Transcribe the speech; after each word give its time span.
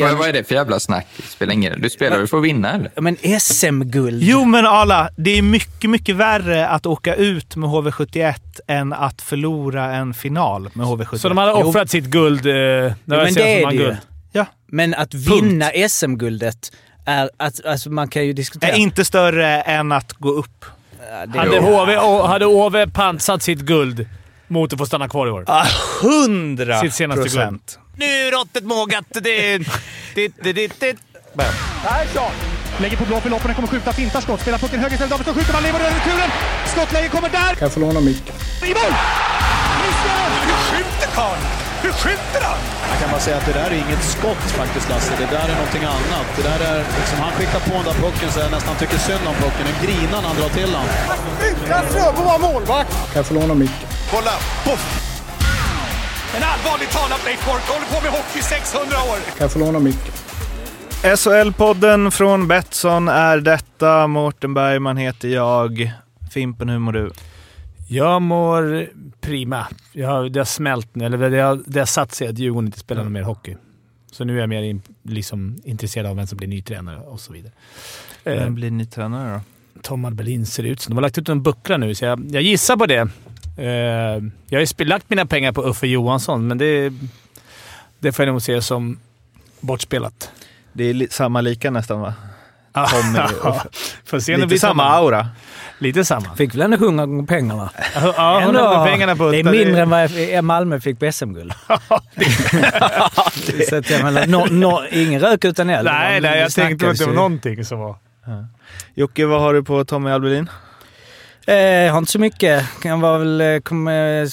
Men 0.00 0.18
vad 0.18 0.28
är 0.28 0.32
det 0.32 0.44
för 0.44 0.54
jävla 0.54 0.80
snack? 0.80 1.06
Det 1.16 1.22
spelar 1.22 1.52
ingen 1.52 1.72
roll. 1.72 1.82
Du 1.82 1.90
spelar 1.90 2.18
väl 2.18 2.26
för 2.26 2.38
att 2.38 2.44
vinna 2.44 2.72
eller? 2.74 2.90
Men 3.00 3.16
SM-guld. 3.40 4.22
Jo, 4.22 4.44
men 4.44 4.66
Ala, 4.66 5.10
det 5.16 5.38
är 5.38 5.42
mycket, 5.42 5.90
mycket 5.90 6.16
värre 6.16 6.68
att 6.68 6.86
åka 6.86 7.14
ut 7.14 7.56
med 7.56 7.70
HV71 7.70 8.34
än 8.66 8.92
att 8.92 9.22
förlora 9.22 9.84
en 9.94 10.14
final 10.14 10.70
med 10.72 10.86
HV71. 10.86 11.16
Så 11.16 11.28
de 11.28 11.38
hade 11.38 11.52
offrat 11.52 11.90
sitt 11.90 12.04
guld. 12.04 12.46
Eh, 12.46 12.54
Ja, 12.54 12.92
men 13.04 13.34
det 13.34 13.58
är 13.58 13.62
man 13.62 13.76
det 13.76 13.82
guld. 13.82 13.96
Ja. 14.32 14.46
Men 14.66 14.94
att 14.94 15.14
vinna 15.14 15.70
SM-guldet 15.88 16.72
är... 17.06 17.30
Att, 17.36 17.64
alltså 17.64 17.90
man 17.90 18.08
kan 18.08 18.26
ju 18.26 18.32
diskutera... 18.32 18.70
är 18.70 18.76
inte 18.76 19.04
större 19.04 19.60
än 19.60 19.92
att 19.92 20.12
gå 20.12 20.30
upp. 20.30 20.64
Ja, 21.10 21.26
det 21.26 21.38
Hade 21.38 21.60
HV, 21.60 21.96
hade 22.26 22.44
HV 22.44 22.86
pansat 22.86 23.42
sitt 23.42 23.58
guld 23.60 24.06
mot 24.48 24.72
att 24.72 24.78
få 24.78 24.86
stanna 24.86 25.08
kvar 25.08 25.26
i 25.26 25.30
år. 25.30 25.44
Ah, 25.46 25.66
Hundra 26.02 26.80
Sitt 26.80 26.94
senaste 26.94 27.22
procent. 27.22 27.78
Nu 27.98 28.04
är 28.04 28.32
råttet 28.32 28.64
mågat. 28.64 29.04
Det. 29.10 29.58
Det, 30.14 30.32
det, 30.42 30.52
det, 30.52 30.80
det. 30.80 30.96
Persson 31.82 32.32
lägger 32.80 32.96
på 32.96 33.04
blå 33.04 33.20
för 33.20 33.30
loppen, 33.30 33.54
kommer 33.54 33.68
skjuta, 33.68 33.92
fintar 33.92 34.20
skott, 34.20 34.40
spelar 34.40 34.58
pucken 34.58 34.80
höger 34.80 34.94
istället, 34.94 35.10
Davidsson 35.10 35.34
skjuter, 35.34 35.52
man 35.52 35.62
lever 35.62 35.80
över 35.80 35.94
returen. 35.98 36.30
Skottläge 36.66 37.08
kommer 37.08 37.28
där! 37.28 37.52
Kan 37.54 37.66
jag 37.68 37.72
få 37.72 37.80
låna 37.80 38.00
micken? 38.00 38.34
I 38.62 38.70
mål! 38.78 38.92
Missar! 39.80 40.28
Hur 40.48 40.58
skjuter 40.68 41.08
karln? 41.18 41.42
Hur 41.82 41.92
skjuter 41.92 42.42
han? 42.48 42.58
Jag 42.90 42.98
kan 43.00 43.10
bara 43.10 43.20
säga 43.20 43.36
att 43.36 43.46
det 43.46 43.52
där 43.52 43.70
är 43.70 43.74
inget 43.86 44.04
skott 44.04 44.44
faktiskt 44.60 44.88
Lasse. 44.88 45.12
Det 45.18 45.26
där 45.36 45.48
är 45.48 45.54
någonting 45.54 45.84
annat. 45.84 46.26
Det 46.36 46.42
där 46.42 46.60
är 46.70 46.78
liksom, 46.98 47.18
han 47.18 47.32
skickar 47.32 47.60
på 47.60 47.74
den 47.80 47.84
där 47.84 47.98
pucken 48.04 48.32
så 48.32 48.38
jag 48.40 48.50
nästan 48.50 48.76
tycker 48.76 48.98
synd 48.98 49.24
om 49.26 49.34
pucken. 49.34 49.64
Den 49.70 49.78
grinar 49.86 50.20
när 50.22 50.28
han 50.28 50.36
drar 50.36 50.48
till 50.48 50.72
den. 50.72 50.86
Utan 51.50 51.82
Fröbo 51.92 52.22
var 52.22 52.38
målvakt! 52.38 52.90
Kan 52.90 53.16
jag 53.20 53.26
få 53.26 53.34
låna 53.34 53.54
micken? 53.54 53.88
Kolla! 54.10 54.32
Poff! 54.64 55.07
En 56.38 56.44
allvarligt 56.44 56.90
talad 56.90 57.20
Leif 57.24 57.46
Boork 57.46 57.62
håller 57.62 57.86
på 57.86 58.02
med 58.02 58.10
hockey 58.10 58.38
i 58.38 58.42
600 58.42 58.86
år! 58.96 59.16
Kan 59.26 59.34
jag 59.38 59.52
få 59.52 59.58
låna 59.58 59.78
micken? 59.78 60.12
SHL-podden 61.02 62.10
från 62.10 62.48
Betsson 62.48 63.08
är 63.08 63.38
detta. 63.40 64.06
Mårten 64.06 64.54
Bergman 64.54 64.96
heter 64.96 65.28
jag. 65.28 65.92
Fimpen, 66.30 66.68
hur 66.68 66.78
mår 66.78 66.92
du? 66.92 67.10
Jag 67.88 68.22
mår 68.22 68.88
prima. 69.20 69.66
Jag 69.92 70.08
har, 70.08 70.28
det 70.28 70.40
har 70.40 70.44
smält 70.44 70.94
nu. 70.94 71.04
Eller 71.06 71.30
det 71.30 71.40
har, 71.40 71.60
det 71.66 71.78
har 71.78 71.86
satt 71.86 72.14
sig 72.14 72.28
att 72.28 72.38
Djurgården 72.38 72.66
inte 72.66 72.78
spelar 72.78 73.02
någon 73.02 73.12
mer 73.12 73.22
hockey. 73.22 73.56
Så 74.12 74.24
nu 74.24 74.36
är 74.36 74.40
jag 74.40 74.48
mer 74.48 74.62
in, 74.62 74.82
liksom, 75.02 75.58
intresserad 75.64 76.06
av 76.06 76.16
vem 76.16 76.26
som 76.26 76.36
blir 76.38 76.48
ny 76.48 76.62
tränare 76.62 77.00
och 77.00 77.20
så 77.20 77.32
vidare. 77.32 77.52
Eh, 78.24 78.34
Vem 78.34 78.54
blir 78.54 78.70
ny 78.70 78.86
tränare 78.86 79.34
då? 79.34 79.40
Tom 79.82 80.04
Albelin 80.04 80.46
ser 80.46 80.62
det 80.62 80.68
ut 80.68 80.80
som. 80.80 80.90
De 80.90 80.96
har 80.96 81.02
lagt 81.02 81.18
ut 81.18 81.28
en 81.28 81.42
buckla 81.42 81.76
nu, 81.76 81.94
så 81.94 82.04
jag, 82.04 82.26
jag 82.30 82.42
gissar 82.42 82.76
på 82.76 82.86
det. 82.86 83.08
Eh, 83.58 83.66
jag 84.48 84.60
har 84.60 84.78
ju 84.78 84.84
lagt 84.84 85.10
mina 85.10 85.26
pengar 85.26 85.52
på 85.52 85.62
Uffe 85.62 85.86
Johansson, 85.86 86.46
men 86.46 86.58
det, 86.58 86.92
det 87.98 88.12
får 88.12 88.24
jag 88.24 88.32
nog 88.32 88.42
se 88.42 88.62
som 88.62 88.98
bortspelat. 89.60 90.30
Det 90.72 90.84
är 90.84 90.94
li- 90.94 91.08
samma 91.10 91.40
lika 91.40 91.70
nästan 91.70 92.00
va? 92.00 92.14
Tommy 92.90 93.18
och- 93.42 93.56
Får 94.04 94.20
se 94.20 94.34
om 94.34 94.40
det 94.40 94.44
Lite 94.44 94.46
blir 94.46 94.58
samma 94.58 94.84
aura. 94.84 95.28
Lite 95.78 96.04
samma. 96.04 96.34
Fick 96.36 96.54
väl 96.54 96.60
ändå 96.60 96.76
100 96.76 97.06
gånger 97.06 97.26
pengarna. 97.26 97.70
Ja, 97.94 98.40
Ändå, 98.40 98.58
ändå, 98.60 98.84
pengarna 98.84 99.16
på 99.16 99.30
det 99.30 99.36
är 99.36 99.40
Utta, 99.40 99.50
mindre 99.50 99.82
än 99.82 99.90
vad 99.90 100.10
jag- 100.10 100.44
Malmö 100.44 100.80
fick 100.80 100.98
på 100.98 101.12
SM-guld. 101.12 101.52
Så 103.68 103.76
att 103.76 103.90
jag 103.90 104.02
menar, 104.04 104.26
no, 104.26 104.46
no, 104.50 104.80
ingen 104.90 105.20
rök 105.20 105.44
utan 105.44 105.70
eld. 105.70 105.84
Nej, 105.84 106.20
Det 106.20 106.20
var- 106.20 106.20
nej, 106.20 106.22
det 106.36 106.38
jag 106.40 106.52
tänkte 106.52 106.84
snackades 106.84 107.00
inte 107.00 107.04
om 107.04 107.10
ju. 107.10 107.16
någonting 107.16 107.64
som 107.64 107.78
var... 107.78 107.96
Jocke, 108.94 109.26
vad 109.26 109.40
har 109.40 109.54
du 109.54 109.62
på 109.62 109.84
Tommy 109.84 110.10
Albelin? 110.10 110.50
Eh, 111.48 111.90
har 111.92 111.98
inte 111.98 112.12
så 112.12 112.18
mycket. 112.18 112.64
Kan 112.82 113.00
vara 113.00 113.18
väl, 113.18 113.40
eh, 113.40 113.58
kom, 113.60 113.82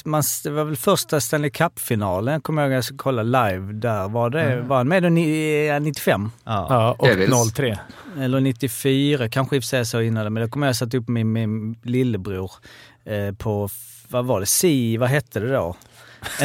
man, 0.05 0.23
det 0.44 0.49
var 0.49 0.63
väl 0.63 0.75
första 0.75 1.21
Stanley 1.21 1.49
Cup-finalen. 1.52 2.41
Kommer 2.41 2.61
jag 2.61 2.71
ihåg 2.71 2.80
att 2.80 2.89
jag 2.89 2.97
kolla 2.99 3.23
live 3.23 3.73
där. 3.73 4.08
Var, 4.09 4.30
det, 4.30 4.61
var 4.61 4.77
han 4.77 4.88
med 4.88 5.03
då 5.03 5.09
ni- 5.09 5.67
eh, 5.73 5.80
95? 5.80 6.31
Ja. 6.43 6.67
Ja, 6.69 6.95
och 6.99 7.08
Devils. 7.08 7.53
03. 7.53 7.77
Eller 8.19 8.39
94, 8.39 9.30
kanske 9.30 9.55
i 9.55 9.59
och 9.59 9.63
för 9.63 9.67
sig 9.67 9.86
så 9.86 10.02
innan 10.02 10.23
det. 10.23 10.30
Men 10.30 10.43
då 10.43 10.49
kommer 10.49 10.67
jag 10.67 10.75
satt 10.75 10.93
upp 10.93 11.08
min, 11.08 11.31
min 11.33 11.75
lillebror 11.83 12.52
eh, 13.05 13.36
på, 13.36 13.70
vad 14.08 14.25
var 14.25 14.39
det, 14.39 14.45
Si, 14.45 14.98
vad 14.98 15.09
hette 15.09 15.39
det 15.39 15.54
då? 15.54 15.75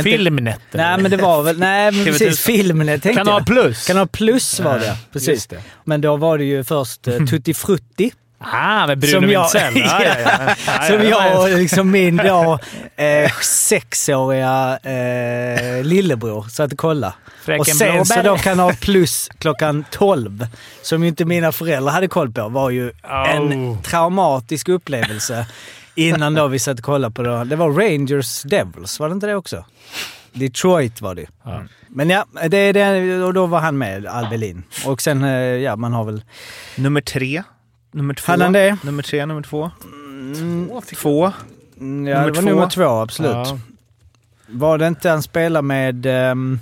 Filmnet. 0.03 0.61
Nej, 0.73 0.99
men 1.03 1.11
det 1.11 1.17
var 1.17 1.43
väl, 1.43 1.59
nej 1.59 1.93
men 1.93 2.05
precis, 2.05 2.41
Filmnet 2.41 3.03
tänkte 3.03 3.19
Kanal 3.25 3.41
jag. 3.41 3.47
Plus. 3.47 3.87
Kanal 3.87 4.09
Plus 4.09 4.61
var 4.61 4.79
det, 4.79 4.97
precis. 5.13 5.47
Det. 5.47 5.63
Men 5.85 6.01
då 6.01 6.17
var 6.17 6.39
det 6.39 6.45
ju 6.45 6.65
först 6.65 7.09
eh, 7.09 7.17
Tutti 7.31 7.55
Frutti. 7.55 8.13
Ah, 8.43 8.87
med 8.87 8.99
Bruno 8.99 9.13
Som 9.21 9.31
jag- 9.31 9.41
Wintzell. 9.43 9.77
Ja, 9.77 10.05
ja, 10.05 10.15
ja. 10.21 10.55
Ja, 10.67 10.83
Som 10.83 10.97
ja, 10.97 11.03
jag 11.05 11.27
ja. 11.33 11.39
och 11.43 11.49
liksom 11.59 11.91
min 11.91 12.17
då 12.17 12.59
eh, 12.97 13.31
sexåriga 13.43 14.79
eh, 14.83 15.85
lillebror 15.85 16.43
satt 16.49 16.73
och 16.73 16.79
kollade. 16.79 17.13
Fröken 17.45 17.61
och 17.61 17.67
sen 17.67 18.05
så 18.07 18.15
Blåbär. 18.15 18.31
då 18.31 18.37
Kanal 18.39 18.75
Plus 18.75 19.29
klockan 19.39 19.85
12, 19.91 20.47
som 20.83 21.03
ju 21.03 21.09
inte 21.09 21.25
mina 21.25 21.53
föräldrar 21.53 21.93
hade 21.93 22.09
koll 22.09 22.33
på, 22.33 22.49
var 22.49 22.71
ju 22.71 22.93
en 23.29 23.53
Oh. 23.71 23.83
traumatisk 23.83 24.69
upplevelse. 24.69 25.47
Innan 25.95 26.35
då 26.35 26.47
vi 26.47 26.59
satt 26.59 26.79
och 26.79 26.85
kollade 26.85 27.15
på 27.15 27.23
det. 27.23 27.45
Det 27.45 27.57
var 27.57 27.71
Rangers 27.71 28.43
Devils, 28.43 29.01
var 29.01 29.09
det 29.09 29.13
inte 29.13 29.27
det 29.27 29.35
också? 29.37 29.65
Detroit 30.33 31.01
var 31.01 31.15
det 31.15 31.27
Ja. 31.45 31.63
Men 31.89 32.11
ja, 32.11 32.25
det 32.49 32.57
är 32.59 32.73
det, 32.73 33.25
och 33.25 33.35
då 33.35 33.47
var 33.47 33.61
han 33.61 33.79
med, 33.79 34.07
Albelin. 34.07 34.63
Och 34.87 35.03
sen, 35.03 35.25
eh, 35.25 35.31
ja, 35.41 35.77
man 35.77 35.93
har 35.93 36.05
väl... 36.05 36.23
Nummer 36.77 37.01
tre? 37.01 37.43
Nummer 37.93 38.15
två? 38.15 38.33
Hade 38.33 38.45
han 38.45 38.53
det? 38.53 38.79
Nummer 38.85 39.03
tre, 39.03 39.27
nummer 39.27 39.43
två? 39.43 39.71
Mm, 39.85 40.71
Två? 40.97 41.33
mm, 41.81 42.07
ja, 42.07 42.19
Nummer 42.19 42.25
det 42.25 42.31
var 42.31 42.43
två. 42.43 42.49
nummer 42.51 42.69
två, 42.69 42.85
absolut. 42.85 43.33
Ja. 43.33 43.59
Var 44.47 44.79
det 44.79 44.87
inte 44.87 45.11
han 45.11 45.23
spelade 45.23 45.63
med 45.67 46.07
um, 46.07 46.61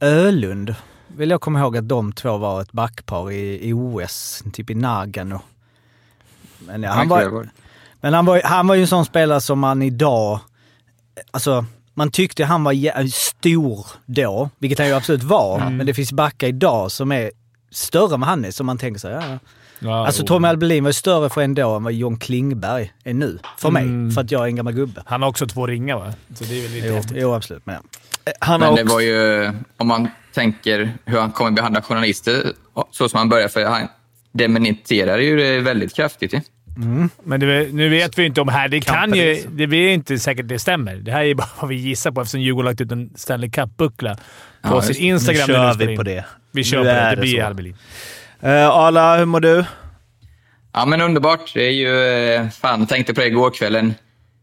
Ölund? 0.00 0.74
Vill 1.16 1.30
jag 1.30 1.40
komma 1.40 1.60
ihåg 1.60 1.76
att 1.76 1.88
de 1.88 2.12
två 2.12 2.36
var 2.36 2.62
ett 2.62 2.72
backpar 2.72 3.30
i, 3.30 3.68
i 3.68 3.72
OS, 3.72 4.44
typ 4.52 4.70
i 4.70 4.74
Nagano. 4.74 5.40
Men, 6.58 6.82
ja, 6.82 6.90
han, 6.92 7.08
var, 7.08 7.48
men 8.00 8.14
han, 8.14 8.26
var, 8.26 8.40
han 8.44 8.66
var 8.66 8.74
ju 8.74 8.80
en 8.80 8.88
sån 8.88 9.04
spelare 9.04 9.40
som 9.40 9.58
man 9.58 9.82
idag... 9.82 10.40
Alltså, 11.30 11.64
man 11.94 12.10
tyckte 12.10 12.44
han 12.44 12.64
var 12.64 13.06
stor 13.08 13.86
då, 14.06 14.50
vilket 14.58 14.78
han 14.78 14.88
ju 14.88 14.94
absolut 14.94 15.22
var. 15.22 15.60
Mm. 15.60 15.76
Men 15.76 15.86
det 15.86 15.94
finns 15.94 16.12
backar 16.12 16.46
idag 16.48 16.92
som 16.92 17.12
är 17.12 17.30
större 17.70 18.14
än 18.14 18.20
vad 18.20 18.28
han 18.28 18.44
är, 18.44 18.50
som 18.50 18.66
man 18.66 18.78
tänker 18.78 19.00
sig. 19.00 19.12
Ja, 19.12 19.38
ja. 19.78 19.88
Ja, 19.88 20.06
Alltså. 20.06 20.24
Tommy 20.24 20.48
Albelin 20.48 20.84
var 20.84 20.88
ju 20.88 20.92
större 20.94 21.30
för 21.30 21.40
en 21.40 21.54
då 21.54 21.76
än 21.76 21.82
vad 21.84 21.92
John 21.92 22.18
Klingberg 22.18 22.92
är 23.04 23.14
nu. 23.14 23.38
För 23.58 23.70
mig. 23.70 23.82
Mm. 23.82 24.10
För 24.10 24.20
att 24.20 24.30
jag 24.30 24.42
är 24.42 24.46
en 24.46 24.56
gammal 24.56 24.72
gubbe. 24.74 25.02
Han 25.06 25.22
har 25.22 25.28
också 25.28 25.46
två 25.46 25.66
ringar 25.66 25.96
va? 25.96 26.12
Så 26.34 26.44
det 26.44 26.58
är 26.58 26.62
väl 26.62 26.70
lite 26.70 26.86
Jo, 26.88 26.94
häftigt. 26.94 27.16
jo 27.20 27.34
absolut. 27.34 27.66
Men, 27.66 27.74
ja. 28.24 28.32
Han 28.40 28.60
Men 28.60 28.74
det 28.74 28.82
också... 28.82 28.94
var 28.94 29.00
ju, 29.00 29.50
om 29.76 29.88
man 29.88 30.08
tänker 30.34 30.92
hur 31.04 31.18
han 31.18 31.32
kommer 31.32 31.50
behandla 31.50 31.82
journalister, 31.82 32.52
så 32.90 33.08
som 33.08 33.18
han 33.18 33.28
börjar, 33.28 33.48
för 33.48 33.64
han 33.64 33.88
demoniterar 34.32 35.18
ju 35.18 35.36
det 35.36 35.60
väldigt 35.60 35.94
kraftigt. 35.96 36.32
ju. 36.32 36.40
Men 37.24 37.40
det, 37.40 37.72
nu 37.72 37.88
vet 37.88 38.18
vi 38.18 38.24
inte 38.26 38.40
om 38.40 38.48
här. 38.48 38.68
Det 38.68 38.80
kan 38.80 39.14
ju... 39.14 39.42
Det 39.50 39.62
är 39.64 39.74
inte 39.92 40.18
säkert 40.18 40.48
det 40.48 40.58
stämmer. 40.58 40.96
Det 40.96 41.12
här 41.12 41.24
är 41.24 41.34
bara 41.42 41.48
vad 41.60 41.68
vi 41.68 41.76
gissar 41.76 42.10
på 42.10 42.20
eftersom 42.20 42.40
Djurgården 42.40 42.64
lagt 42.70 42.80
ut 42.80 42.92
en 42.92 43.10
Stanley 43.16 43.50
Cup-buckla 43.50 44.14
på 44.14 44.20
Ja, 44.62 44.82
sin. 44.82 44.96
Instagram. 44.96 45.46
Nu 45.48 45.54
kör 45.54 45.74
vi 45.86 45.96
på 45.96 46.02
det. 46.02 46.24
Vi 46.52 46.64
kör 46.64 46.78
Nu 46.78 46.84
på 46.84 46.88
det. 46.94 47.00
Det 47.00 47.10
det 47.10 47.20
blir. 47.20 47.42
Albelin. 47.42 47.76
Uh, 48.44 48.68
Ala, 48.68 49.16
hur 49.18 49.24
mår 49.24 49.40
du? 49.40 49.64
Ja, 50.72 50.86
men 50.86 51.00
underbart. 51.00 51.50
Det 51.54 51.66
är 51.66 51.70
ju... 51.70 51.98
eh, 52.34 52.48
Fan, 52.50 52.80
jag 52.80 52.88
tänkte 52.88 53.14
på 53.14 53.20
det 53.20 53.26
igår 53.26 53.50
kväll. 53.50 53.76
En, 53.76 53.94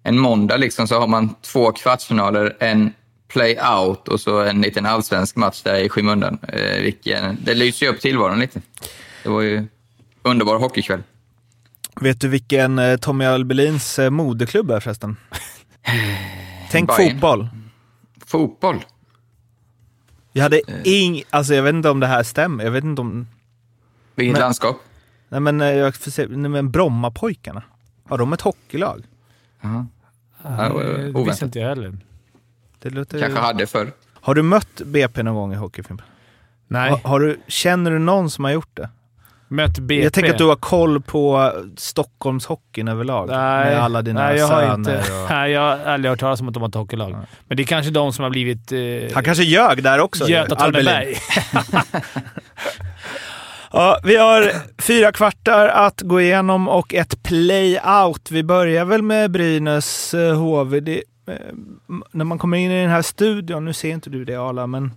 en 0.03 0.19
måndag 0.19 0.57
liksom 0.57 0.87
så 0.87 0.99
har 0.99 1.07
man 1.07 1.35
två 1.41 1.71
kvartsfinaler, 1.71 2.57
en 2.59 2.93
play-out 3.33 4.07
och 4.07 4.19
så 4.19 4.41
en 4.41 4.61
liten 4.61 4.85
allsvensk 4.85 5.35
match 5.35 5.61
där 5.61 5.75
i 5.75 5.89
skymundan. 5.89 6.37
Eh, 6.47 6.81
vilken, 6.81 7.37
det 7.43 7.53
lyser 7.53 7.85
ju 7.85 7.91
upp 7.91 8.01
tillvaron 8.01 8.39
lite. 8.39 8.61
Det 9.23 9.29
var 9.29 9.41
ju 9.41 9.65
underbar 10.23 10.59
hockeykväll. 10.59 11.03
Vet 12.01 12.21
du 12.21 12.27
vilken 12.27 12.79
eh, 12.79 12.97
Tommy 12.97 13.25
Albelins 13.25 13.99
eh, 13.99 14.09
moderklubb 14.09 14.71
är 14.71 14.79
förresten? 14.79 15.17
Tänk 16.71 16.97
Bayern. 16.97 17.11
fotboll. 17.11 17.47
Fotboll. 18.25 18.85
Jag 20.31 20.43
hade 20.43 20.61
ing... 20.89 21.23
Alltså 21.29 21.53
jag 21.55 21.63
vet 21.63 21.73
inte 21.73 21.89
om 21.89 21.99
det 21.99 22.07
här 22.07 22.23
stämmer. 22.23 22.63
Jag 22.63 22.71
vet 22.71 22.83
inte 22.83 23.01
om... 23.01 23.27
Vilket 24.15 24.33
Men- 24.33 24.41
landskap. 24.41 24.75
Nej 25.29 25.39
men, 25.39 25.61
eh, 25.61 25.67
jag 25.71 25.95
får 25.95 26.11
se... 26.11 26.27
Nej, 26.29 26.49
men 26.51 26.71
Brommapojkarna. 26.71 27.63
Har 28.09 28.17
de 28.17 28.33
ett 28.33 28.41
hockeylag? 28.41 29.03
Ja, 29.61 29.85
det 31.13 31.23
visste 31.25 31.45
inte 31.45 31.59
jag 31.59 31.69
heller. 31.69 31.97
Det 32.79 32.89
låter... 32.89 33.19
Kanske 33.19 33.39
hade 33.39 33.67
förr. 33.67 33.91
Har 34.13 34.35
du 34.35 34.41
mött 34.41 34.81
BP 34.85 35.23
någon 35.23 35.35
gång 35.35 35.53
i 35.53 35.55
hockeyfilm? 35.55 36.01
Nej. 36.67 36.89
Har, 36.89 36.97
har 37.09 37.19
du, 37.19 37.39
känner 37.47 37.91
du 37.91 37.99
någon 37.99 38.29
som 38.29 38.43
har 38.43 38.51
gjort 38.51 38.69
det? 38.73 38.89
Mött 39.47 39.79
BP. 39.79 40.03
Jag 40.03 40.13
tänker 40.13 40.31
att 40.31 40.37
du 40.37 40.45
har 40.45 40.55
koll 40.55 41.01
på 41.01 41.51
Stockholmshockeyn 41.77 42.87
överlag. 42.87 43.27
Nej, 43.29 43.65
med 43.65 43.83
alla 43.83 44.01
dina 44.01 44.23
nej, 44.25 44.37
jag 44.37 44.47
har 44.47 44.61
söner. 44.61 44.73
inte. 44.75 44.97
Och... 44.97 45.29
Nej, 45.29 45.51
jag 45.51 45.61
har 45.61 45.91
aldrig 45.93 46.09
hört 46.09 46.19
talas 46.19 46.41
om 46.41 46.47
att 46.47 46.53
de 46.53 46.61
har 46.63 46.69
ett 46.69 46.75
hockeylag. 46.75 47.17
Men 47.47 47.57
det 47.57 47.63
är 47.63 47.67
kanske 47.67 47.91
de 47.91 48.13
som 48.13 48.23
har 48.23 48.29
blivit... 48.29 48.71
Eh, 48.71 48.79
Han 49.15 49.23
kanske 49.23 49.43
ljög 49.43 49.83
där 49.83 49.99
också. 49.99 50.27
Göta 50.27 50.55
Albelin. 50.55 51.15
Ja, 53.75 53.99
vi 54.03 54.15
har 54.17 54.51
fyra 54.81 55.11
kvartar 55.11 55.67
att 55.67 56.01
gå 56.01 56.21
igenom 56.21 56.67
och 56.67 56.93
ett 56.93 57.23
play-out. 57.23 58.31
Vi 58.31 58.43
börjar 58.43 58.85
väl 58.85 59.01
med 59.01 59.31
Brynäs 59.31 60.13
eh, 60.13 60.35
HV. 60.35 60.79
Det, 60.79 61.03
eh, 61.27 61.35
när 62.11 62.25
man 62.25 62.37
kommer 62.37 62.57
in 62.57 62.71
i 62.71 62.81
den 62.81 62.89
här 62.89 63.01
studion, 63.01 63.65
nu 63.65 63.73
ser 63.73 63.89
inte 63.89 64.09
du 64.09 64.25
det 64.25 64.35
Arla, 64.35 64.67
men 64.67 64.91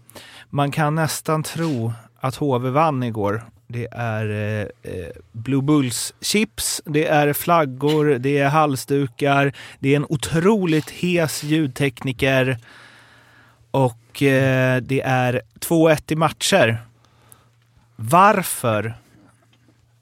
man 0.50 0.70
kan 0.70 0.94
nästan 0.94 1.42
tro 1.42 1.92
att 2.20 2.36
HV 2.36 2.70
vann 2.70 3.02
igår. 3.02 3.42
Det 3.66 3.88
är 3.92 4.30
eh, 4.30 4.92
eh, 4.92 5.10
Blue 5.32 5.62
Bulls 5.62 6.14
chips, 6.20 6.82
det 6.84 7.06
är 7.06 7.32
flaggor, 7.32 8.04
det 8.04 8.38
är 8.38 8.48
halsdukar, 8.48 9.52
det 9.78 9.92
är 9.92 9.96
en 9.96 10.06
otroligt 10.08 10.90
hes 10.90 11.42
ljudtekniker 11.42 12.58
och 13.70 14.22
eh, 14.22 14.80
det 14.82 15.00
är 15.00 15.42
2-1 15.60 16.12
i 16.12 16.16
matcher. 16.16 16.78
Varför 17.96 18.94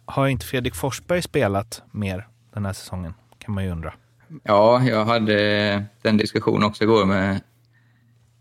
har 0.05 0.27
inte 0.27 0.47
Fredrik 0.47 0.75
Forsberg 0.75 1.23
spelat 1.23 1.83
mer 1.91 2.27
den 2.55 2.67
här 2.67 2.73
säsongen? 2.73 3.15
Kan 3.39 3.55
man 3.55 3.65
ju 3.65 3.71
undra. 3.71 3.93
Ja, 4.43 4.83
jag 4.83 5.05
hade 5.05 5.85
den 6.03 6.17
diskussionen 6.17 6.63
också 6.63 6.85
igår 6.85 7.05
med, 7.05 7.41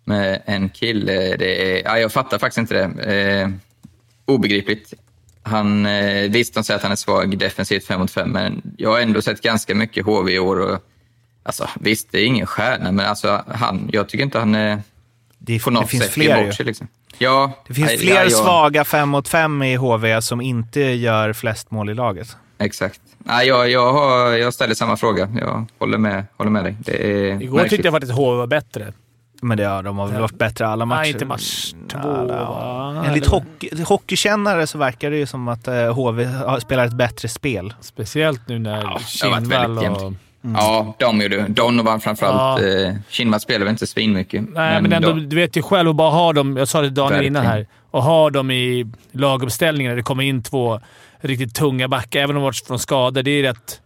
med 0.03 0.41
en 0.45 0.69
kille. 0.69 1.35
Det 1.35 1.79
är, 1.79 1.83
ja, 1.83 1.99
jag 1.99 2.11
fattar 2.11 2.39
faktiskt 2.39 2.57
inte 2.57 2.73
det. 2.73 3.41
Eh, 3.41 3.49
obegripligt. 4.25 4.93
Han, 5.43 5.85
eh, 5.85 6.31
visst, 6.31 6.53
de 6.53 6.63
säger 6.63 6.75
att 6.77 6.83
han 6.83 6.91
är 6.91 6.95
svag 6.95 7.37
defensivt 7.37 7.85
5 7.85 7.99
mot 7.99 8.11
5, 8.11 8.29
men 8.29 8.61
jag 8.77 8.89
har 8.89 8.99
ändå 8.99 9.21
sett 9.21 9.41
ganska 9.41 9.75
mycket 9.75 10.05
HV 10.05 10.31
i 10.31 10.39
år. 10.39 10.59
Och, 10.59 10.79
alltså, 11.43 11.69
visst, 11.79 12.11
det 12.11 12.19
är 12.19 12.25
ingen 12.25 12.47
stjärna, 12.47 12.91
men 12.91 13.05
alltså, 13.05 13.43
han, 13.47 13.89
jag 13.93 14.09
tycker 14.09 14.23
inte 14.23 14.39
han 14.39 14.55
är 14.55 14.81
det, 15.45 15.59
på 15.63 15.71
något 15.71 15.83
det 15.83 15.87
finns 15.89 16.03
sätt 16.03 16.13
fler 16.13 16.37
ju. 16.39 16.45
bort 16.45 16.55
sig. 16.55 16.65
Liksom. 16.65 16.87
Ja, 17.17 17.51
Det 17.67 17.73
finns 17.73 17.91
fler 18.01 18.15
ja, 18.15 18.21
jag- 18.23 18.31
svaga 18.31 18.83
5 18.85 19.09
mot 19.09 19.27
5 19.27 19.63
i 19.63 19.75
HV 19.75 20.21
som 20.21 20.41
inte 20.41 20.79
gör 20.81 21.33
flest 21.33 21.71
mål 21.71 21.89
i 21.89 21.93
laget. 21.93 22.37
Exakt. 22.57 23.01
Nej, 23.17 23.47
jag, 23.47 23.69
jag, 23.69 23.93
har, 23.93 24.31
jag 24.31 24.53
ställer 24.53 24.75
samma 24.75 24.97
fråga. 24.97 25.29
Jag 25.39 25.65
håller 25.79 25.97
med, 25.97 26.25
håller 26.37 26.51
med 26.51 26.63
dig. 26.63 26.75
Det 26.79 27.03
är 27.05 27.41
Igår 27.41 27.55
märkligt. 27.55 27.69
tyckte 27.69 27.87
jag 27.87 27.93
faktiskt 27.93 28.13
HV 28.13 28.37
var 28.37 28.47
bättre. 28.47 28.93
Men 29.41 29.57
det, 29.57 29.63
ja, 29.63 29.81
de 29.81 29.97
har 29.97 30.07
väl 30.07 30.21
varit 30.21 30.37
bättre 30.37 30.67
alla 30.67 30.85
matcher. 30.85 30.99
Nej, 31.01 31.11
inte 31.11 31.25
match 31.25 31.73
två, 31.91 32.25
Ja? 32.29 33.03
Enligt 33.07 33.25
hockey, 33.27 33.83
hockeykännare 33.83 34.67
så 34.67 34.77
verkar 34.77 35.11
det 35.11 35.17
ju 35.17 35.25
som 35.25 35.47
att 35.47 35.67
eh, 35.67 35.93
HV 35.93 36.25
har- 36.25 36.59
spelar 36.59 36.85
ett 36.85 36.93
bättre 36.97 37.27
spel. 37.27 37.73
Speciellt 37.81 38.47
nu 38.47 38.59
när 38.59 38.83
varit 38.83 39.07
Kindvall 39.07 39.45
väldigt 39.45 39.83
jämnt. 39.83 40.17
Och... 40.43 40.49
Ja, 40.55 40.95
de 40.99 41.21
gjorde 41.21 41.45
Donovan 41.47 42.01
framförallt. 42.01 42.61
Ja. 42.63 42.69
Ja. 42.69 42.93
Kindvall 43.09 43.39
spelar 43.39 43.59
väl 43.59 43.71
inte 43.71 43.87
svinmycket. 43.87 44.43
Nej, 44.53 44.81
men 44.81 44.93
ändå, 44.93 45.07
de- 45.09 45.29
du 45.29 45.35
vet 45.35 45.55
ju 45.57 45.61
själv 45.61 45.89
att 45.89 45.95
bara 45.95 46.09
ha 46.11 46.33
dem, 46.33 46.57
jag 46.57 46.67
sa 46.67 46.81
det 46.81 46.89
dagen 46.89 47.09
Verkligen. 47.09 47.33
innan 47.33 47.45
här, 47.45 47.67
och 47.91 48.03
ha 48.03 48.29
dem 48.29 48.51
i 48.51 48.85
laguppställningen 49.11 49.89
när 49.91 49.97
det 49.97 50.03
kommer 50.03 50.23
in 50.23 50.43
två 50.43 50.79
riktigt 51.21 51.55
tunga 51.55 51.87
backar, 51.87 52.19
även 52.19 52.29
om 52.29 52.41
de 52.41 52.43
varit 52.43 52.67
från 52.67 52.79
skador. 52.79 53.23
Det, 53.23 53.31
är 53.31 53.43
rätt, 53.43 53.81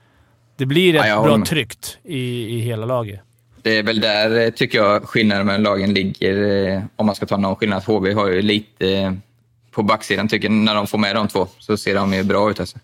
det 0.57 0.65
blir 0.65 0.93
rätt 0.93 1.07
Ja, 1.07 1.23
bra 1.23 1.45
tryggt 1.45 1.97
i, 2.03 2.19
i 2.55 2.59
hela 2.59 2.85
laget. 2.85 3.19
Det 3.61 3.77
är 3.77 3.83
väl 3.83 3.99
där 4.01 4.39
eh, 4.45 4.49
tycker 4.49 4.77
jag 4.77 5.03
skillnaden 5.03 5.45
mellan 5.45 5.63
lagen 5.63 5.93
ligger. 5.93 6.67
eh, 6.75 6.81
Om 6.95 7.05
man 7.05 7.15
ska 7.15 7.25
ta 7.25 7.37
någon 7.37 7.55
skillnad. 7.55 7.83
HV 7.83 8.13
har 8.13 8.27
ju 8.27 8.41
lite 8.41 8.89
eh, 8.97 9.13
på 9.71 9.83
backsidan 9.83 10.27
tycker 10.27 10.47
jag, 10.47 10.53
när 10.53 10.75
de 10.75 10.87
får 10.87 10.97
med 10.97 11.15
de 11.15 11.27
två 11.27 11.47
så 11.59 11.77
ser 11.77 11.95
de 11.95 12.13
ju 12.13 12.23
bra 12.23 12.51
ut. 12.51 12.59
Alltså. 12.59 12.77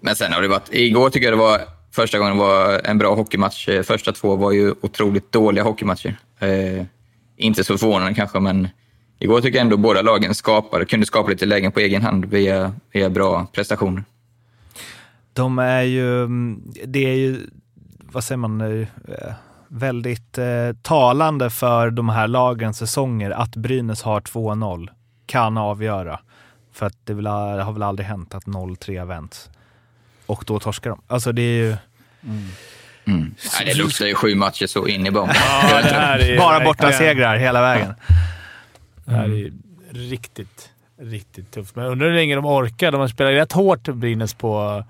Men 0.00 0.16
sen 0.16 0.32
har 0.32 0.42
det 0.42 0.48
varit... 0.48 0.68
Igår 0.74 1.10
tycker 1.10 1.26
jag 1.26 1.32
det 1.32 1.42
var 1.42 1.60
första 1.90 2.18
gången 2.18 2.38
var 2.38 2.80
en 2.84 2.98
bra 2.98 3.14
hockeymatch. 3.14 3.68
Eh, 3.68 3.82
första 3.82 4.12
två 4.12 4.36
var 4.36 4.52
ju 4.52 4.74
otroligt 4.80 5.32
dåliga 5.32 5.64
hockeymatcher. 5.64 6.16
Eh, 6.38 6.84
inte 7.36 7.64
så 7.64 7.78
förvånande 7.78 8.14
kanske, 8.14 8.40
men 8.40 8.68
igår 9.18 9.40
tycker 9.40 9.58
jag 9.58 9.64
ändå 9.64 9.76
båda 9.76 10.02
lagen 10.02 10.34
skapade, 10.34 10.84
kunde 10.84 11.06
skapa 11.06 11.30
lite 11.30 11.46
lägen 11.46 11.72
på 11.72 11.80
egen 11.80 12.02
hand 12.02 12.24
via, 12.24 12.72
via 12.92 13.10
bra 13.10 13.46
prestationer. 13.52 14.04
De 15.32 15.58
är 15.58 15.82
ju, 15.82 16.28
det 16.86 17.04
är 17.04 17.16
ju, 17.16 17.40
vad 18.12 18.24
säger 18.24 18.36
man, 18.36 18.58
nu, 18.58 18.86
väldigt 19.70 20.38
eh, 20.38 20.72
talande 20.82 21.50
för 21.50 21.90
de 21.90 22.08
här 22.08 22.28
lagens 22.28 22.78
säsonger 22.78 23.30
att 23.30 23.56
Brynäs 23.56 24.02
har 24.02 24.20
2-0 24.20 24.88
kan 25.26 25.58
avgöra. 25.58 26.20
För 26.72 26.86
att 26.86 27.06
det, 27.06 27.14
det 27.14 27.30
har 27.62 27.72
väl 27.72 27.82
aldrig 27.82 28.06
hänt 28.08 28.34
att 28.34 28.44
0-3 28.44 29.06
vänts. 29.06 29.50
Och 30.30 30.44
då 30.46 30.60
torskar 30.60 30.90
de. 30.90 31.00
Alltså 31.06 31.32
det 31.32 31.42
är 31.42 31.64
ju 31.64 31.76
Mm. 33.06 33.34
Nej, 33.58 33.64
det 33.66 33.74
luktar 33.74 34.06
ju 34.06 34.14
sju 34.14 34.34
matcher 34.34 34.66
så 34.66 34.86
in 34.86 35.06
i 35.06 35.10
bomben. 35.10 35.36
Ja, 35.72 36.18
bara 36.38 36.64
borta 36.64 36.92
segrar 36.92 37.36
hela 37.36 37.60
vägen. 37.60 37.94
Det 39.04 39.12
här 39.12 39.24
är 39.24 39.52
riktigt, 40.10 40.70
riktigt 41.02 41.50
tufft. 41.50 41.76
Men 41.76 41.84
jag 41.84 41.92
undrar 41.92 42.08
hur 42.08 42.14
länge 42.16 42.34
de 42.34 42.46
orkar. 42.46 42.92
De 42.92 43.00
har 43.00 43.08
spelat 43.08 43.32
rätt 43.32 43.52
hårt, 43.52 43.82
Brynäs, 43.88 44.34
på... 44.34 44.84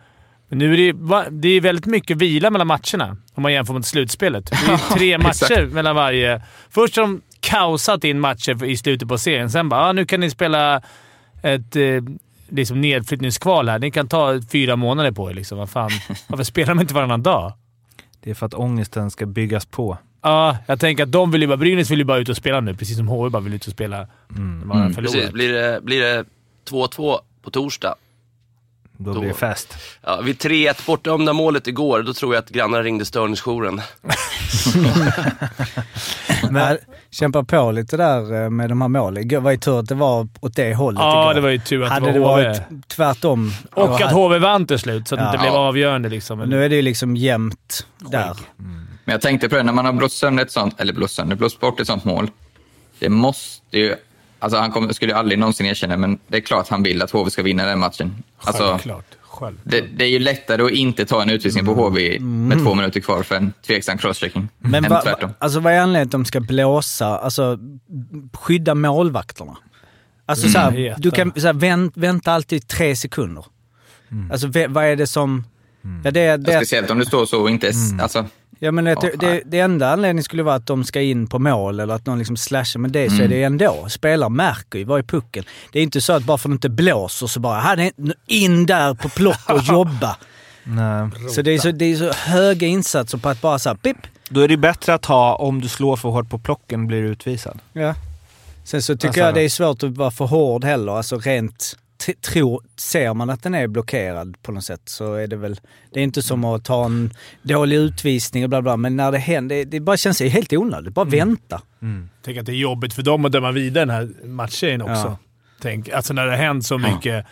Men 0.48 0.58
nu 0.58 0.72
är 0.72 0.76
det, 0.76 0.92
va- 0.92 1.24
det 1.30 1.48
är 1.48 1.60
väldigt 1.60 1.86
mycket 1.86 2.16
vila 2.16 2.50
mellan 2.50 2.66
matcherna 2.66 3.16
om 3.34 3.42
man 3.42 3.52
jämför 3.52 3.74
med 3.74 3.84
slutspelet. 3.84 4.50
Det 4.50 4.56
är 4.72 4.94
tre 4.96 5.18
matcher 5.18 5.66
mellan 5.66 5.96
varje. 5.96 6.42
Först 6.70 6.96
har 6.96 7.02
de 7.02 7.22
kaosat 7.40 8.04
in 8.04 8.20
matcher 8.20 8.64
i 8.64 8.76
slutet 8.76 9.08
på 9.08 9.18
serien. 9.18 9.50
Sen 9.50 9.68
bara 9.68 9.80
ah, 9.80 9.92
nu 9.92 10.04
kan 10.06 10.20
ni 10.20 10.30
spela 10.30 10.82
ett 11.42 11.76
eh, 11.76 11.82
liksom 12.50 12.80
nedflyttningskval 12.80 13.68
här. 13.68 13.78
Ni 13.78 13.90
kan 13.90 14.08
ta 14.08 14.40
fyra 14.52 14.76
månader 14.76 15.12
på 15.12 15.30
er. 15.30 15.34
Liksom. 15.34 15.58
Vad 15.58 15.70
fan? 15.70 15.90
Varför 16.26 16.44
spelar 16.44 16.74
de 16.74 16.80
inte 16.80 16.94
varannan 16.94 17.22
dag? 17.22 17.52
Det 18.20 18.30
är 18.30 18.34
för 18.34 18.46
att 18.46 18.54
ångesten 18.54 19.10
ska 19.10 19.26
byggas 19.26 19.66
på. 19.66 19.98
Ja, 20.22 20.58
jag 20.66 20.80
tänker 20.80 21.02
att 21.02 21.12
de 21.12 21.30
vill 21.30 21.40
ju 21.42 21.46
bara... 21.48 21.56
Brynäs 21.56 21.90
vill 21.90 21.98
ju 21.98 22.04
bara 22.04 22.18
ut 22.18 22.28
och 22.28 22.36
spela 22.36 22.60
nu, 22.60 22.74
precis 22.74 22.96
som 22.96 23.08
HV 23.08 23.30
bara 23.30 23.42
vill 23.42 23.54
ut 23.54 23.66
och 23.66 23.72
spela 23.72 24.06
Mm. 24.36 24.68
bara 24.68 24.80
Mm. 24.80 24.94
Precis. 24.94 25.30
Blir 25.30 25.52
det, 25.52 25.80
blir 25.82 26.00
det 26.00 26.24
2-2 26.70 27.18
på 27.42 27.50
torsdag, 27.50 27.94
Då, 29.02 29.12
Då- 29.12 29.20
blir 29.20 29.28
det 29.28 29.34
fest. 29.36 29.76
ja, 30.02 30.20
vid 30.20 30.38
3-1 30.38 30.86
bortdömda 30.86 31.32
målet 31.32 31.66
igår, 31.66 32.02
då 32.02 32.12
tror 32.14 32.34
jag 32.34 32.42
att 32.42 32.50
grannarna 32.50 32.82
ringde 32.82 33.04
störningsjouren. 33.04 33.80
Men, 36.50 36.78
kämpa 37.10 37.44
på 37.44 37.70
lite 37.70 37.96
där 37.96 38.42
eh, 38.44 38.50
med 38.50 38.68
de 38.68 38.80
här 38.80 38.88
målen. 38.88 39.28
Det 39.28 39.38
var 39.38 39.50
ju 39.50 39.56
tur 39.56 39.78
att 39.80 39.88
det 39.88 39.94
var 39.94 40.28
åt 40.40 40.56
det 40.56 40.74
hållet 40.74 41.00
Ja, 41.00 41.24
igår. 41.24 41.34
det 41.34 41.40
var 41.40 41.48
ju 41.48 41.58
tur 41.58 41.82
att 41.84 41.90
Hade 41.90 42.06
det 42.06 42.12
det 42.12 42.18
var 42.18 42.36
HV. 42.36 42.48
varit 42.48 42.88
tvärtom. 42.88 43.52
Och 43.72 43.94
att 43.94 44.00
hade- 44.00 44.14
HV 44.14 44.38
vann 44.38 44.66
till 44.66 44.78
slut, 44.78 45.08
så 45.08 45.14
att 45.14 45.18
det 45.18 45.24
Ja. 45.24 45.30
inte 45.32 45.42
blev 45.42 45.54
avgörande. 45.54 46.08
Liksom. 46.08 46.38
Nu 46.38 46.64
är 46.64 46.68
det 46.68 46.76
ju 46.76 46.82
liksom 46.82 47.16
jämnt 47.16 47.86
där. 47.98 48.36
Men 49.04 49.12
jag 49.12 49.20
tänkte 49.20 49.48
på 49.48 49.56
det, 49.56 49.62
när 49.62 49.72
man 49.72 49.84
har 49.84 49.92
blåst 49.92 50.16
sönder 50.18 50.42
ett 50.42 50.52
sånt, 50.52 50.80
eller 50.80 50.92
blåst 50.92 51.14
sönder, 51.14 51.36
blåst 51.36 51.60
bort 51.60 51.80
ett 51.80 51.86
sånt 51.86 52.04
mål. 52.04 52.30
Det 52.98 53.08
måste 53.08 53.78
ju... 53.78 53.94
Alltså 54.40 54.58
han 54.58 54.70
kommer, 54.70 54.92
skulle 54.92 55.16
aldrig 55.16 55.38
någonsin 55.38 55.66
erkänna, 55.66 55.96
men 55.96 56.18
det 56.28 56.36
är 56.36 56.40
klart 56.40 56.68
han 56.68 56.82
vill 56.82 57.02
att 57.02 57.10
HV 57.10 57.30
ska 57.30 57.42
vinna 57.42 57.66
den 57.66 57.78
matchen. 57.78 58.22
Alltså, 58.38 58.62
Självklart. 58.62 59.04
Självklart. 59.22 59.72
det, 59.72 59.80
det 59.80 60.04
är 60.04 60.08
ju 60.08 60.18
lättare 60.18 60.62
att 60.62 60.70
inte 60.70 61.06
ta 61.06 61.22
en 61.22 61.30
utvisning 61.30 61.66
på 61.66 61.74
HV 61.74 62.20
med 62.20 62.58
två 62.64 62.74
minuter 62.74 63.00
kvar 63.00 63.22
för 63.22 63.34
en 63.34 63.52
tveksam 63.66 63.98
crosschecking. 63.98 64.48
Men 64.58 64.82
va, 64.82 65.02
va, 65.04 65.30
alltså 65.38 65.60
vad 65.60 65.72
är 65.72 65.80
anledningen 65.80 66.06
att 66.06 66.12
de 66.12 66.24
ska 66.24 66.40
blåsa, 66.40 67.18
alltså 67.18 67.58
skydda 68.32 68.74
målvakterna? 68.74 69.56
Alltså 70.26 70.48
så 70.48 70.58
här, 70.58 70.70
Veta. 70.70 71.00
du 71.00 71.10
kan 71.10 71.32
så 71.36 71.46
här, 71.46 71.54
vänt, 71.54 71.92
vänta 71.96 72.32
alltid 72.32 72.68
tre 72.68 72.96
sekunder. 72.96 73.44
Alltså 74.32 74.46
ve- 74.46 74.66
vad 74.66 74.84
är 74.84 74.96
det 74.96 75.06
som... 75.06 75.44
Ja, 76.04 76.10
det, 76.10 76.36
det, 76.36 76.52
Speciellt 76.56 76.90
om 76.90 76.98
du 76.98 77.04
står 77.04 77.26
så 77.26 77.42
och 77.42 77.50
inte... 77.50 77.72
Alltså, 78.02 78.24
ja, 78.60 78.72
men 78.72 78.84
det, 78.84 79.12
det, 79.20 79.42
det 79.46 79.58
enda 79.60 79.92
anledningen 79.92 80.24
skulle 80.24 80.42
vara 80.42 80.54
att 80.54 80.66
de 80.66 80.84
ska 80.84 81.00
in 81.00 81.26
på 81.26 81.38
mål 81.38 81.80
eller 81.80 81.94
att 81.94 82.06
någon 82.06 82.18
liksom 82.18 82.36
slashar 82.36 82.80
med 82.80 82.90
det, 82.90 83.08
så 83.08 83.14
Mm. 83.14 83.24
är 83.24 83.28
det 83.28 83.42
ändå. 83.42 83.86
Spelare 83.88 84.30
märker 84.30 84.78
ju, 84.78 84.84
var 84.84 84.98
är 84.98 85.02
pucken? 85.02 85.44
Det 85.72 85.78
är 85.78 85.82
inte 85.82 86.00
så 86.00 86.12
att 86.12 86.24
bara 86.24 86.38
för 86.38 86.48
att 86.48 86.50
det 86.52 86.54
inte 86.54 86.68
blåser 86.68 87.26
så 87.26 87.40
bara, 87.40 87.60
"Ha, 87.60 87.76
det 87.76 87.82
är 87.84 87.92
in 88.26 88.66
där 88.66 88.94
på 88.94 89.08
plock 89.08 89.50
och 89.50 89.62
jobba. 89.68 90.16
Nej. 90.64 91.08
Så 91.30 91.42
det 91.42 91.50
är 91.50 91.58
så, 91.58 91.70
det 91.70 91.84
är 91.84 91.96
så 91.96 92.12
höga 92.12 92.66
insatser 92.66 93.18
på 93.18 93.28
att 93.28 93.40
bara 93.40 93.58
såhär, 93.58 93.76
pip. 93.76 93.96
Då 94.28 94.40
är 94.40 94.48
det 94.48 94.56
bättre 94.56 94.94
att 94.94 95.04
ha, 95.04 95.34
om 95.34 95.60
du 95.60 95.68
slår 95.68 95.96
för 95.96 96.08
hårt 96.08 96.30
på 96.30 96.38
plocken 96.38 96.86
blir 96.86 97.02
du 97.02 97.08
utvisad. 97.08 97.58
Ja. 97.72 97.94
Sen 98.64 98.82
så 98.82 98.94
tycker 98.96 99.08
Alltså- 99.08 99.20
jag 99.20 99.34
det 99.34 99.42
är 99.42 99.48
svårt 99.48 99.82
att 99.82 99.96
vara 99.96 100.10
för 100.10 100.24
hård 100.24 100.64
heller. 100.64 100.92
Alltså 100.92 101.18
rent, 101.18 101.76
tror, 102.20 102.62
ser 102.76 103.14
man 103.14 103.30
att 103.30 103.42
den 103.42 103.54
är 103.54 103.66
blockerad 103.66 104.42
på 104.42 104.52
något 104.52 104.64
sätt 104.64 104.82
så 104.84 105.14
är 105.14 105.26
det 105.26 105.36
väl, 105.36 105.60
det 105.92 106.00
är 106.00 106.04
inte 106.04 106.22
som 106.22 106.44
att 106.44 106.64
ta 106.64 106.84
en 106.84 107.10
dålig 107.42 107.76
utvisning 107.76 108.44
och 108.44 108.50
bla 108.50 108.62
bla, 108.62 108.76
men 108.76 108.96
när 108.96 109.12
det 109.12 109.18
händer, 109.18 109.56
det, 109.56 109.64
det 109.64 109.80
bara 109.80 109.96
känns 109.96 110.20
helt 110.20 110.52
onödigt. 110.52 110.94
Bara 110.94 111.04
vänta. 111.04 111.62
Tänk 112.22 112.38
att 112.38 112.46
det 112.46 112.52
är 112.52 112.56
jobbigt 112.56 112.94
för 112.94 113.02
dem 113.02 113.24
att 113.24 113.32
döma 113.32 113.52
vidare 113.52 113.84
den 113.84 113.90
här 113.90 114.26
matchen 114.26 114.82
också. 114.82 114.92
Ja. 114.92 115.18
Tänk, 115.60 115.88
alltså 115.88 116.14
när 116.14 116.24
det 116.24 116.30
har 116.30 116.38
hänt 116.38 116.66
så 116.66 116.78
mycket. 116.78 117.26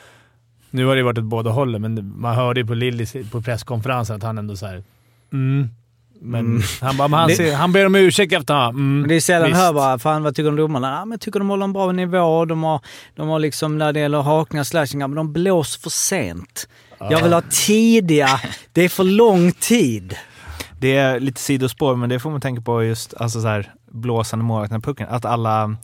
Nu 0.71 0.85
har 0.85 0.97
det 0.97 1.03
varit 1.03 1.19
åt 1.19 1.25
båda 1.25 1.51
hållen, 1.51 1.83
men 1.83 2.21
man 2.21 2.35
hörde 2.35 2.61
ju 2.61 2.67
på 2.67 2.75
Lilly 2.75 3.07
på 3.31 3.43
presskonferensen 3.43 4.17
att 4.17 4.23
han 4.23 4.39
ändå 4.39 4.57
såhär... 4.57 4.85
Mm. 5.33 5.69
Men 6.21 6.47
Mm. 6.47 6.63
han, 6.81 6.97
bara, 6.97 7.09
han, 7.09 7.29
Det- 7.29 7.37
ser, 7.37 7.55
han 7.55 7.73
ber 7.73 7.87
om 7.87 7.95
ursäkt 7.95 8.33
efter 8.33 8.55
att 8.55 8.71
mm, 8.75 9.01
Men 9.01 9.09
det 9.09 9.15
är 9.15 9.21
sällan 9.21 9.49
visst. 9.49 9.61
hör 9.61 9.73
bara, 9.73 9.99
fan 9.99 10.23
vad 10.23 10.35
tycker 10.35 10.49
om 10.49 10.57
domarna? 10.57 10.91
Ja, 10.91 11.05
men 11.05 11.11
jag 11.11 11.21
tycker 11.21 11.39
de 11.39 11.49
håller 11.51 11.65
en 11.65 11.73
bra 11.73 11.93
nivå. 11.93 12.45
De 12.45 12.63
har, 12.63 12.81
de 13.17 13.29
har 13.29 13.39
liksom, 13.39 13.79
när 13.79 13.93
det 13.93 14.01
gäller 14.01 14.21
hakningar, 14.23 14.65
slashingar, 14.65 15.09
men 15.09 15.17
de 15.17 15.33
blåser 15.33 15.81
för 15.81 15.91
sent. 15.91 16.69
Jag 17.11 17.23
vill 17.23 17.33
ha 17.33 17.43
tidiga, 17.51 18.41
det 18.73 18.83
är 18.83 18.89
för 18.89 19.05
lång 19.05 19.53
tid. 19.53 20.17
Det 20.81 20.97
är 20.97 21.21
lite 21.21 21.41
sidospår, 21.41 21.97
men 21.97 22.09
det 22.09 22.21
får 22.21 22.31
man 22.31 22.41
tänka 22.41 22.63
på 22.63 22.85
just 22.85 23.15
alltså 23.15 23.41
så 23.41 23.49
här, 23.49 23.73
blåsande 23.91 24.45
målvakten 24.45 24.83
pucken. 24.83 25.07
Att 25.11 25.25
alla 25.25 25.77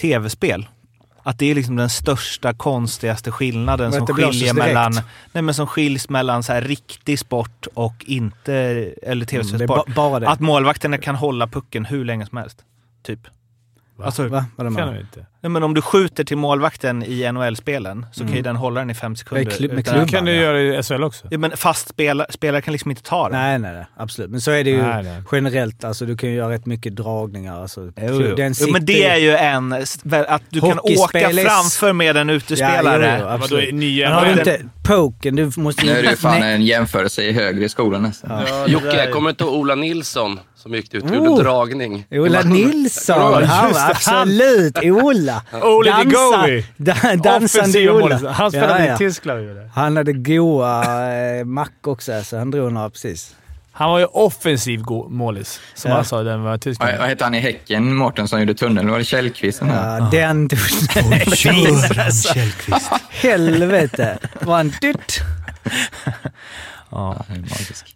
tv-spel, 0.00 0.66
att 1.26 1.38
det 1.38 1.50
är 1.50 1.54
liksom 1.54 1.76
den 1.76 1.90
största, 1.90 2.54
konstigaste 2.54 3.30
skillnaden 3.30 3.92
som 3.92 4.06
skiljer 4.06 4.54
mellan, 4.54 4.92
nej, 5.32 5.42
men 5.42 5.54
som 5.54 5.66
skiljs 5.66 6.08
mellan 6.08 6.42
så 6.42 6.52
här 6.52 6.62
riktig 6.62 7.18
sport 7.18 7.66
och 7.74 8.04
inte, 8.06 8.54
eller 9.02 9.26
Mm, 9.34 9.94
bara 9.94 10.20
det. 10.20 10.28
Att 10.28 10.40
målvakterna 10.40 10.98
kan 10.98 11.14
hålla 11.14 11.46
pucken 11.46 11.84
hur 11.84 12.04
länge 12.04 12.26
som 12.26 12.38
helst. 12.38 12.64
Typ. 13.02 13.20
Alltså, 14.02 14.28
Va? 14.28 14.44
Vadå 14.56 14.70
kan 14.76 14.94
de 14.94 15.00
inte. 15.00 15.26
nej, 15.40 15.50
men 15.50 15.62
om 15.62 15.74
du 15.74 15.82
skjuter 15.82 16.24
till 16.24 16.36
målvakten 16.36 17.02
i 17.02 17.32
NHL-spelen 17.32 18.06
så 18.12 18.20
kan 18.20 18.28
ju 18.28 18.32
Mm. 18.32 18.42
den 18.42 18.56
hålla 18.56 18.80
den 18.80 18.90
i 18.90 18.94
fem 18.94 19.16
sekunder. 19.16 19.44
Med 19.44 19.52
utan- 19.52 19.58
klubban. 19.58 20.06
Det 20.06 20.12
kan 20.12 20.24
du 20.24 20.32
ja. 20.34 20.42
göra 20.42 20.60
i 20.62 20.82
SHL 20.82 21.02
också. 21.04 21.26
Ja, 21.30 21.38
men 21.38 21.56
fast 21.56 21.88
spelare, 21.88 22.26
spelare 22.30 22.62
kan 22.62 22.72
liksom 22.72 22.90
inte 22.90 23.02
ta 23.02 23.28
den. 23.28 23.38
Nej, 23.38 23.58
nej, 23.58 23.72
nej. 23.72 23.84
Absolut. 23.96 24.30
Men 24.30 24.40
så 24.40 24.50
är 24.50 24.64
det 24.64 24.70
ju 24.70 24.82
Nej, 24.82 25.02
nej. 25.02 25.22
generellt. 25.32 25.84
Alltså, 25.84 26.06
du 26.06 26.16
kan 26.16 26.30
ju 26.30 26.36
göra 26.36 26.50
rätt 26.52 26.66
mycket 26.66 26.96
dragningar. 26.96 27.60
Alltså, 27.62 27.80
Jo. 27.80 28.18
Den 28.36 28.54
Jo, 28.60 28.66
men 28.72 28.84
det 28.84 29.04
är 29.04 29.16
ju 29.16 29.30
en... 29.36 29.72
Att 30.28 30.42
du 30.50 30.60
kan 30.60 30.78
åka 30.82 31.30
framför 31.30 31.92
med 31.92 32.16
en 32.16 32.30
utespelare. 32.30 33.06
Ja, 33.06 33.12
jo, 33.12 33.18
jo, 33.20 33.24
Vadå, 33.24 33.34
absolut. 33.44 33.74
nya... 33.74 34.14
Har 34.14 34.24
du 34.26 34.32
inte 34.32 34.60
poken, 34.82 35.36
du 35.36 35.50
måste 35.56 35.84
Nu 35.86 35.92
är 35.92 36.02
det 36.02 36.10
ju 36.10 36.16
fan 36.16 36.42
en 36.42 36.62
jämförelse 36.62 37.22
i 37.22 37.32
högre 37.32 37.68
skolan 37.68 38.02
nästan. 38.02 38.30
Ja, 38.48 38.64
det 38.66 38.72
Jocke, 38.72 39.02
är- 39.02 39.10
kommer 39.10 39.30
inte 39.30 39.44
ihåg 39.44 39.54
Ola 39.54 39.74
Nilsson 39.74 40.40
som 40.64 40.74
gick 40.74 40.94
ut 40.94 41.04
och 41.04 41.10
Oh. 41.10 41.16
gjorde 41.16 41.42
dragning? 41.42 42.06
Ola 42.10 42.42
Nilsson, 42.42 43.20
han, 43.32 43.40
det, 43.42 43.46
han. 43.46 43.74
absolut. 43.90 44.78
Ola. 44.84 45.42
Ole 45.62 45.90
the 45.90 45.96
Dansa- 45.96 46.40
goalie. 46.40 46.64
da- 46.76 47.16
Dansande 47.16 47.90
Ola. 47.90 48.30
Han 48.32 48.50
spelade 48.50 48.80
Ja, 48.82 48.86
ja. 48.88 48.94
i 48.94 48.98
Tyskland. 48.98 49.40
ju. 49.40 49.68
Han 49.74 49.96
hade 49.96 50.12
goa 50.12 50.84
eh, 51.38 51.44
mack 51.44 51.86
också, 51.86 52.22
så 52.24 52.38
han 52.38 52.50
drog 52.50 52.72
några 52.72 52.90
precis. 52.90 53.34
Han 53.76 53.90
var 53.90 53.98
ju 53.98 54.04
offensiv 54.04 54.82
målis, 55.08 55.60
som 55.74 55.90
Ja. 55.90 55.94
han 55.96 56.04
sa 56.04 56.22
den 56.22 56.42
var 56.42 56.50
Vad, 56.50 56.60
Tyskland. 56.60 56.98
vad 56.98 57.08
hette 57.08 57.24
han 57.24 57.34
i 57.34 57.40
Häcken, 57.40 57.94
Mårten, 57.94 58.28
som 58.28 58.40
gjorde 58.40 58.54
tunneln? 58.54 58.90
Var 58.90 58.98
det 58.98 59.04
Källqvist? 59.04 59.62
var- 59.62 59.68
Ja, 59.68 60.08
den 60.12 60.48
tog... 60.48 60.58
Helvete. 63.10 64.18
Var 64.40 64.56
han 64.56 64.72
dyrt? 64.80 65.20
Ja, 66.94 67.24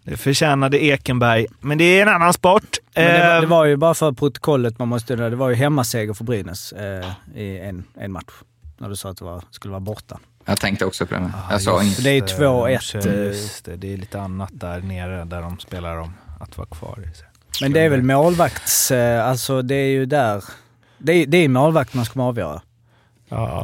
det 0.03 0.17
förtjänade 0.17 0.83
Ekenberg. 0.83 1.45
Men 1.59 1.77
det 1.77 1.83
är 1.83 2.01
en 2.01 2.07
annan 2.07 2.33
sport. 2.33 2.77
Men 2.95 3.05
det, 3.05 3.19
var, 3.19 3.35
Eh, 3.35 3.41
det 3.41 3.47
var 3.47 3.65
ju 3.65 3.77
bara 3.77 3.93
för 3.93 4.11
protokollet 4.11 4.79
man 4.79 4.87
måste... 4.87 5.15
Det 5.15 5.35
var 5.35 5.49
ju 5.49 5.55
hemmaseger 5.55 6.13
för 6.13 6.23
Brynäs 6.23 6.71
eh, 6.73 7.05
i 7.35 7.59
en, 7.59 7.83
en 7.99 8.11
match. 8.11 8.33
När 8.77 8.89
du 8.89 8.95
sa 8.95 9.09
att 9.09 9.17
det 9.17 9.25
var, 9.25 9.43
skulle 9.51 9.71
vara 9.71 9.79
borta. 9.79 10.19
Jag 10.45 10.59
tänkte 10.59 10.85
också 10.85 11.05
på 11.05 11.13
det. 11.13 11.19
men 11.19 11.31
Ja, 11.33 11.51
Jag 11.51 11.61
sa 11.61 11.83
just 11.83 11.99
inget. 11.99 12.03
Det 12.03 12.09
är 12.09 12.13
ju 12.13 12.21
det. 12.21 12.79
2-1, 12.79 13.07
eh. 13.07 13.25
Just 13.27 13.65
det, 13.65 13.75
det 13.75 13.93
är 13.93 13.97
lite 13.97 14.21
annat 14.21 14.49
där 14.53 14.81
nere 14.81 15.25
där 15.25 15.41
de 15.41 15.59
spelar 15.59 15.97
om 15.97 16.13
att 16.39 16.57
vara 16.57 16.67
kvar. 16.67 16.99
Men 17.61 17.73
det 17.73 17.79
är 17.81 17.89
väl 17.89 18.01
målvakts... 18.03 18.91
Eh, 18.91 19.27
alltså 19.29 19.61
det 19.61 19.75
är 19.75 19.89
ju 19.89 20.05
där... 20.05 20.43
Det 20.97 21.13
är, 21.13 21.25
det 21.27 21.37
är 21.37 21.47
målvakt 21.49 21.93
man 21.93 22.05
ska 22.05 22.21
avgöra. 22.21 22.61
Ja, 23.29 23.63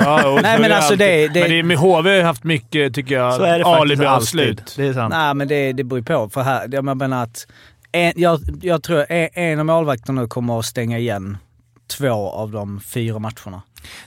ja, 0.00 0.28
och 0.28 0.42
Nej, 0.42 0.60
men 0.60 0.72
alltså 0.72 0.92
alltid- 0.92 0.98
det- 0.98 1.28
det- 1.28 1.40
Men 1.40 1.50
det 1.50 1.58
är, 1.58 1.62
med 1.62 1.76
HV 1.76 2.16
har 2.16 2.22
haft 2.24 2.44
mycket, 2.44 2.94
tycker 2.94 3.14
jag, 3.14 3.34
Så 3.34 3.42
är 3.42 3.58
det 3.58 3.64
alibi-avslut. 3.64 4.74
Det 4.76 4.86
är 4.86 4.92
sant. 4.92 5.14
Nej, 5.16 5.34
men 5.34 5.48
det, 5.48 5.72
det 5.72 5.84
beror 5.84 5.98
ju 5.98 6.04
på. 6.04 6.28
För 6.28 6.42
här, 6.42 6.68
jag 6.72 6.96
menar 6.96 7.22
att... 7.22 7.46
En, 7.92 8.12
jag, 8.16 8.40
jag 8.62 8.82
tror 8.82 9.06
en, 9.12 9.28
en 9.34 9.58
av 9.58 9.66
målvakterna 9.66 10.20
nu 10.22 10.28
kommer 10.28 10.58
att 10.58 10.64
stänga 10.64 10.98
igen 10.98 11.38
två 11.98 12.30
av 12.30 12.50
de 12.50 12.80
fyra 12.80 13.18
matcherna. 13.18 13.62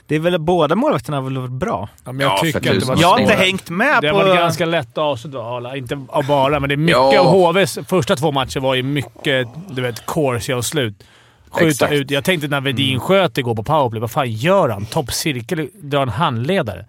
Det 0.06 0.14
är 0.14 0.20
väl 0.20 0.38
båda 0.40 0.74
målvakterna 0.76 1.16
har 1.16 1.24
väl 1.24 1.38
varit 1.38 1.50
bra? 1.50 1.88
Ja, 2.04 2.12
men 2.12 2.20
jag 2.26 2.32
Ja, 2.32 2.38
tycker 2.42 2.58
att 2.74 2.80
det 2.80 2.86
var 2.86 2.96
Jag 3.00 3.08
har 3.08 3.18
inte 3.18 3.34
hängt 3.34 3.70
med 3.70 4.02
Det 4.02 4.10
på... 4.10 4.16
har 4.16 4.24
varit 4.24 4.38
ganska 4.38 4.66
lätt 4.66 4.98
avslut 4.98 5.34
av. 5.34 5.76
Inte 5.76 6.06
av 6.08 6.26
bara, 6.26 6.60
men 6.60 6.68
det 6.68 6.74
är 6.74 6.76
mycket 6.76 6.92
Ja. 7.12 7.20
av 7.20 7.26
HVs 7.26 7.78
första 7.88 8.16
två 8.16 8.32
matcher 8.32 8.60
var 8.60 8.74
ju 8.74 8.82
mycket, 8.82 9.48
du 9.70 9.82
vet, 9.82 10.06
corsi-avslut. 10.06 11.04
Skjuta 11.50 11.68
Exakt. 11.68 11.92
ut. 11.92 12.10
Jag 12.10 12.24
tänkte 12.24 12.48
när 12.48 12.60
Vedin 12.60 13.00
sköt 13.00 13.38
igår 13.38 13.54
på 13.54 13.62
powerplay, 13.62 14.00
vad 14.00 14.10
fan 14.10 14.30
gör 14.30 14.68
han? 14.68 14.86
Toppcirkel, 14.86 15.68
drar 15.74 16.02
en 16.02 16.08
handledare. 16.08 16.84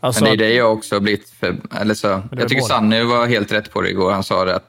Alltså, 0.00 0.24
Men 0.24 0.36
det 0.38 0.44
är 0.44 0.48
det 0.48 0.54
jag 0.54 0.72
också 0.72 0.94
har 0.94 1.00
blivit 1.00 1.30
för, 1.40 1.56
eller 1.80 1.94
så, 1.94 2.22
Jag 2.32 2.48
tycker. 2.48 2.62
Sanny 2.62 3.02
var 3.02 3.26
helt 3.26 3.52
rätt 3.52 3.70
på 3.72 3.80
det 3.80 3.90
igår. 3.90 4.12
Han 4.12 4.24
sa 4.24 4.44
det 4.44 4.56
att, 4.56 4.64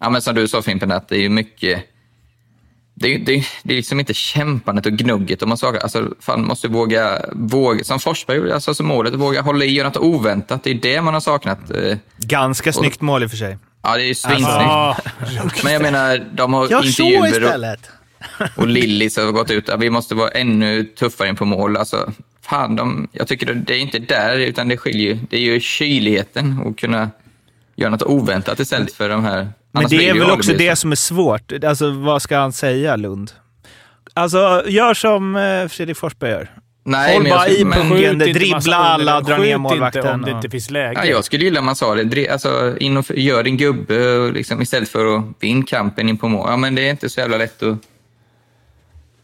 ja 0.00 0.10
men 0.10 0.22
som 0.22 0.34
du 0.34 0.48
sa 0.48 0.62
Fimpen, 0.62 0.92
att 0.92 1.08
det 1.08 1.16
är 1.16 1.20
ju 1.20 1.28
mycket... 1.28 1.84
Det 2.94 3.14
är, 3.14 3.18
det, 3.18 3.44
det 3.62 3.72
är 3.72 3.76
liksom 3.76 4.00
inte 4.00 4.14
kämpandet 4.14 4.86
och 4.86 4.92
gnugget. 4.92 5.42
Och 5.42 5.48
man 5.48 5.58
sa, 5.58 5.76
alltså, 5.76 6.08
fan 6.20 6.44
måste 6.46 6.68
våga, 6.68 7.24
våga, 7.32 7.84
som 7.84 8.00
Forsberg 8.00 8.36
gjorde, 8.36 8.54
alltså 8.54 8.74
som 8.74 8.86
målet, 8.86 9.14
våga 9.14 9.42
hålla 9.42 9.64
i 9.64 9.68
och 9.68 9.72
göra 9.72 9.88
något 9.88 9.96
oväntat. 9.96 10.64
Det 10.64 10.70
är 10.70 10.74
det 10.74 11.02
man 11.02 11.14
har 11.14 11.20
saknat. 11.20 11.70
Eh, 11.70 11.96
Ganska 12.16 12.72
snyggt 12.72 13.00
mål 13.00 13.22
i 13.22 13.26
och 13.26 13.30
för 13.30 13.36
sig. 13.36 13.58
Ja, 13.82 13.96
det 13.96 14.02
är 14.02 14.06
ju 14.06 14.14
svinsnyggt. 14.14 14.50
Ja, 14.50 14.96
Men 15.64 15.72
jag 15.72 15.82
menar, 15.82 16.26
de 16.32 16.52
har 16.52 16.64
intervjuer 16.64 17.20
och, 17.20 17.28
istället! 17.28 17.90
Och 18.56 18.68
Lillis 18.68 19.16
har 19.16 19.32
gått 19.32 19.50
ut 19.50 19.68
att 19.68 19.80
vi 19.80 19.90
måste 19.90 20.14
vara 20.14 20.30
ännu 20.30 20.84
tuffare 20.84 21.28
in 21.28 21.36
på 21.36 21.44
mål. 21.44 21.76
Alltså, 21.76 22.12
fan, 22.42 22.76
de, 22.76 23.08
jag 23.12 23.28
tycker 23.28 23.54
det 23.54 23.74
är 23.74 23.78
inte 23.78 23.98
där, 23.98 24.38
utan 24.38 24.68
det 24.68 24.76
skiljer 24.76 25.18
Det 25.30 25.36
är 25.36 25.40
ju 25.40 25.60
kyligheten 25.60 26.58
och 26.64 26.78
kunna 26.78 27.10
göra 27.76 27.90
något 27.90 28.02
oväntat 28.02 28.60
istället 28.60 28.92
för 28.92 29.08
de 29.08 29.24
här... 29.24 29.48
Men 29.72 29.88
det 29.88 30.08
är 30.08 30.14
väl 30.14 30.30
också 30.30 30.52
det 30.52 30.76
som 30.76 30.92
är 30.92 30.96
svårt. 30.96 31.52
Alltså 31.64 31.90
vad 31.90 32.22
ska 32.22 32.38
han 32.38 32.52
säga, 32.52 32.96
Lund? 32.96 33.30
Alltså, 34.14 34.64
gör 34.66 34.94
som 34.94 35.36
eh, 35.36 35.68
Fredrik 35.68 35.96
Forsberg 35.96 36.30
gör. 36.30 36.50
Nej, 36.84 37.14
Håll 37.14 37.28
bara 37.28 37.48
i 37.48 37.60
inte 38.10 38.32
dribbla 38.32 38.76
alla, 38.76 39.20
dra 39.20 39.36
ner 39.36 39.36
Skjut 39.36 39.46
inte 39.46 39.58
målvakten 39.58 40.14
om 40.14 40.22
det 40.22 40.30
inte 40.30 40.50
finns 40.50 40.70
läge. 40.70 41.00
Ja, 41.04 41.04
jag 41.04 41.24
skulle 41.24 41.44
gilla 41.44 41.60
om 41.60 41.66
man 41.66 41.76
sa 41.76 41.94
det. 41.94 42.28
Alltså, 42.28 42.76
in 42.78 42.96
och 42.96 43.04
gör 43.10 43.42
din 43.42 43.56
gubbe 43.56 44.30
liksom, 44.34 44.62
istället 44.62 44.88
för 44.88 45.16
att 45.16 45.24
vinna 45.40 45.64
kampen 45.66 46.08
in 46.08 46.18
på 46.18 46.28
mål. 46.28 46.46
Ja, 46.50 46.56
men 46.56 46.74
det 46.74 46.86
är 46.86 46.90
inte 46.90 47.08
så 47.08 47.20
jävla 47.20 47.36
lätt 47.36 47.62
att, 47.62 47.78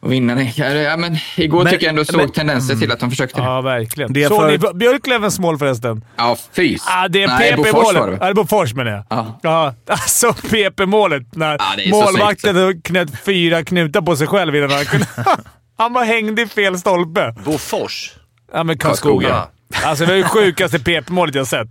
att 0.04 0.10
vinna 0.10 0.34
det. 0.34 0.42
Ja, 0.82 0.96
men 0.96 1.16
igår 1.36 1.64
Men- 1.64 1.72
tycker 1.72 1.86
jag 1.86 1.90
ändå 1.90 2.04
såg 2.04 2.16
men- 2.16 2.32
tendenser 2.32 2.74
till 2.76 2.92
att 2.92 3.00
de 3.00 3.10
försökte 3.10 3.40
det. 3.40 3.44
Ja, 3.46 3.60
verkligen. 3.60 4.12
Det 4.12 4.22
är 4.22 4.28
Såg 4.28 4.40
för- 4.40 4.72
ni 4.72 4.78
Björklövens 4.78 5.38
mål 5.38 5.58
förresten? 5.58 6.04
Ja, 6.16 6.36
fys. 6.52 6.82
Ah, 6.88 7.08
det 7.08 7.22
är 7.22 7.28
Nej, 7.28 7.56
Bofors 7.56 7.72
var 7.72 7.82
PP-målet. 7.82 8.10
det. 8.10 8.16
Ja, 8.20 8.24
det 8.24 8.30
är 8.30 8.34
Bofors 8.34 8.74
menar 8.74 8.90
jag. 8.90 9.04
Ja. 9.10 9.38
Ja, 9.42 9.74
alltså 9.86 10.32
PP-målet. 10.32 11.36
När 11.36 11.58
Ja, 11.58 11.90
målvakten 11.90 12.82
knöt 12.82 13.08
fyra 13.24 13.64
knutar 13.64 14.00
på 14.02 14.16
sig 14.16 14.26
själv 14.26 14.56
innan 14.56 14.70
han 14.70 14.84
kunde... 14.84 15.06
Han 15.78 15.92
bara 15.92 16.04
hängde 16.04 16.42
i 16.42 16.46
fel 16.46 16.78
stolpe. 16.78 17.34
Bofors. 17.44 18.12
Ja, 18.52 18.64
men 18.64 18.78
Karlskoga. 18.78 19.28
Karlskoga. 19.28 19.48
Alltså 19.88 20.04
det 20.06 20.12
var 20.12 20.18
det 20.18 20.28
sjukaste 20.28 20.78
PP-målet 20.78 21.34
jag 21.34 21.46
sett. 21.46 21.68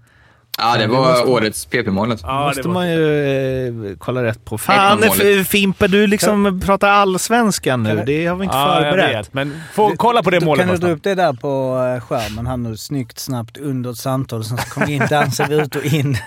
Ja, 0.58 0.78
det 0.78 0.88
var 0.88 1.30
årets 1.30 1.66
PP-målet. 1.66 2.20
Ja, 2.24 2.44
måste 2.48 2.68
man 2.68 2.92
ju 2.92 3.28
eh, 3.68 3.96
kolla 3.98 4.24
rätt 4.24 4.46
på. 4.46 4.58
Fan, 4.58 5.04
1-0 5.04 5.40
F- 5.42 5.48
Fimpen, 5.48 5.92
du 5.92 6.08
liksom 6.08 6.62
pratar 6.66 6.88
allsvenskan 6.90 7.84
nu. 7.84 8.04
Det 8.06 8.26
har 8.26 8.36
vi 8.36 8.44
inte 8.44 8.58
Ja, 8.58 8.76
förberett. 8.82 9.16
vet. 9.16 9.34
Men 9.34 9.62
få, 9.74 9.94
kolla 9.98 10.24
på 10.24 10.30
det 10.30 10.40
Då 10.40 10.46
målet 10.46 10.66
kan 10.66 10.76
du 10.76 10.82
dra 10.82 10.90
upp 10.92 11.04
det 11.04 11.16
där 11.16 11.34
på 11.34 11.78
eh, 11.96 12.02
skärmen 12.08 12.48
här 12.48 12.58
nu, 12.58 12.78
snyggt, 12.78 13.20
snabbt, 13.20 13.58
under 13.58 13.92
ett 13.92 13.98
samtal. 13.98 14.44
Sen 14.46 14.58
så 14.58 14.70
kommer 14.70 14.90
in, 14.90 15.04
dansar 15.10 15.48
vi 15.48 15.56
ut 15.56 15.76
och 15.76 15.86
in. 15.86 16.18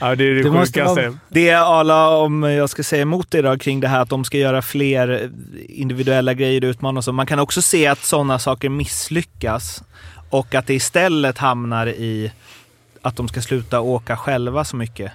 Ja, 0.00 0.14
det 0.14 0.24
är 0.24 0.34
det, 0.34 0.42
sjukaste. 0.42 0.82
vara- 0.84 1.18
Det 1.28 1.48
är 1.48 1.56
alla, 1.78 2.08
om 2.08 2.42
jag 2.42 2.70
ska 2.70 2.82
säga 2.82 3.02
emot 3.02 3.34
idag 3.34 3.60
kring 3.60 3.80
det 3.80 3.88
här 3.88 4.00
att 4.00 4.08
de 4.08 4.24
ska 4.24 4.38
göra 4.38 4.62
fler 4.62 5.30
individuella 5.68 6.34
grejer, 6.34 6.64
utmana 6.64 6.98
och 6.98 7.04
så. 7.04 7.12
Man 7.12 7.26
kan 7.26 7.38
också 7.38 7.62
se 7.62 7.86
att 7.86 7.98
sådana 8.04 8.38
saker 8.38 8.68
misslyckas 8.68 9.82
och 10.30 10.54
att 10.54 10.66
det 10.66 10.74
istället 10.74 11.38
hamnar 11.38 11.86
i 11.86 12.32
att 13.02 13.16
de 13.16 13.28
ska 13.28 13.42
sluta 13.42 13.80
åka 13.80 14.16
själva 14.16 14.64
så 14.64 14.76
mycket. 14.76 15.12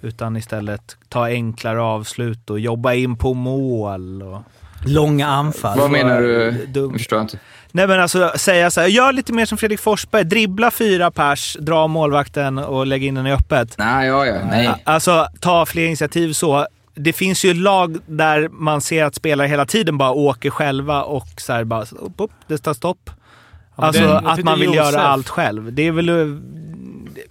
Utan 0.00 0.36
istället 0.36 0.96
ta 1.08 1.26
enklare 1.26 1.82
avslut 1.82 2.50
och 2.50 2.60
jobba 2.60 2.94
in 2.94 3.16
på 3.16 3.34
mål. 3.34 4.22
Och... 4.22 4.42
Långa 4.86 5.26
anfall. 5.26 5.78
Vad 5.78 5.90
menar 5.90 6.20
du? 6.20 6.66
Dum. 6.66 6.90
Jag 6.90 7.00
förstår 7.00 7.20
inte. 7.20 7.38
Nej 7.72 7.86
men 7.86 8.00
alltså 8.00 8.32
säga 8.36 8.70
så 8.70 8.80
här, 8.80 8.88
gör 8.88 9.12
lite 9.12 9.32
mer 9.32 9.46
som 9.46 9.58
Fredrik 9.58 9.80
Forsberg. 9.80 10.24
Dribbla 10.24 10.70
fyra 10.70 11.10
pers, 11.10 11.56
dra 11.60 11.86
målvakten 11.86 12.58
och 12.58 12.86
lägg 12.86 13.04
in 13.04 13.14
den 13.14 13.26
i 13.26 13.32
öppet. 13.32 13.74
Nej, 13.78 14.06
ja, 14.06 14.26
ja. 14.26 14.36
Nej. 14.50 14.82
Alltså 14.84 15.28
ta 15.40 15.66
fler 15.66 15.86
initiativ 15.86 16.32
så. 16.32 16.66
Det 16.94 17.12
finns 17.12 17.44
ju 17.44 17.54
lag 17.54 17.98
där 18.06 18.48
man 18.48 18.80
ser 18.80 19.04
att 19.04 19.14
spelare 19.14 19.48
hela 19.48 19.66
tiden 19.66 19.98
bara 19.98 20.10
åker 20.10 20.50
själva 20.50 21.02
och 21.02 21.28
så 21.36 21.52
här 21.52 21.64
bara 21.64 21.82
upp, 21.82 22.12
upp, 22.16 22.30
det 22.46 22.58
tar 22.58 22.74
stopp. 22.74 23.10
Alltså 23.76 24.02
jag 24.02 24.26
att 24.26 24.44
man 24.44 24.60
vill 24.60 24.68
Josef- 24.68 24.74
göra 24.74 25.00
allt 25.02 25.28
själv. 25.28 25.72
Det 25.72 25.86
är 25.86 25.92
väl... 25.92 26.40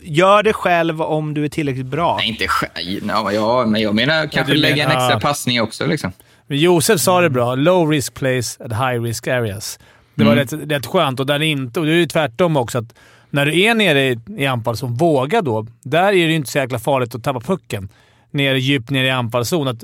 Gör 0.07 0.43
det 0.43 0.53
själv 0.53 1.01
om 1.01 1.33
du 1.33 1.45
är 1.45 1.49
tillräckligt 1.49 1.85
bra. 1.85 2.15
Nej, 2.17 2.27
inte 2.29 2.47
själv. 2.47 3.01
Ja, 3.07 3.31
ja, 3.31 3.65
men 3.65 3.81
jag 3.81 3.95
menar 3.95 4.27
kanske 4.27 4.53
du 4.53 4.59
lägga 4.59 4.83
en 4.85 4.91
extra 4.91 5.19
passning 5.19 5.61
också. 5.61 5.85
Liksom. 5.85 6.11
Men 6.47 6.57
Josef 6.57 7.01
sa 7.01 7.21
det 7.21 7.29
bra. 7.29 7.55
Low 7.55 7.89
risk 7.89 8.13
plays 8.13 8.57
at 8.61 8.71
high 8.71 9.01
risk 9.03 9.27
areas. 9.27 9.79
Det 10.15 10.23
var 10.23 10.31
Mm. 10.33 10.43
rätt, 10.45 10.71
rätt 10.71 10.85
skönt 10.85 11.19
och 11.19 11.25
där 11.25 11.41
inte... 11.41 11.79
Och 11.79 11.85
det 11.85 11.91
är 11.91 11.95
ju 11.95 12.05
tvärtom 12.05 12.57
också. 12.57 12.77
att 12.77 12.93
När 13.29 13.45
du 13.45 13.59
är 13.61 13.73
nere 13.75 14.01
i, 14.09 14.19
i 14.37 14.45
anfall 14.45 14.77
som 14.77 14.95
vågar 14.95 15.41
då, 15.41 15.67
där 15.83 16.07
är 16.07 16.11
det 16.11 16.17
ju 16.17 16.35
inte 16.35 16.51
så 16.51 16.57
jäkla 16.57 16.79
farligt 16.79 17.15
att 17.15 17.23
tappa 17.23 17.39
pucken. 17.39 17.89
Nere, 18.31 18.59
djupt 18.59 18.89
nere 18.89 19.07
i 19.07 19.09
anfallszon. 19.09 19.67
Att 19.67 19.83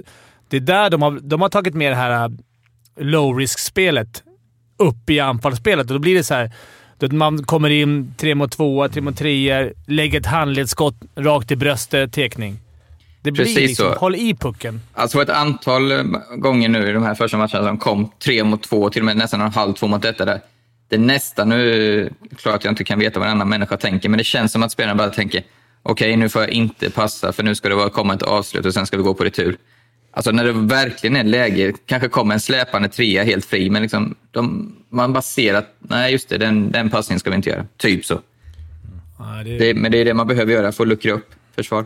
det 0.50 0.58
är 0.58 0.62
där 0.62 0.90
de 0.90 1.02
har, 1.02 1.20
de 1.22 1.42
har 1.42 1.50
tagit 1.50 1.74
med 1.74 1.92
det 1.92 1.96
här 1.96 2.24
äh, 2.26 2.32
low 2.98 3.38
risk-spelet 3.40 4.24
upp 4.78 5.10
i 5.10 5.20
anfallsspelet 5.20 5.88
och 5.88 5.94
då 5.94 6.00
blir 6.00 6.16
det 6.16 6.24
så 6.24 6.34
här. 6.34 6.52
Man 7.12 7.44
kommer 7.44 7.70
in 7.70 8.14
tre 8.18 8.36
mot 8.36 8.52
två, 8.52 8.88
tre 8.88 9.02
mot 9.02 9.18
tre, 9.18 9.72
lägger 9.88 10.20
ett 10.20 10.26
handledsskott 10.26 10.96
rakt 11.16 11.52
i 11.52 11.56
bröstet, 11.56 12.14
tekning. 12.14 12.60
Det 13.22 13.32
blir 13.32 13.46
Precis 13.46 13.58
liksom, 13.58 13.94
så. 13.94 14.00
håll 14.00 14.16
i 14.16 14.36
pucken. 14.36 14.82
Alltså 14.94 15.22
ett 15.22 15.30
antal 15.30 15.92
eh, 15.92 16.04
gånger 16.38 16.70
nu 16.70 16.90
i 16.90 16.92
de 16.92 17.04
här 17.04 17.16
första 17.16 17.38
matcherna 17.38 17.68
som 17.68 17.78
kom 17.78 18.12
tre 18.24 18.44
mot 18.44 18.64
två, 18.64 18.90
till 18.90 19.02
och 19.02 19.06
med 19.06 19.18
nästan 19.18 19.42
en 19.42 19.52
halv 19.52 19.74
två 19.74 19.88
mot 19.88 20.02
detta 20.02 20.26
där. 20.26 20.42
Det 20.90 20.96
är 20.96 21.00
nästan, 21.00 21.50
nu 21.50 22.10
klart 22.36 22.56
att 22.56 22.64
jag 22.64 22.72
inte 22.72 22.84
kan 22.84 23.00
veta 23.00 23.20
vad 23.20 23.28
en 23.28 23.36
annan 23.36 23.50
människa 23.50 23.78
tänker, 23.78 24.10
men 24.10 24.18
det 24.18 24.24
känns 24.24 24.52
som 24.52 24.64
att 24.64 24.72
spelarna 24.72 24.96
bara 24.96 25.10
tänker 25.10 25.44
okej, 25.84 26.16
nu 26.16 26.30
får 26.30 26.42
jag 26.42 26.52
inte 26.52 26.90
passa 26.90 27.34
för 27.34 27.44
nu 27.44 27.56
ska 27.56 27.70
det 27.70 27.90
komma 27.90 28.14
ett 28.14 28.22
avslut 28.22 28.66
och 28.66 28.74
sen 28.74 28.86
ska 28.86 28.98
vi 28.98 29.04
gå 29.04 29.14
på 29.14 29.24
retur. 29.24 29.58
Alltså 30.16 30.32
när 30.32 30.44
det 30.44 30.52
verkligen 30.52 31.16
är 31.16 31.24
läge, 31.24 31.74
kanske 31.86 32.10
kommer 32.10 32.34
en 32.34 32.40
släpande 32.40 32.90
trea 32.90 33.24
helt 33.24 33.46
fri, 33.46 33.70
men 33.70 33.82
liksom, 33.82 34.16
de, 34.32 34.76
man 34.90 35.14
bara 35.14 35.22
ser 35.22 35.54
att 35.54 35.76
nej, 35.80 36.12
just 36.12 36.30
det, 36.30 36.38
den, 36.38 36.72
den 36.72 36.90
passningen 36.90 37.20
ska 37.20 37.30
vi 37.30 37.36
inte 37.36 37.50
göra. 37.50 37.66
Typ 37.78 38.06
så. 38.06 38.22
Ja, 39.20 39.26
det, 39.44 39.58
Det, 39.58 39.74
men 39.74 39.92
det 39.92 39.98
är 39.98 40.06
det 40.06 40.14
man 40.14 40.28
behöver 40.28 40.54
göra 40.54 40.72
för 40.72 40.84
att 40.84 40.88
luckra 40.88 41.12
upp 41.12 41.36
försvar. 41.56 41.86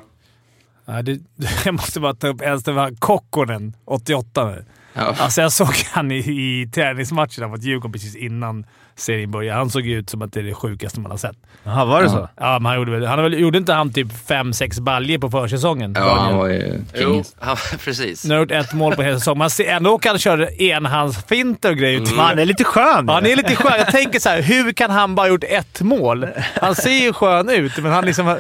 ja, 0.86 1.02
det, 1.02 1.20
jag 1.66 1.74
måste 1.74 2.00
bara 2.00 2.14
ta 2.14 2.28
upp 2.28 2.42
en 2.42 2.60
det 2.66 2.72
var 2.72 2.92
Kokkonen, 3.00 3.74
88 3.86 4.46
nu. 4.46 4.66
Ja. 4.94 5.16
Alltså 5.18 5.42
jag 5.42 5.52
såg 5.52 5.76
han 5.92 6.12
i, 6.12 6.18
i 6.18 6.70
träningsmatcherna 6.74 7.48
mot 7.48 7.64
Djurgården 7.64 7.92
precis 7.92 8.16
innan 8.16 8.66
serien 8.98 9.32
började. 9.32 9.58
Han 9.60 9.70
såg 9.70 9.86
ut 9.88 10.10
som 10.10 10.22
att 10.22 10.34
det 10.34 10.40
är 10.40 10.44
det 10.44 10.54
sjukaste 10.54 11.00
man 11.00 11.12
har 11.12 11.18
sett. 11.18 11.36
Jaha, 11.64 11.86
var 11.86 12.00
det 12.02 12.06
Ja. 12.08 12.12
så? 12.12 12.30
Ja, 12.38 12.60
men 12.60 12.66
han 12.66 12.76
gjorde, 12.76 12.92
väl, 12.92 13.06
han 13.06 13.24
väl, 13.24 13.40
gjorde 13.40 13.58
inte 13.58 13.74
han 13.74 13.94
typ 13.94 14.08
fem 14.28 14.54
sex 14.54 14.80
baljer 14.80 15.18
på 15.20 15.30
försäsongen? 15.30 15.94
Ja, 15.98 16.16
han 16.20 16.38
var 16.38 16.48
ju 16.48 16.82
Jo, 16.96 17.14
king. 17.14 17.24
han, 17.40 17.58
precis. 17.84 18.26
Nu 18.26 18.34
har 18.34 18.40
gjort 18.42 18.52
ett 18.52 18.74
mål 18.74 18.96
på 18.96 19.04
hela 19.04 19.20
säsongen. 19.20 19.38
Man 19.38 19.50
ser 19.50 19.66
ändå 19.76 19.98
kan 20.00 20.10
han 20.10 20.20
köra 20.20 20.50
enhandsfinter 20.52 21.70
och 21.72 21.78
grejer. 21.78 22.00
Men 22.00 22.20
han 22.20 22.40
är 22.40 22.46
lite 22.46 22.64
skön 22.64 23.06
Ja, 23.08 23.14
han 23.14 23.26
ju. 23.26 23.32
är 23.32 23.36
lite 23.36 23.56
skön. 23.56 23.74
Jag 23.78 23.88
tänker 23.92 24.20
så 24.20 24.30
här, 24.30 24.42
hur 24.42 24.72
kan 24.72 24.92
han 24.92 25.16
bara 25.16 25.22
ha 25.22 25.28
gjort 25.30 25.44
ett 25.44 25.82
mål? 25.82 26.28
Han 26.62 26.76
ser 26.76 26.92
ju 27.04 27.14
skön 27.14 27.50
ut, 27.50 27.78
men 27.78 27.92
han 27.92 28.06
liksom... 28.06 28.40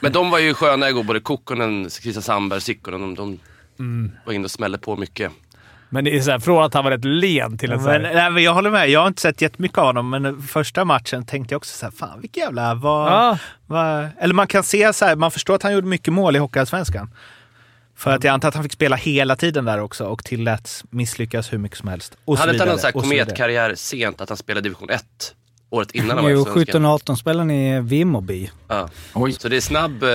Men 0.00 0.12
de 0.12 0.30
var 0.30 0.38
ju 0.38 0.54
sköna 0.54 0.88
igår, 0.88 1.02
både 1.02 1.20
Kokkonen, 1.20 1.90
Christian 1.90 2.22
Sandberg, 2.22 2.60
Sikkonen. 2.60 3.00
De, 3.00 3.14
de 3.14 3.38
Mm. 3.80 4.10
var 4.26 4.32
inne 4.32 4.44
och 4.44 4.50
smällde 4.50 4.78
på 4.78 4.96
mycket. 4.96 5.32
Men 5.90 6.04
det 6.04 6.16
är 6.16 6.20
så 6.20 6.30
här, 6.30 6.38
från 6.38 6.64
att 6.64 6.74
han 6.74 6.84
var 6.84 6.90
rätt 6.90 7.04
len 7.04 7.58
till 7.58 7.72
att 7.72 7.82
så 7.82 7.88
Men, 7.88 8.04
här, 8.04 8.14
nej, 8.14 8.30
men 8.30 8.42
jag 8.42 8.54
håller 8.54 8.70
med. 8.70 8.90
Jag 8.90 9.00
har 9.00 9.06
inte 9.08 9.22
sett 9.22 9.42
jättemycket 9.42 9.78
av 9.78 9.84
honom, 9.86 10.10
men 10.10 10.42
första 10.42 10.84
matchen 10.84 11.26
tänkte 11.26 11.54
jag 11.54 11.56
också 11.56 11.78
så 11.78 11.86
här, 11.86 11.92
fan 11.92 12.20
vilken 12.20 12.42
jävla... 12.42 12.74
Vad, 12.74 13.12
Ja. 13.12 13.38
vad, 13.66 14.08
eller 14.20 14.34
man 14.34 14.46
kan 14.46 14.62
se 14.62 14.92
så 14.92 15.04
här, 15.04 15.16
man 15.16 15.30
förstår 15.30 15.54
att 15.54 15.62
han 15.62 15.72
gjorde 15.72 15.86
mycket 15.86 16.12
mål 16.12 16.36
i 16.36 16.38
Hockeyallsvenskan. 16.38 17.10
För 17.96 18.10
att 18.10 18.24
jag 18.24 18.32
antar 18.32 18.48
att 18.48 18.54
han 18.54 18.62
fick 18.62 18.72
spela 18.72 18.96
hela 18.96 19.36
tiden 19.36 19.64
där 19.64 19.80
också 19.80 20.04
och 20.04 20.24
tilläts 20.24 20.84
misslyckas 20.90 21.52
hur 21.52 21.58
mycket 21.58 21.78
som 21.78 21.88
helst. 21.88 22.18
Och 22.24 22.36
så 22.36 22.42
hade 22.42 22.52
inte 22.52 22.64
han 22.70 22.78
någon 22.82 23.02
kometkarriär 23.02 23.74
sent, 23.74 24.20
att 24.20 24.28
han 24.28 24.38
spelade 24.38 24.60
division 24.60 24.90
1 24.90 25.04
året 25.70 25.90
innan 25.90 26.10
han 26.16 26.24
var 26.24 26.30
Jo, 26.30 26.36
i 26.36 26.40
Allsvenskan? 26.40 26.84
17-18 26.86 27.14
spelade 27.14 27.44
ni 27.44 27.76
i 27.76 27.80
Vimmerby. 27.80 28.50
Ja. 28.68 28.88
Så 29.38 29.48
det 29.48 29.56
är 29.56 29.60
snabb 29.60 30.02
eh, 30.02 30.08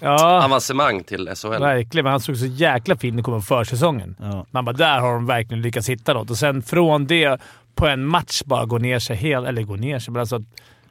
Ja. 0.00 0.44
avancemang 0.44 1.04
till 1.04 1.30
SHL. 1.36 1.48
Verkligen, 1.48 2.04
men 2.04 2.10
han 2.10 2.20
såg 2.20 2.36
så 2.36 2.46
jäkla 2.46 2.96
fin 2.96 3.18
ut 3.18 3.24
på 3.24 3.40
försäsongen. 3.40 4.16
Ja. 4.20 4.46
Man 4.50 4.64
bara, 4.64 4.72
där 4.72 5.00
har 5.00 5.12
de 5.12 5.26
verkligen 5.26 5.62
lyckats 5.62 5.88
hitta 5.88 6.14
något. 6.14 6.30
Och 6.30 6.38
sen 6.38 6.62
från 6.62 7.06
det, 7.06 7.40
på 7.74 7.86
en 7.86 8.06
match, 8.06 8.42
bara 8.44 8.64
gå 8.64 8.78
ner 8.78 8.98
sig 8.98 9.16
helt. 9.16 9.46
Eller 9.48 9.62
gå 9.62 9.76
ner 9.76 9.98
sig, 9.98 10.12
men 10.12 10.20
alltså... 10.20 10.42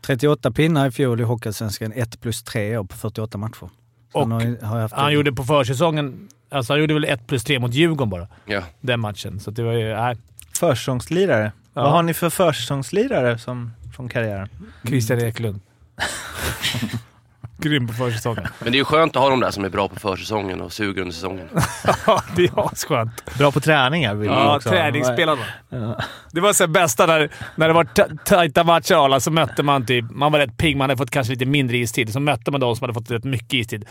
38 0.01 0.51
pinnar 0.51 0.87
i 0.87 0.91
fjol 0.91 1.19
i 1.21 1.23
Hockeyallsvenskan, 1.23 1.91
1 1.95 2.21
plus 2.21 2.43
3 2.43 2.77
år 2.77 2.83
på 2.83 2.95
48 2.97 3.37
matcher. 3.37 3.69
Och 4.13 4.21
han 4.21 4.31
har, 4.31 4.65
har 4.65 4.89
Han 4.93 5.13
gjorde 5.13 5.31
på 5.33 5.43
försäsongen... 5.43 6.27
Alltså 6.51 6.73
han 6.73 6.79
gjorde 6.79 6.93
väl 6.93 7.03
1 7.05 7.27
plus 7.27 7.43
3 7.43 7.59
mot 7.59 7.73
Djurgården 7.73 8.09
bara, 8.09 8.27
Ja. 8.45 8.61
den 8.81 8.99
matchen. 8.99 9.39
Så 9.39 9.51
det 9.51 9.63
var 9.63 9.73
ju... 9.73 9.93
Nej. 9.95 10.17
Försäsongslirare. 10.59 11.51
Ja. 11.73 11.83
Vad 11.83 11.91
har 11.91 12.03
ni 12.03 12.13
för 12.13 12.29
försäsongslirare 12.29 13.37
som, 13.37 13.71
från 13.97 14.09
karriären? 14.09 14.49
Christian 14.87 15.19
Eklund. 15.19 15.59
Grym 17.59 17.87
på 17.87 17.93
försäsongen. 17.93 18.47
Men 18.59 18.71
det 18.71 18.75
är 18.75 18.79
ju 18.79 18.85
skönt 18.85 19.15
att 19.15 19.21
ha 19.21 19.29
de 19.29 19.39
där 19.39 19.51
som 19.51 19.65
är 19.65 19.69
bra 19.69 19.87
på 19.87 19.99
försäsongen 19.99 20.61
och 20.61 20.73
suger 20.73 21.01
under 21.01 21.13
säsongen. 21.13 21.47
Ja, 22.07 22.23
det 22.35 22.43
är 22.43 22.65
asskönt. 22.65 23.37
Bra 23.37 23.51
på 23.51 23.59
träningar 23.59 24.15
vill 24.15 24.29
Ja, 24.29 24.55
också 24.55 24.69
träningsspelarna. 24.69 25.41
Ja. 25.69 25.99
Det 26.31 26.41
var 26.41 26.53
så 26.53 26.63
här 26.63 26.67
bästa 26.67 27.05
när, 27.05 27.29
när 27.55 27.67
det 27.67 27.73
var 27.73 27.83
ta- 27.83 28.07
tajta 28.25 28.63
matcher 28.63 28.95
alla 29.05 29.19
så 29.19 29.31
mötte 29.31 29.63
man 29.63 29.85
typ... 29.85 30.05
Man 30.11 30.31
var 30.31 30.39
rätt 30.39 30.57
pigg, 30.57 30.77
man 30.77 30.89
hade 30.89 30.97
fått 30.97 31.11
kanske 31.11 31.33
lite 31.33 31.45
mindre 31.45 31.77
istid. 31.77 32.13
Så 32.13 32.19
mötte 32.19 32.51
man 32.51 32.59
de 32.59 32.75
som 32.75 32.83
hade 32.83 32.93
fått 32.93 33.11
rätt 33.11 33.23
mycket 33.23 33.53
istid. 33.53 33.85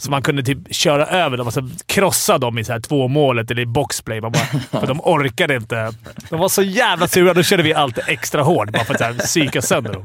Så 0.00 0.10
man 0.10 0.22
kunde 0.22 0.42
typ 0.42 0.58
köra 0.74 1.06
över 1.06 1.36
dem, 1.36 1.46
alltså 1.46 1.62
krossa 1.86 2.38
dem 2.38 2.58
i 2.58 2.64
så 2.64 2.72
här 2.72 2.80
två 2.80 3.08
målet 3.08 3.50
eller 3.50 3.62
i 3.62 3.66
boxplay. 3.66 4.20
Man 4.20 4.32
bara, 4.32 4.44
för 4.80 4.86
de 4.86 5.00
orkade 5.00 5.54
inte. 5.56 5.92
De 6.30 6.40
var 6.40 6.48
så 6.48 6.62
jävla 6.62 7.08
sura. 7.08 7.34
Då 7.34 7.42
körde 7.42 7.62
vi 7.62 7.74
alltid 7.74 8.04
extra 8.06 8.42
hårt 8.42 8.70
bara 8.70 8.84
för 8.84 8.94
att 8.94 9.00
så 9.00 9.04
här 9.04 9.14
psyka 9.18 9.62
sönder 9.62 9.92
dem. 9.92 10.04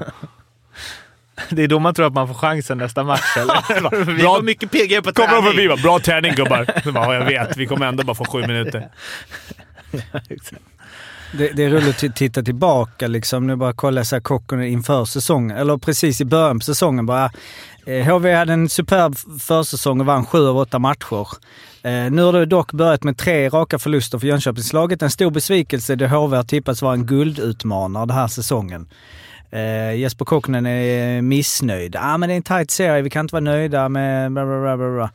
Det 1.50 1.64
är 1.64 1.68
då 1.68 1.80
man 1.80 1.94
tror 1.94 2.08
att 2.08 2.14
man 2.14 2.28
får 2.28 2.34
chansen 2.36 2.78
nästa 2.78 3.04
match, 3.04 3.38
eller? 3.38 4.06
Vi 4.06 4.14
Bra- 4.22 4.32
var 4.34 4.42
mycket 4.42 4.72
piggare 4.72 5.02
på 5.02 5.14
Kommer 5.14 5.28
de 5.30 5.42
träning. 5.42 5.52
förbi 5.52 5.68
bara 5.68 5.78
“Bra 5.82 6.00
träning 6.00 6.36
gubbar”. 6.36 6.82
Så 6.84 6.92
bara, 6.92 7.06
"Ja, 7.06 7.14
jag 7.14 7.26
vet, 7.26 7.58
vi 7.58 7.66
kommer 7.68 7.86
ändå 7.86 8.04
bara 8.04 8.16
få 8.16 8.26
sju 8.26 8.42
minuter. 8.42 8.88
Det, 11.38 11.50
det 11.50 11.64
är 11.64 11.70
roligt 11.70 12.04
att 12.04 12.16
titta 12.16 12.44
tillbaka 12.44 13.08
liksom. 13.08 13.48
Nu 13.48 13.56
bara 13.56 13.74
kolla 13.74 14.04
så 14.04 14.16
här 14.16 14.22
Kokkonen 14.22 14.66
inför 14.68 15.06
säsongen, 15.06 15.58
eller 15.58 15.78
precis 15.78 16.22
i 16.22 16.26
början 16.26 16.60
på 16.60 16.64
säsongen 16.66 17.06
bara. 17.06 17.32
Eh, 17.86 18.06
HV 18.06 18.34
hade 18.34 18.54
en 18.54 18.70
superb 18.70 19.16
försäsong 19.40 20.00
och 20.00 20.06
vann 20.06 20.26
sju 20.26 20.48
av 20.48 20.58
åtta 20.58 20.80
matcher. 20.80 21.28
Eh, 21.82 22.12
nu 22.12 22.22
har 22.22 22.34
det 22.34 22.46
dock 22.46 22.72
börjat 22.72 23.04
med 23.04 23.18
tre 23.18 23.50
raka 23.50 23.80
förluster 23.80 24.20
för 24.20 24.28
Jönköpingslaget. 24.28 25.02
En 25.02 25.12
stor 25.12 25.32
besvikelse 25.32 25.96
då 25.96 26.06
HV 26.08 26.36
har 26.36 26.44
tippats 26.44 26.82
vara 26.82 26.94
en 26.94 27.06
guldutmanare 27.06 28.06
den 28.06 28.16
här 28.16 28.28
säsongen. 28.28 28.88
Eh, 29.52 29.96
Jesper 29.96 30.26
Kokkonen 30.26 30.66
är 30.66 31.22
missnöjd. 31.22 31.96
Ah, 32.00 32.18
men 32.18 32.30
det 32.30 32.34
är 32.34 32.38
en 32.38 32.44
tight 32.44 32.72
serie, 32.72 33.02
vi 33.02 33.10
kan 33.10 33.26
inte 33.26 33.36
vara 33.36 33.44
nöjda 33.44 33.90
med... 33.90 34.32
Bla 34.32 34.46
bla 34.46 34.78
bla 34.78 34.92
bla. 34.92 35.10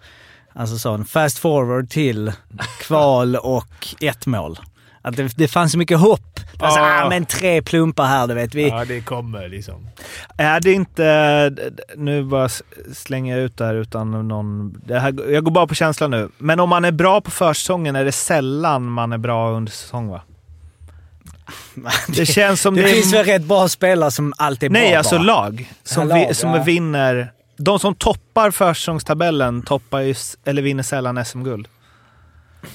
Alltså 0.52 0.78
sån 0.78 1.04
fast 1.04 1.38
forward 1.38 1.90
till 1.90 2.32
kval 2.80 3.36
och 3.36 3.94
ett 4.00 4.26
mål. 4.26 4.58
Att 5.02 5.16
det, 5.16 5.32
det 5.36 5.48
fanns 5.48 5.72
så 5.72 5.78
mycket 5.78 5.98
hopp. 5.98 6.40
Alltså, 6.58 6.80
Ja. 6.80 7.02
ah, 7.04 7.08
men 7.08 7.24
tre 7.26 7.62
plumpar 7.62 8.06
här, 8.06 8.26
du 8.26 8.34
vet. 8.34 8.54
Vi, 8.54 8.68
Ja, 8.68 8.84
det 8.84 9.00
kommer 9.00 9.48
liksom. 9.48 9.88
Är 10.36 10.60
det 10.60 10.72
inte... 10.72 11.54
Nu 11.96 12.24
bara 12.24 12.48
slänger 12.94 13.36
jag 13.36 13.44
ut 13.44 13.56
där 13.56 13.74
utan 13.74 14.28
någon... 14.28 14.72
Det 14.86 14.98
här, 14.98 15.32
jag 15.32 15.44
går 15.44 15.52
bara 15.52 15.66
på 15.66 15.74
känslan 15.74 16.10
nu. 16.10 16.28
Men 16.38 16.60
om 16.60 16.68
man 16.68 16.84
är 16.84 16.92
bra 16.92 17.20
på 17.20 17.30
försäsongen 17.30 17.96
är 17.96 18.04
det 18.04 18.12
sällan 18.12 18.84
man 18.90 19.12
är 19.12 19.18
bra 19.18 19.50
under 19.50 19.72
säsong, 19.72 20.08
va? 20.08 20.22
Det 22.08 22.26
känns 22.26 22.60
som 22.60 22.74
det, 22.74 22.82
det, 22.82 22.88
finns 22.88 23.12
är... 23.12 23.16
väl 23.16 23.26
rätt 23.26 23.42
bra 23.44 23.68
spelare 23.68 24.10
som 24.10 24.32
alltid 24.36 24.66
är 24.66 24.72
Nej, 24.72 24.90
bra 24.90 24.98
alltså 24.98 25.16
bara. 25.16 25.22
lag. 25.24 25.72
Som, 25.84 26.08
Ja, 26.08 26.14
vi, 26.14 26.24
lag, 26.24 26.36
som 26.36 26.50
ja. 26.50 26.62
vinner... 26.62 27.32
De 27.60 27.78
som 27.78 27.94
toppar 27.94 28.50
försäsongstabellen 28.50 29.62
toppar 29.62 30.00
ju, 30.00 30.14
eller 30.44 30.62
vinner 30.62 30.82
sällan 30.82 31.24
SM-guld. 31.24 31.68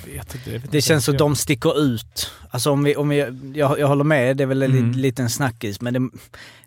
Vet 0.06 0.36
inte, 0.36 0.50
vet 0.50 0.72
Det 0.72 0.82
känns 0.82 1.06
som 1.06 1.18
de 1.18 1.36
sticker 1.36 1.80
ut. 1.82 2.32
Alltså 2.50 2.72
om 2.72 2.84
vi, 2.84 2.96
om 2.96 3.10
vi, 3.10 3.18
jag, 3.56 3.80
jag 3.80 3.88
håller 3.88 4.04
med, 4.04 4.38
det 4.38 4.44
är 4.44 4.48
väl 4.48 4.64
en 4.64 4.72
Mm. 4.72 4.92
li- 4.92 5.02
liten 5.02 5.30
snackis, 5.30 5.82
men 5.82 5.94
det... 5.94 6.10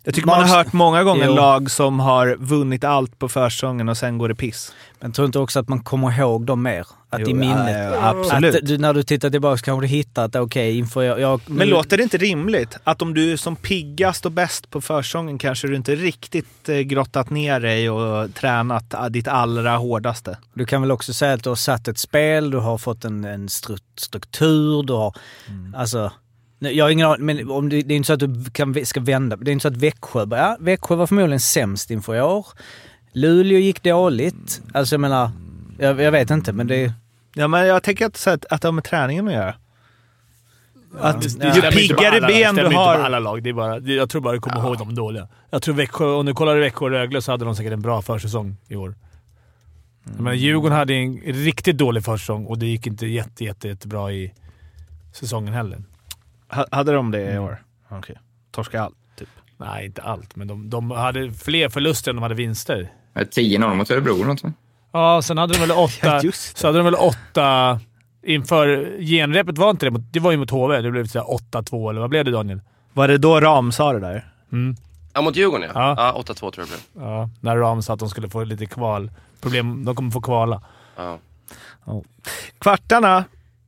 Jag 0.07 0.13
tycker 0.13 0.27
man 0.27 0.49
har 0.49 0.57
hört 0.57 0.73
många 0.73 1.03
gånger 1.03 1.25
Jo. 1.25 1.35
lag 1.35 1.71
som 1.71 1.99
har 1.99 2.35
vunnit 2.39 2.83
allt 2.83 3.19
på 3.19 3.29
försäsongen 3.29 3.89
och 3.89 3.97
sen 3.97 4.17
går 4.17 4.29
det 4.29 4.35
piss. 4.35 4.73
Men 4.99 5.11
tror 5.11 5.25
inte 5.25 5.39
också 5.39 5.59
att 5.59 5.69
man 5.69 5.83
kommer 5.83 6.19
ihåg 6.19 6.45
dem 6.45 6.63
mer? 6.63 6.87
Att 7.09 7.19
Jo, 7.19 7.29
i 7.29 7.33
minnet. 7.33 7.67
ja, 7.67 7.95
ja, 7.95 8.09
absolut. 8.09 8.55
Att 8.55 8.65
du, 8.65 8.77
när 8.77 8.93
du 8.93 9.03
tittar 9.03 9.29
tillbaka 9.29 9.61
kanske 9.61 9.83
du 9.83 9.87
hittar 9.87 10.25
att 10.25 10.35
okej, 10.35 10.77
inför 10.77 11.01
jag... 11.01 11.19
jag 11.19 11.41
Men 11.45 11.69
låter 11.69 11.97
det 11.97 12.03
inte 12.03 12.17
rimligt 12.17 12.77
att 12.83 13.01
om 13.01 13.13
du 13.13 13.31
är 13.31 13.37
som 13.37 13.55
piggast 13.55 14.25
och 14.25 14.31
bäst 14.31 14.69
på 14.69 14.81
försäsongen 14.81 15.37
kanske 15.37 15.67
du 15.67 15.75
inte 15.75 15.95
riktigt 15.95 16.69
eh, 16.69 16.77
grottat 16.77 17.29
ner 17.29 17.59
dig 17.59 17.89
och 17.89 18.33
tränat 18.33 18.93
ah, 18.93 19.09
ditt 19.09 19.27
allra 19.27 19.77
hårdaste? 19.77 20.37
Du 20.53 20.65
kan 20.65 20.81
väl 20.81 20.91
också 20.91 21.13
säga 21.13 21.33
att 21.33 21.43
du 21.43 21.49
har 21.49 21.55
satt 21.55 21.87
ett 21.87 21.99
spel, 21.99 22.51
du 22.51 22.57
har 22.57 22.77
fått 22.77 23.05
en, 23.05 23.23
en 23.25 23.47
stru- 23.47 23.79
struktur, 23.97 24.83
du 24.83 24.93
har... 24.93 25.15
Mm. 25.49 25.75
Alltså... 25.75 26.11
Jag 26.59 26.85
har 26.85 26.89
ingen 26.89 27.07
aning, 27.07 27.25
men 27.25 27.51
om 27.51 27.69
det, 27.69 27.81
det 27.81 27.93
är 27.93 27.95
inte 27.95 28.07
så 28.07 28.13
att 28.13 28.19
du 28.19 28.45
kan, 28.51 28.85
ska 28.85 28.99
vända. 28.99 29.35
Det 29.35 29.51
är 29.51 29.53
inte 29.53 29.61
så 29.63 29.67
att 29.67 29.77
Växjö... 29.77 30.25
bara, 30.25 30.39
Ja, 30.39 30.57
Växjö 30.59 30.95
var 30.95 31.07
förmodligen 31.07 31.39
sämst 31.39 31.91
inför 31.91 32.15
i 32.15 32.21
år. 32.21 32.47
Luleå 33.13 33.59
gick 33.59 33.83
dåligt. 33.83 34.61
Alltså 34.73 34.95
jag 34.95 34.99
menar... 35.01 35.31
Jag, 35.79 36.01
jag 36.01 36.11
vet 36.11 36.29
inte, 36.31 36.53
men 36.53 36.67
det... 36.67 36.93
Ja, 37.33 37.47
men 37.47 37.65
jag 37.67 37.83
tänker 37.83 38.05
att, 38.05 38.17
så 38.17 38.29
att, 38.29 38.45
att 38.45 38.61
det 38.61 38.67
har 38.67 38.73
med 38.73 38.83
träningen 38.83 39.27
att 39.27 39.33
göra. 39.33 39.53
Att 40.99 41.21
Det 41.21 41.25
ju 41.25 41.29
stämmer 41.29 41.55
inte 41.55 41.71
på 41.71 41.77
piggare 41.77 42.15
alla- 42.17 42.27
ben 42.27 42.37
stämmer 42.53 42.61
du 42.61 42.65
inte 42.65 42.75
på 42.75 42.79
har... 42.81 42.95
alla 42.95 43.19
lag. 43.19 43.43
Det 43.43 43.49
är 43.49 43.53
bara, 43.53 43.79
det- 43.79 43.93
jag 43.93 44.09
tror 44.09 44.21
bara 44.21 44.33
du 44.33 44.39
kommer 44.39 44.59
ihåg 44.67 44.77
de 44.77 44.95
dåliga. 44.95 45.27
Jag 45.49 45.61
tror 45.61 45.75
Växjö, 45.75 46.05
om 46.05 46.25
du 46.25 46.33
kollar 46.33 46.57
Växjö 46.57 46.85
och 46.85 46.91
Rögle 46.91 47.21
så 47.21 47.31
hade 47.31 47.45
de 47.45 47.55
säkert 47.55 47.73
en 47.73 47.81
bra 47.81 48.01
försäsong 48.01 48.57
i 48.67 48.75
år. 48.75 48.95
Jag 50.03 50.15
menar, 50.15 50.33
Djurgården 50.33 50.77
hade 50.77 50.93
en 50.93 51.17
riktigt 51.25 51.77
dålig 51.77 52.03
försäsong 52.05 52.45
och 52.45 52.57
det 52.59 52.65
gick 52.65 52.87
inte 52.87 53.07
jätte, 53.07 53.43
jätte, 53.43 53.67
jättebra 53.67 54.11
i 54.11 54.33
säsongen 55.13 55.53
heller. 55.53 55.77
Ha- 56.49 56.65
Hade 56.71 56.91
de 56.91 57.11
det 57.11 57.33
i 57.33 57.37
år? 57.37 57.63
Okej. 57.89 58.17
Torska 58.51 58.81
allt, 58.81 58.95
typ. 59.15 59.29
Nej, 59.57 59.85
inte 59.85 60.01
allt, 60.01 60.35
men 60.35 60.47
de, 60.47 60.69
de 60.69 60.91
hade 60.91 61.31
fler 61.31 61.69
förluster 61.69 62.11
än 62.11 62.15
de 62.15 62.21
hade 62.21 62.35
vinster. 62.35 62.91
10-0 63.15 63.73
mot 63.75 63.91
Örebro 63.91 64.15
eller 64.15 64.25
något? 64.25 64.41
Ja, 64.91 65.21
sen 65.21 65.37
hade 65.37 65.53
de 65.53 65.59
väl 65.59 65.71
åtta... 65.77 65.93
Ja, 66.07 66.21
just 66.21 66.55
det. 66.55 66.59
så 66.59 66.67
hade 66.67 66.79
de 66.79 66.85
väl 66.85 66.95
åtta... 66.95 67.79
Inför 68.23 68.97
genrepet 69.01 69.57
var 69.57 69.69
inte 69.69 69.85
det 69.85 69.91
mot, 69.91 70.01
Det 70.13 70.19
var 70.19 70.31
ju 70.31 70.37
mot 70.37 70.49
HV. 70.49 70.81
Det 70.81 70.91
blev 70.91 71.05
så 71.07 71.19
här 71.19 71.25
8-2, 71.61 71.89
eller 71.89 72.01
vad 72.01 72.09
blev 72.09 72.25
det 72.25 72.31
Daniel? 72.31 72.61
Var 72.93 73.07
det 73.07 73.17
då 73.17 73.39
Ram 73.41 73.71
sa 73.71 73.93
det 73.93 73.99
där? 73.99 74.31
Mm. 74.51 74.75
Ja, 75.13 75.21
mot 75.21 75.35
Djurgården 75.35 75.71
ja. 75.75 75.95
Ja. 75.97 76.13
ja. 76.27 76.33
8-2 76.33 76.33
tror 76.35 76.51
jag 76.55 76.67
det 76.67 76.93
blev. 76.93 77.07
Ja, 77.07 77.29
när 77.39 77.57
Ram 77.57 77.81
sa 77.81 77.93
att 77.93 77.99
de 77.99 78.09
skulle 78.09 78.29
få 78.29 78.43
lite 78.43 78.65
kval. 78.65 79.11
Problem, 79.41 79.85
de 79.85 79.95
kommer 79.95 80.11
få 80.11 80.21
kvala. 80.21 80.61
Ja. 80.95 81.19
Kvartarna 82.59 83.23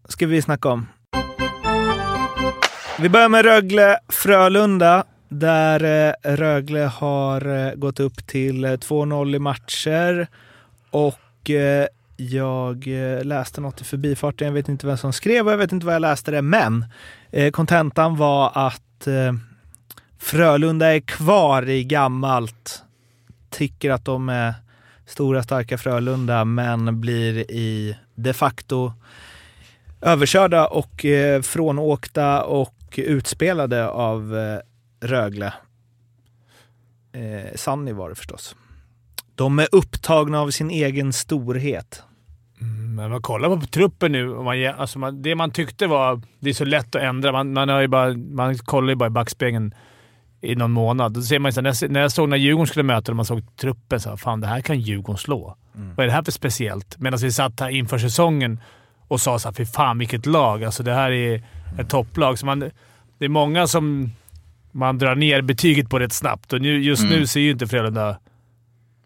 ska 0.07 0.27
vi 0.27 0.41
snacka 0.41 0.69
om. 0.69 0.87
Vi 3.01 3.09
börjar 3.09 3.29
med 3.29 3.45
Rögle-Frölunda. 3.45 5.03
Där 5.29 5.83
eh, 5.83 6.35
Rögle 6.35 6.79
har 6.79 7.67
eh, 7.67 7.73
gått 7.73 7.99
upp 7.99 8.27
till 8.27 8.65
eh, 8.65 8.71
2-0 8.71 9.35
i 9.35 9.39
matcher. 9.39 10.27
Och 10.91 11.49
jag 12.17 12.87
läste 13.23 13.61
något 13.61 13.81
i 13.81 13.83
förbifarten, 13.83 14.47
jag 14.47 14.53
vet 14.53 14.69
inte 14.69 14.87
vem 14.87 14.97
som 14.97 15.13
skrev 15.13 15.45
och 15.45 15.53
jag 15.53 15.57
vet 15.57 15.71
inte 15.71 15.85
vad 15.85 15.95
jag 15.95 16.01
läste 16.01 16.31
det, 16.31 16.41
men 16.41 16.85
kontentan 17.53 18.17
var 18.17 18.51
att 18.53 19.07
Frölunda 20.19 20.95
är 20.95 20.99
kvar 20.99 21.69
i 21.69 21.83
gammalt, 21.83 22.83
tycker 23.49 23.91
att 23.91 24.05
de 24.05 24.29
är 24.29 24.53
stora 25.05 25.43
starka 25.43 25.77
Frölunda, 25.77 26.45
men 26.45 27.01
blir 27.01 27.51
i 27.51 27.97
de 28.15 28.33
facto 28.33 28.93
överkörda 30.01 30.67
och 30.67 31.05
frånåkta 31.41 32.43
och 32.43 32.78
utspelade 32.97 33.89
av 33.89 34.37
eh, 34.37 34.59
Rögle. 35.07 35.53
Eh, 37.11 37.55
Sanni 37.55 37.91
var 37.91 38.09
det 38.09 38.15
förstås. 38.15 38.55
De 39.35 39.59
är 39.59 39.67
upptagna 39.71 40.41
av 40.41 40.49
sin 40.51 40.69
egen 40.69 41.13
storhet. 41.13 42.03
Mm, 42.61 42.95
Men 42.95 43.11
man 43.11 43.21
kollar 43.21 43.57
på 43.57 43.65
truppen 43.65 44.11
nu. 44.11 44.29
Och 44.33 44.43
man, 44.43 44.65
alltså 44.77 44.99
man, 44.99 45.21
det 45.21 45.35
man 45.35 45.51
tyckte 45.51 45.87
var... 45.87 46.21
Det 46.39 46.49
är 46.49 46.53
så 46.53 46.65
lätt 46.65 46.95
att 46.95 47.01
ändra. 47.01 47.31
Man, 47.31 47.53
man, 47.53 47.69
har 47.69 47.81
ju 47.81 47.87
bara, 47.87 48.13
man 48.13 48.57
kollar 48.57 48.89
ju 48.89 48.95
bara 48.95 49.07
i 49.07 49.09
backspegeln 49.09 49.73
i 50.41 50.55
någon 50.55 50.71
månad. 50.71 51.13
Då 51.13 51.21
ser 51.21 51.39
man 51.39 51.49
ju 51.49 51.53
så 51.53 51.59
här, 51.59 51.63
när, 51.63 51.75
jag, 51.81 51.91
när 51.91 51.99
jag 52.01 52.11
såg 52.11 52.29
när 52.29 52.37
Djurgården 52.37 52.67
skulle 52.67 52.83
möta 52.83 53.11
dem, 53.11 53.15
man 53.15 53.25
såg 53.25 53.55
truppen, 53.55 53.99
så 53.99 54.09
här, 54.09 54.17
fan 54.17 54.41
det 54.41 54.47
här 54.47 54.61
kan 54.61 54.79
Djurgården 54.79 55.17
slå. 55.17 55.55
Vad 55.95 56.03
är 56.03 56.07
det 56.07 56.13
här 56.13 56.23
för 56.23 56.31
speciellt? 56.31 56.97
Medan 56.99 57.19
vi 57.19 57.31
satt 57.31 57.59
här 57.59 57.69
inför 57.69 57.97
säsongen 57.97 58.59
och 59.07 59.21
sa 59.21 59.39
såhär, 59.39 59.53
fy 59.53 59.65
fan 59.65 59.97
vilket 59.97 60.25
lag. 60.25 60.63
Alltså 60.63 60.83
det 60.83 60.93
här 60.93 61.11
är 61.11 61.43
ett 61.77 61.89
topplag. 61.89 62.39
Så 62.39 62.45
man, 62.45 62.59
det 63.17 63.25
är 63.25 63.29
många 63.29 63.67
som 63.67 64.11
man 64.71 64.97
drar 64.97 65.15
ner 65.15 65.41
betyget 65.41 65.89
på 65.89 65.99
rätt 65.99 66.13
snabbt. 66.13 66.53
Och 66.53 66.61
nu, 66.61 66.83
just 66.83 67.03
nu 67.03 67.27
ser 67.27 67.39
ju 67.39 67.51
inte 67.51 67.67
Frölunda 67.67 68.17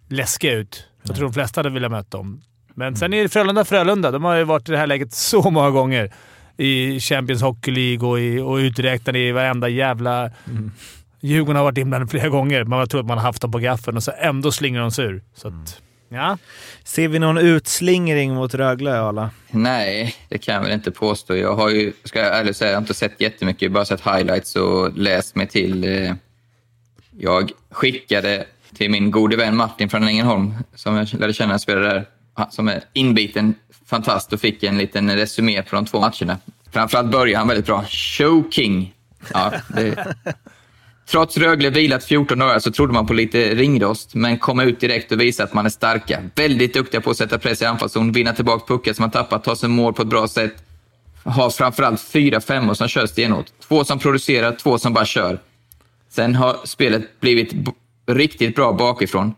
läskiga 0.09 0.53
ut. 0.53 0.87
Jag 1.03 1.15
tror 1.15 1.27
de 1.27 1.33
flesta 1.33 1.59
hade 1.59 1.69
velat 1.69 1.91
möta 1.91 2.17
dem. 2.17 2.41
Men 2.73 2.95
sen 2.95 3.13
är 3.13 3.23
det 3.23 3.29
Frölunda 3.29 3.65
Frölunda. 3.65 4.11
De 4.11 4.23
har 4.23 4.35
ju 4.35 4.43
varit 4.43 4.69
i 4.69 4.71
det 4.71 4.77
här 4.77 4.87
läget 4.87 5.13
så 5.13 5.51
många 5.51 5.69
gånger. 5.69 6.13
I 6.57 6.99
Champions 6.99 7.41
Hockey 7.41 7.71
League 7.71 8.09
och, 8.09 8.19
i, 8.19 8.39
och 8.39 8.55
uträknade 8.55 9.19
i 9.19 9.31
varenda 9.31 9.69
jävla... 9.69 10.31
Djurgården 11.25 11.55
har 11.55 11.63
varit 11.63 11.77
inblandade 11.77 12.09
flera 12.11 12.29
gånger. 12.29 12.63
Man 12.63 12.87
tror 12.87 13.01
att 13.01 13.07
man 13.07 13.17
har 13.17 13.25
haft 13.25 13.41
dem 13.41 13.51
på 13.51 13.59
gaffeln 13.59 13.97
och 13.97 14.03
så 14.03 14.11
ändå 14.19 14.51
slingrar 14.51 14.81
de 14.81 14.91
sig 14.91 15.05
ur. 15.05 15.23
Så 15.33 15.47
att, 15.47 15.81
ja. 16.13 16.37
Ser 16.83 17.07
vi 17.07 17.19
någon 17.19 17.37
utslingring 17.37 18.33
mot 18.33 18.53
Rögle, 18.53 18.99
Arla? 18.99 19.29
Nej, 19.51 20.15
det 20.29 20.37
kan 20.37 20.55
jag 20.55 20.61
väl 20.61 20.71
inte 20.71 20.91
påstå. 20.91 21.35
Jag 21.35 21.55
har 21.55 21.69
ju, 21.69 21.93
ska 22.03 22.19
jag 22.19 22.39
ärligt 22.39 22.57
säga, 22.57 22.71
jag 22.71 22.77
har 22.77 22.81
inte 22.81 22.93
sett 22.93 23.21
jättemycket. 23.21 23.71
Bara 23.71 23.85
sett 23.85 24.01
highlights 24.01 24.55
och 24.55 24.97
läst 24.97 25.35
mig 25.35 25.47
till. 25.47 25.83
Eh, 25.83 26.13
jag 27.19 27.51
skickade 27.71 28.45
till 28.75 28.91
min 28.91 29.11
gode 29.11 29.37
vän 29.37 29.55
Martin 29.55 29.89
från 29.89 30.03
Ängelholm, 30.03 30.53
som 30.75 30.95
jag 30.95 31.13
lärde 31.13 31.33
känna 31.33 31.59
spelare 31.59 31.93
där, 31.93 32.05
han 32.33 32.51
som 32.51 32.67
är 32.67 32.83
inbiten 32.93 33.55
fantast 33.85 34.33
och 34.33 34.39
fick 34.39 34.63
en 34.63 34.77
liten 34.77 35.15
resumé 35.15 35.61
på 35.61 35.75
de 35.75 35.85
två 35.85 35.99
matcherna. 35.99 36.37
Framförallt 36.71 37.11
började 37.11 37.37
han 37.37 37.47
väldigt 37.47 37.65
bra. 37.65 37.85
Choking. 37.89 38.93
Ja, 39.33 39.53
det, 39.67 40.15
Trots 41.05 41.37
Rögle 41.37 41.69
vilat 41.69 42.03
14 42.03 42.39
dagar 42.39 42.59
så 42.59 42.71
trodde 42.71 42.93
man 42.93 43.07
på 43.07 43.13
lite 43.13 43.55
ringrost, 43.55 44.15
men 44.15 44.37
kom 44.39 44.59
ut 44.59 44.79
direkt 44.79 45.11
och 45.11 45.19
visade 45.21 45.47
att 45.49 45.53
man 45.53 45.65
är 45.65 45.69
starka. 45.69 46.19
Väldigt 46.35 46.73
duktiga 46.73 47.01
på 47.01 47.09
att 47.11 47.17
sätta 47.17 47.37
press 47.39 47.61
i 47.61 47.65
anfallszon, 47.65 48.11
vinna 48.11 48.33
tillbaka 48.33 48.65
puckar 48.67 48.93
som 48.93 49.03
man 49.03 49.11
tappat, 49.11 49.43
ta 49.43 49.55
sig 49.55 49.69
mål 49.69 49.93
på 49.93 50.01
ett 50.01 50.07
bra 50.07 50.27
sätt. 50.27 50.53
Har 51.25 51.49
framförallt 51.49 52.01
fyra 52.01 52.41
femmor 52.41 52.73
som 52.73 52.87
kör 52.87 53.05
stenhårt. 53.05 53.45
Två 53.67 53.83
som 53.83 53.99
producerar, 53.99 54.51
två 54.51 54.77
som 54.77 54.93
bara 54.93 55.05
kör. 55.05 55.39
Sen 56.09 56.35
har 56.35 56.55
spelet 56.63 57.19
blivit 57.19 57.53
b- 57.53 57.71
riktigt 58.07 58.55
bra 58.55 58.73
bakifrån. 58.73 59.33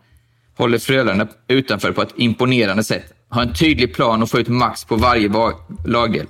Håller 0.58 0.78
Frölunda 0.78 1.28
utanför 1.48 1.92
på 1.92 2.02
ett 2.02 2.14
imponerande 2.16 2.84
sätt. 2.84 3.14
Har 3.30 3.42
en 3.42 3.54
tydlig 3.54 3.94
plan 3.96 4.22
och 4.24 4.30
får 4.30 4.40
ut 4.40 4.48
max 4.48 4.86
på 4.86 4.96
varje 4.96 5.30
ba- 5.30 5.54
lagdel. 5.86 6.26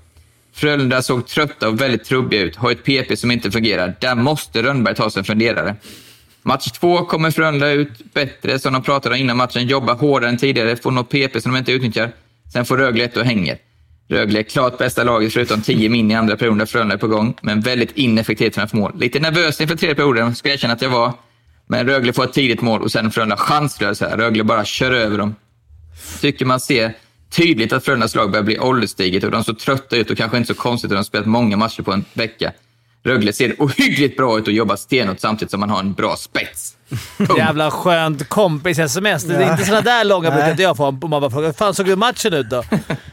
Frölunda 0.56 1.02
såg 1.02 1.28
trötta 1.28 1.68
och 1.68 1.82
väldigt 1.82 2.04
trubbiga 2.04 2.42
ut. 2.42 2.56
Har 2.56 2.72
ett 2.72 2.84
PP 2.84 3.18
som 3.18 3.32
inte 3.32 3.52
fungerar. 3.52 3.96
Där 4.00 4.16
måste 4.16 4.64
Rönnberg 4.64 4.96
ta 4.96 5.10
sig 5.10 5.20
en 5.20 5.26
funderare. 5.26 5.76
Match 6.42 6.72
två 6.72 7.06
kommer 7.06 7.32
Frölunda 7.32 7.72
ut 7.72 8.14
bättre, 8.14 8.60
som 8.60 8.74
de 8.74 8.84
pratade 8.84 9.16
om 9.16 9.22
innan 9.22 9.38
matchen. 9.38 9.68
Jobbar 9.68 9.96
hårdare 9.96 10.30
än 10.30 10.38
tidigare, 10.38 10.76
får 10.76 10.92
något 10.92 11.10
PP 11.10 11.42
som 11.42 11.52
de 11.52 11.58
inte 11.58 11.72
utnyttjar. 11.72 12.12
Sen 12.54 12.66
får 12.66 12.78
Rögle 12.78 13.04
ett 13.04 13.18
och 13.18 13.26
hänger. 13.26 13.58
Rögle 14.08 14.40
är 14.40 14.44
klart 14.44 14.78
bästa 14.78 15.04
laget 15.04 15.34
förutom 15.34 15.62
10 15.62 15.90
min 15.90 16.12
i 16.12 16.16
andra 16.16 16.38
perioden 16.38 16.58
där 16.58 16.66
Frölunda 16.66 16.96
är 16.96 17.00
på 17.00 17.08
gång, 17.08 17.38
men 17.42 17.62
väldigt 17.62 17.92
ineffektivt 17.92 18.56
framför 18.56 18.78
mål. 18.78 18.92
Lite 19.00 19.20
nervös 19.20 19.62
inför 19.62 19.76
tredje 19.76 19.96
perioden, 19.96 20.36
ska 20.36 20.50
jag 20.50 20.54
erkänna 20.54 20.74
att 20.74 20.82
jag 20.82 20.90
var. 20.90 21.14
Men 21.68 21.88
Rögle 21.88 22.14
får 22.14 22.24
ett 22.24 22.34
tidigt 22.34 22.62
mål 22.62 22.82
och 22.82 22.92
sen 22.92 23.12
Frölunda 23.12 23.38
chanslösa. 23.38 24.18
Rögle 24.18 24.44
bara 24.44 24.66
kör 24.66 24.92
över 24.92 25.18
dem. 25.18 25.36
Tycker 26.22 26.46
man 26.46 26.60
ser 26.60 26.94
tydligt 27.30 27.74
att 27.74 27.86
Frölundas 27.86 28.16
lag 28.16 28.32
börjar 28.32 28.44
bli 28.44 28.60
ålderstiget 28.60 29.24
och 29.24 29.32
de 29.32 29.44
ser 29.44 29.54
trötta 29.54 29.96
ut 29.96 30.12
och 30.12 30.18
kanske 30.18 30.38
inte 30.38 30.48
så 30.54 30.60
konstigt 30.62 30.86
att 30.88 30.92
de 30.92 30.96
har 30.98 31.04
spelat 31.04 31.26
många 31.28 31.58
matcher 31.58 31.82
på 31.84 31.92
en 31.92 32.06
vecka. 32.14 32.52
Rögle 33.04 33.34
ser 33.34 33.56
ohyggligt 33.60 34.18
bra 34.18 34.38
ut 34.38 34.48
och 34.48 34.54
jobbar 34.54 34.76
stenhårt 34.76 35.20
samtidigt 35.20 35.52
som 35.52 35.60
man 35.60 35.70
har 35.70 35.80
en 35.80 35.94
bra 35.94 36.16
spets. 36.16 36.74
Punkt. 37.18 37.34
Jävla 37.38 37.72
skönt 37.72 38.30
kompis-sms. 38.30 39.24
Det 39.24 39.36
är 39.36 39.52
inte 39.52 39.66
sådana 39.66 39.82
där 39.82 40.04
långa 40.04 40.32
brukar 40.32 40.52
inte 40.52 40.64
jag 40.64 40.78
få. 40.78 40.86
Och 40.88 41.10
man 41.10 41.22
bara 41.22 41.30
frågar 41.32 41.48
hur 41.48 41.54
fan 41.54 41.74
såg 41.74 41.86
du 41.86 41.96
matchen 41.96 42.34
ut 42.34 42.50
då? 42.50 42.64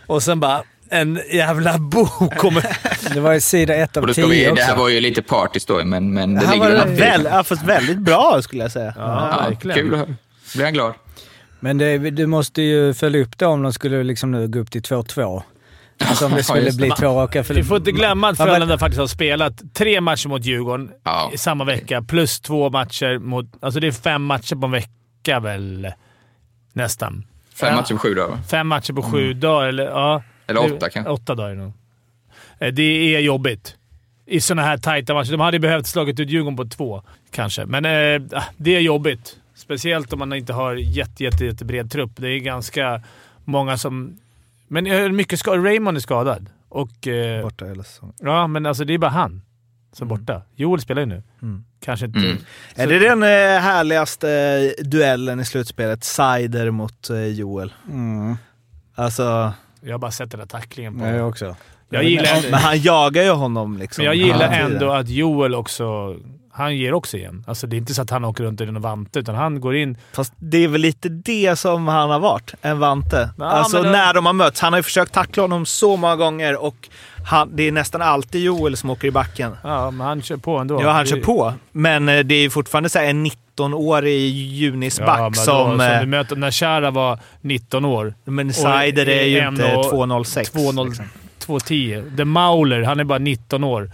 Och 0.06 0.22
sen 0.22 0.40
bara 0.40 0.62
en 0.90 1.20
jävla 1.32 1.78
bok 1.78 2.36
kommer... 2.38 2.66
Det 3.14 3.20
var 3.20 3.32
ju 3.32 3.40
sida 3.40 3.74
ett 3.74 3.96
av 3.96 4.06
vi, 4.06 4.14
tio 4.14 4.26
det 4.54 4.62
här 4.62 4.72
också. 4.72 4.74
var 4.82 4.88
ju 4.88 5.00
lite 5.00 5.22
partystory, 5.22 5.84
men, 5.84 6.14
men 6.14 6.34
det 6.34 6.40
Det 6.40 6.46
här 6.46 6.54
ligger 6.54 6.76
var 6.78 6.86
i 6.86 6.90
det. 6.90 7.00
väl, 7.00 7.28
ja, 7.30 7.44
fast 7.44 7.62
väldigt 7.62 7.98
bra 7.98 8.38
skulle 8.42 8.62
jag 8.62 8.72
säga. 8.72 8.94
Ja, 8.96 9.28
Ja, 9.42 9.48
verkligen. 9.48 9.76
kul 9.78 9.94
att 9.94 10.00
höra. 10.00 10.14
Blir 10.54 10.64
han 10.64 10.72
glad? 10.74 10.92
Men 11.64 11.78
det, 11.78 11.98
du 12.10 12.26
måste 12.26 12.62
ju 12.62 12.94
följa 12.94 13.20
upp 13.22 13.38
det 13.38 13.46
om 13.46 13.62
de 13.62 13.72
skulle 13.72 14.02
liksom 14.02 14.30
nu 14.30 14.48
gå 14.48 14.58
upp 14.58 14.70
till 14.70 14.82
2-2. 14.82 15.42
Alltså 16.04 16.24
om 16.24 16.30
det 16.30 16.36
Ja, 16.36 16.42
skulle 16.42 16.70
det. 16.70 16.76
bli 16.76 16.90
två 16.90 17.06
raka 17.06 17.42
Vi 17.42 17.64
får 17.64 17.76
inte 17.76 17.92
glömma 17.92 18.28
att 18.28 18.38
Ja, 18.38 18.44
Frölunda 18.46 18.78
faktiskt 18.78 19.00
har 19.00 19.06
spelat 19.06 19.74
tre 19.74 20.00
matcher 20.00 20.28
mot 20.28 20.44
Djurgården 20.44 20.90
Ja. 21.04 21.30
i 21.34 21.38
samma 21.38 21.64
vecka, 21.64 22.02
plus 22.02 22.40
två 22.40 22.70
matcher 22.70 23.18
mot... 23.18 23.46
Alltså 23.60 23.80
det 23.80 23.86
är 23.86 23.92
fem 23.92 24.22
matcher 24.24 24.54
på 24.56 24.66
en 24.66 24.72
vecka 24.72 25.40
väl? 25.40 25.92
Nästan. 26.72 27.24
Fem 27.54 27.68
Ja. 27.68 27.76
matcher 27.76 27.92
på 27.94 27.98
sju 27.98 28.14
dagar, 28.14 28.28
va? 28.30 28.38
Fem 28.50 28.66
matcher 28.68 28.92
på 28.92 29.02
sju 29.02 29.32
dagar, 29.32 29.68
eller 29.68 29.84
ja. 29.84 30.12
Mm. 30.14 30.22
Eller 30.46 30.76
åtta 30.76 30.90
kanske. 30.90 31.12
Åtta 31.12 31.34
dagar 31.34 31.54
nog. 31.54 31.72
Eh, 32.58 32.68
Det 32.72 33.14
är 33.16 33.20
jobbigt. 33.20 33.76
I 34.26 34.40
sådana 34.40 34.62
här 34.62 34.78
tajta 34.78 35.14
matcher. 35.14 35.30
De 35.30 35.40
hade 35.40 35.56
ju 35.56 35.60
behövt 35.60 35.86
slagit 35.86 36.20
ut 36.20 36.30
Djurgården 36.30 36.56
på 36.56 36.64
två, 36.64 37.02
kanske. 37.30 37.66
Men 37.66 37.84
eh, 37.84 38.42
det 38.56 38.76
är 38.76 38.80
jobbigt. 38.80 39.36
Speciellt 39.62 40.12
om 40.12 40.18
man 40.18 40.32
inte 40.32 40.52
har 40.52 40.74
jätte, 40.74 41.24
jätte, 41.24 41.44
jätte 41.44 41.64
bred 41.64 41.90
trupp. 41.90 42.10
Det 42.16 42.28
är 42.28 42.38
ganska 42.38 43.02
många 43.44 43.76
som... 43.78 44.18
Men 44.68 44.86
eh, 44.86 45.08
mycket 45.08 45.38
ska, 45.38 45.56
Raymond 45.56 45.96
är 45.96 46.00
skadad. 46.00 46.50
Och, 46.68 47.08
eh, 47.08 47.42
Borta 47.42 47.64
hela 47.64 47.82
säsongen. 47.82 48.14
ja, 48.20 48.46
men 48.46 48.66
alltså 48.66 48.84
det 48.84 48.94
är 48.94 48.98
bara 48.98 49.10
han 49.10 49.42
som 49.92 50.10
är 50.10 50.16
borta. 50.16 50.42
Joel 50.56 50.80
spelar 50.80 51.02
ju 51.02 51.06
nu. 51.06 51.22
Mm. 51.42 51.64
Kanske 51.80 52.06
inte... 52.06 52.18
Mm. 52.18 52.36
Är 52.74 52.86
det 52.86 52.98
den 52.98 53.22
eh, 53.22 53.28
härligaste 53.62 54.74
duellen 54.82 55.40
i 55.40 55.44
slutspelet? 55.44 56.04
Sider 56.04 56.70
mot 56.70 57.10
eh, 57.10 57.26
Joel. 57.26 57.72
Mm, 57.90 58.36
Alltså, 58.94 59.52
Jag 59.80 59.92
har 59.92 59.98
bara 59.98 60.10
sett 60.10 60.30
den 60.30 60.40
där 60.40 60.46
tacklingen 60.46 60.98
på 60.98 61.06
jag 61.06 61.28
också. 61.28 61.56
Jag 61.88 62.04
gillar, 62.04 62.50
men 62.50 62.60
han 62.60 62.80
jagar 62.80 63.22
ju 63.22 63.30
honom 63.30 63.78
liksom. 63.78 64.02
men 64.04 64.06
jag 64.06 64.26
gillar 64.26 64.52
ändå 64.52 64.92
att 64.92 65.08
Joel 65.08 65.54
också... 65.54 66.16
Han 66.54 66.76
ger 66.76 66.94
också 66.94 67.16
igen. 67.16 67.44
Alltså 67.46 67.66
det 67.66 67.76
är 67.76 67.78
inte 67.78 67.94
så 67.94 68.02
att 68.02 68.10
han 68.10 68.24
åker 68.24 68.44
runt 68.44 68.60
i 68.60 68.64
en 68.64 68.80
vante, 68.80 69.18
utan 69.18 69.34
han 69.34 69.60
går 69.60 69.76
in... 69.76 69.96
Fast 70.12 70.32
det 70.36 70.64
är 70.64 70.68
väl 70.68 70.80
lite 70.80 71.08
det 71.08 71.56
som 71.56 71.88
han 71.88 72.10
har 72.10 72.20
varit, 72.20 72.54
en 72.62 72.78
vante. 72.78 73.30
Ja, 73.38 73.44
alltså 73.44 73.82
det- 73.82 73.90
när 73.90 74.14
de 74.14 74.26
har 74.26 74.32
mötts. 74.32 74.60
Han 74.60 74.72
har 74.72 74.78
ju 74.78 74.82
försökt 74.82 75.12
tackla 75.12 75.42
honom 75.42 75.66
så 75.66 75.96
många 75.96 76.16
gånger 76.16 76.64
och 76.64 76.88
han, 77.26 77.56
det 77.56 77.68
är 77.68 77.72
nästan 77.72 78.02
alltid 78.02 78.42
Joel 78.42 78.76
som 78.76 78.90
åker 78.90 79.08
i 79.08 79.10
backen. 79.10 79.56
Ja, 79.62 79.90
men 79.90 80.06
han 80.06 80.22
kör 80.22 80.36
på 80.36 80.56
ändå. 80.58 80.82
Ja, 80.82 80.90
han 80.90 81.06
kör 81.06 81.20
på. 81.20 81.54
Men 81.72 82.08
eh, 82.08 82.18
det 82.20 82.34
är 82.34 82.50
fortfarande 82.50 82.88
så 82.88 82.98
en 82.98 83.26
19-årig 83.26 84.30
junisback 84.36 85.18
men 85.20 85.34
som... 85.34 85.70
Då, 85.70 85.78
som 85.78 85.80
eh, 85.80 86.00
du 86.00 86.06
möter 86.06 86.36
när 86.36 86.50
Chara 86.50 86.90
var 86.90 87.18
19 87.40 87.84
år. 87.84 88.14
Men 88.24 88.52
Sider 88.52 89.08
är 89.08 89.24
ju 89.26 89.48
inte 89.48 89.76
och 89.76 89.92
2,06. 89.92 90.52
2,0 90.52 90.84
liksom. 90.86 91.04
2,10. 91.46 92.16
The 92.16 92.24
Mauler, 92.24 92.82
han 92.82 93.00
är 93.00 93.04
bara 93.04 93.18
19 93.18 93.64
år. 93.64 93.90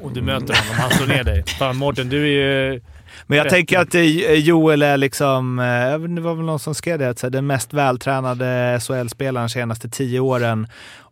Och 0.00 0.12
du 0.12 0.22
möter 0.22 0.54
honom. 0.54 0.74
Han 0.80 0.90
slår 0.90 1.06
ner 1.06 1.24
dig. 1.24 1.44
Fan 1.46 1.76
Mårten, 1.76 2.08
du 2.08 2.22
är 2.22 2.26
ju... 2.26 2.80
Men 3.26 3.38
jag 3.38 3.48
tänker 3.48 3.78
att 3.78 3.94
eh, 3.94 4.02
Joel 4.32 4.82
är 4.82 4.96
liksom, 4.96 5.58
eh, 5.58 5.98
det 5.98 6.20
var 6.20 6.34
väl 6.34 6.44
någon 6.44 6.58
som 6.58 6.74
skrev 6.74 6.98
det, 6.98 7.08
att 7.08 7.32
den 7.32 7.46
mest 7.46 7.74
vältränade 7.74 8.78
SHL-spelaren 8.80 9.46
de 9.46 9.48
senaste 9.48 9.88
tio 9.88 10.20
åren 10.20 10.66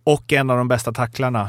och 0.04 0.32
en 0.32 0.50
av 0.50 0.58
de 0.58 0.68
bästa 0.68 0.92
tacklarna. 0.92 1.48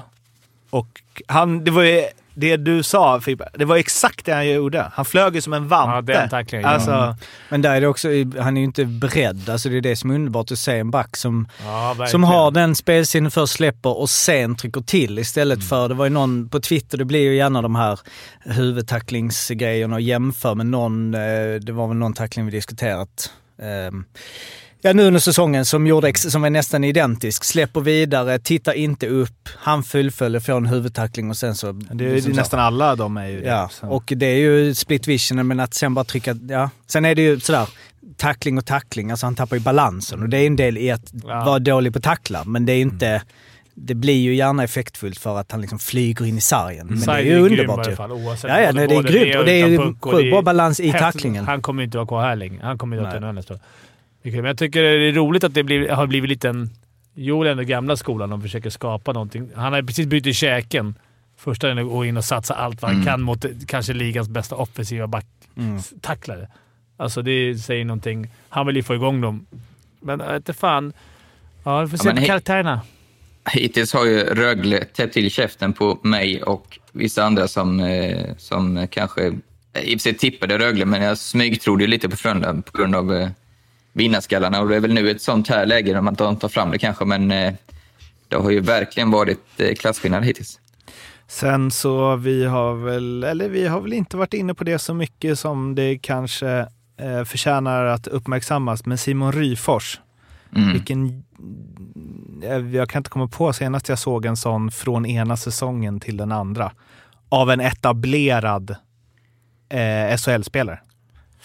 Och 0.70 1.02
han, 1.28 1.64
det 1.64 1.72
var 1.72 1.84
ju 1.84 2.04
det 2.36 2.58
du 2.58 2.84
sa 2.84 3.22
Fippa, 3.22 3.46
det 3.54 3.66
var 3.66 3.76
exakt 3.78 4.26
det 4.26 4.34
han 4.34 4.50
gjorde. 4.50 4.92
Han 4.94 5.06
flög 5.06 5.36
ju 5.36 5.42
som 5.42 5.54
en 5.54 5.68
vante. 5.68 6.12
Ja, 6.12 6.20
den 6.20 6.30
tacklingen. 6.30 6.66
Alltså, 6.66 6.92
ja. 6.92 7.18
Men 7.50 7.62
där 7.62 7.76
är 7.76 7.82
det 7.82 7.88
också, 7.88 8.08
han 8.40 8.58
är 8.58 8.62
ju 8.62 8.66
inte 8.66 8.86
beredd. 8.86 9.50
Alltså 9.50 9.70
det 9.70 9.78
är 9.78 9.82
det 9.82 9.96
som 9.96 10.12
är 10.12 10.16
underbart 10.16 10.52
att 10.52 10.60
se 10.60 10.78
en 10.80 10.92
back 10.92 11.16
som, 11.16 11.48
Ja, 11.64 12.06
som 12.08 12.24
har 12.24 12.52
den 12.52 12.76
spelsinnen 12.76 13.32
först 13.32 13.54
släpper 13.54 13.98
och 14.00 14.10
sen 14.10 14.56
trycker 14.56 14.82
till 14.82 15.20
istället 15.20 15.58
Mm. 15.58 15.68
för, 15.68 15.90
det 15.90 15.96
var 15.96 16.06
ju 16.06 16.12
någon 16.12 16.50
på 16.50 16.60
Twitter, 16.60 16.98
det 16.98 17.06
blir 17.06 17.22
ju 17.22 17.36
gärna 17.36 17.62
de 17.62 17.76
här 17.76 18.00
huvudtacklingsgrejerna 18.40 19.96
och 19.96 20.02
jämför 20.02 20.56
med 20.56 20.66
någon, 20.66 21.14
eh, 21.14 21.20
det 21.62 21.72
var 21.72 21.88
väl 21.88 21.98
någon 21.98 22.14
tackling 22.14 22.46
vi 22.46 22.52
diskuterat. 22.52 23.32
ehm, 23.62 24.06
ja, 24.86 24.94
nu 24.94 25.04
under 25.08 25.20
säsongen 25.20 25.66
som, 25.66 25.88
gjorde, 25.88 26.08
ex- 26.08 26.32
som 26.32 26.44
är 26.44 26.50
nästan 26.50 26.84
identisk. 26.84 27.44
Släpper 27.44 27.82
vidare, 27.82 28.40
tittar 28.40 28.74
inte 28.74 29.08
upp, 29.08 29.50
han 29.58 29.84
fullföljer, 29.84 30.40
får 30.40 30.58
en 30.58 30.66
huvudtackling 30.66 31.30
och 31.30 31.38
sen 31.38 31.56
så... 31.56 31.72
Det 31.72 32.06
är, 32.06 32.14
liksom 32.16 32.34
så. 32.34 32.40
nästan 32.40 32.60
alla 32.60 32.96
de 32.96 33.18
är 33.18 33.28
ju 33.28 33.42
det. 33.42 33.48
Ja, 33.48 33.70
Så. 33.72 33.88
och 33.88 34.14
det 34.16 34.26
är 34.26 34.38
ju 34.38 34.76
split 34.76 35.08
vision, 35.08 35.48
men 35.48 35.60
att 35.60 35.74
sen 35.74 35.94
bara 35.94 36.06
trycka... 36.06 36.36
Ja. 36.50 36.70
Sen 36.88 37.06
är 37.06 37.16
det 37.16 37.22
ju 37.22 37.40
sådär, 37.40 37.68
tackling 38.18 38.58
och 38.58 38.66
tackling, 38.66 39.12
alltså 39.12 39.26
han 39.26 39.36
tappar 39.36 39.56
ju 39.56 39.62
balansen 39.62 40.22
och 40.22 40.30
det 40.30 40.38
är 40.38 40.48
en 40.48 40.56
del 40.56 40.78
i 40.78 40.92
att 40.92 41.12
Ja. 41.24 41.46
vara 41.46 41.60
dålig 41.60 41.94
på 41.94 42.00
tackla, 42.00 42.44
men 42.46 42.66
det 42.66 42.74
är 42.74 42.82
inte... 42.82 43.22
Det 43.78 43.96
blir 43.96 44.20
ju 44.22 44.36
gärna 44.36 44.64
effektfullt 44.64 45.18
för 45.20 45.38
att 45.38 45.52
han 45.52 45.62
liksom 45.62 45.80
flyger 45.80 46.26
in 46.26 46.38
i 46.38 46.42
sargen. 46.42 46.88
Men 46.88 47.00
det 47.00 47.12
är 47.12 47.20
ju 47.20 47.30
grym 47.32 47.44
underbart 47.44 47.88
ju. 47.88 47.96
fall, 47.96 48.12
oavsett. 48.12 48.50
Ja, 48.52 48.62
ja, 48.62 48.72
nej, 48.72 48.88
det 48.88 48.96
är 48.96 49.04
grymt 49.04 49.36
och 49.36 49.46
det 49.46 49.52
är 49.62 49.68
ju 49.68 49.78
sjukt 49.78 50.06
är 50.06 50.32
bra 50.32 50.42
balans 50.42 50.80
i 50.80 50.84
häftigt. 50.86 51.02
tacklingen. 51.02 51.46
Han 51.46 51.62
kommer 51.62 51.84
inte 51.84 51.98
vara 51.98 52.08
kvar 52.08 52.24
här 52.24 52.36
länge. 52.36 52.60
Han 52.64 52.78
kommer 52.78 52.98
inte 52.98 53.20
Nej. 53.20 53.34
vara 53.34 53.44
till 53.44 53.56
Men 54.34 54.46
jag 54.46 54.58
tycker 54.58 54.84
det 54.84 54.90
är 55.08 55.12
roligt 55.14 55.44
att 55.44 55.54
det 55.54 55.64
blir, 55.64 55.90
har 55.90 56.08
blivit 56.08 56.30
lite 56.30 56.50
en... 56.50 56.70
Joel 57.18 57.48
är 57.48 57.52
ändå 57.52 57.64
gamla 57.64 57.98
skolan 57.98 58.34
och 58.34 58.42
försöker 58.42 58.70
skapa 58.70 59.14
någonting. 59.14 59.50
Han 59.56 59.74
har 59.74 59.82
precis 59.82 60.08
bytt 60.08 60.36
käken. 60.36 60.96
Första 61.38 61.70
är 61.72 61.76
att 61.82 61.88
gå 61.88 62.06
in 62.06 62.18
och 62.18 62.26
satsa 62.26 62.54
allt 62.54 62.82
vad 62.82 62.92
han 62.92 62.96
Mm. 63.02 63.06
kan 63.06 63.22
mot 63.22 63.46
kanske 63.68 63.94
ligans 63.94 64.30
bästa 64.30 64.56
offensiva 64.56 65.08
backtacklare. 65.08 66.48
Alltså 66.98 67.22
det 67.22 67.56
säger 67.58 67.86
någonting. 67.86 68.28
Han 68.50 68.68
vill 68.68 68.76
ju 68.76 68.84
få 68.84 68.96
igång 68.96 69.22
dem. 69.22 69.46
Men 70.00 70.20
jag 70.20 70.36
inte 70.36 70.54
fan. 70.54 70.94
Ja, 71.64 71.82
vi 71.82 71.88
får 71.88 71.98
Ja, 72.00 72.04
se 72.04 72.08
men 72.14 72.18
på 72.24 72.28
karaktärerna. 72.28 72.82
Hittills 73.52 73.94
har 73.94 74.06
ju 74.06 74.20
Rögle 74.20 74.86
täppt 74.86 75.14
till 75.14 75.32
käften 75.32 75.74
på 75.74 75.98
mig 76.04 76.44
och 76.44 76.80
vissa 76.92 77.24
andra 77.24 77.48
som, 77.48 77.80
eh, 77.80 78.26
som 78.38 78.88
kanske 78.92 79.28
i 79.28 79.32
och 79.32 79.92
för 79.92 79.98
sig 80.00 80.14
tippade 80.14 80.58
Rögle, 80.60 80.86
men 80.86 81.02
jag 81.02 81.18
smygtrodde 81.18 81.84
ju 81.84 81.88
lite 81.88 82.10
på 82.10 82.16
Frölunda 82.18 82.62
på 82.62 82.78
grund 82.78 82.96
av 82.96 83.14
eh, 83.14 83.30
vinnarskallarna. 83.96 84.62
Och 84.62 84.70
det 84.70 84.76
är 84.76 84.80
väl 84.80 84.94
nu 84.94 85.10
ett 85.10 85.22
sånt 85.22 85.48
här 85.48 85.66
läge 85.66 85.94
där 85.94 86.02
man 86.02 86.16
tar 86.16 86.48
fram 86.48 86.72
det 86.72 86.78
kanske, 86.78 87.06
men 87.06 87.32
eh, 87.32 87.54
det 88.28 88.36
har 88.36 88.52
ju 88.52 88.60
verkligen 88.60 89.12
varit 89.12 89.60
eh, 89.60 89.76
klasskillnad 89.76 90.26
hittills. 90.26 90.60
Sen 91.28 91.72
så 91.72 92.16
vi 92.16 92.46
har 92.46 92.74
väl, 92.74 93.24
eller 93.24 93.50
vi 93.50 93.68
har 93.68 93.82
väl 93.82 93.94
inte 93.94 94.18
varit 94.18 94.34
inne 94.34 94.54
på 94.54 94.64
det 94.64 94.80
så 94.80 94.94
mycket 94.94 95.40
som 95.40 95.76
det 95.76 95.98
kanske 95.98 96.50
eh, 96.98 97.24
förtjänar 97.26 97.86
att 97.86 98.08
uppmärksammas. 98.08 98.86
Men 98.86 98.98
Simon 98.98 99.32
Ryfors, 99.32 100.00
Mm. 100.56 100.74
vilken... 100.74 101.24
Jag 102.74 102.90
kan 102.90 103.00
inte 103.00 103.10
komma 103.10 103.28
på 103.28 103.54
senast 103.54 103.90
jag 103.90 104.00
såg 104.00 104.26
en 104.26 104.38
sån 104.38 104.72
från 104.72 105.06
ena 105.06 105.38
säsongen 105.38 106.00
till 106.00 106.18
den 106.18 106.32
andra. 106.32 106.72
Av 107.30 107.52
en 107.52 107.60
etablerad 107.60 108.76
eh, 109.70 110.18
SHL-spelare. 110.18 110.80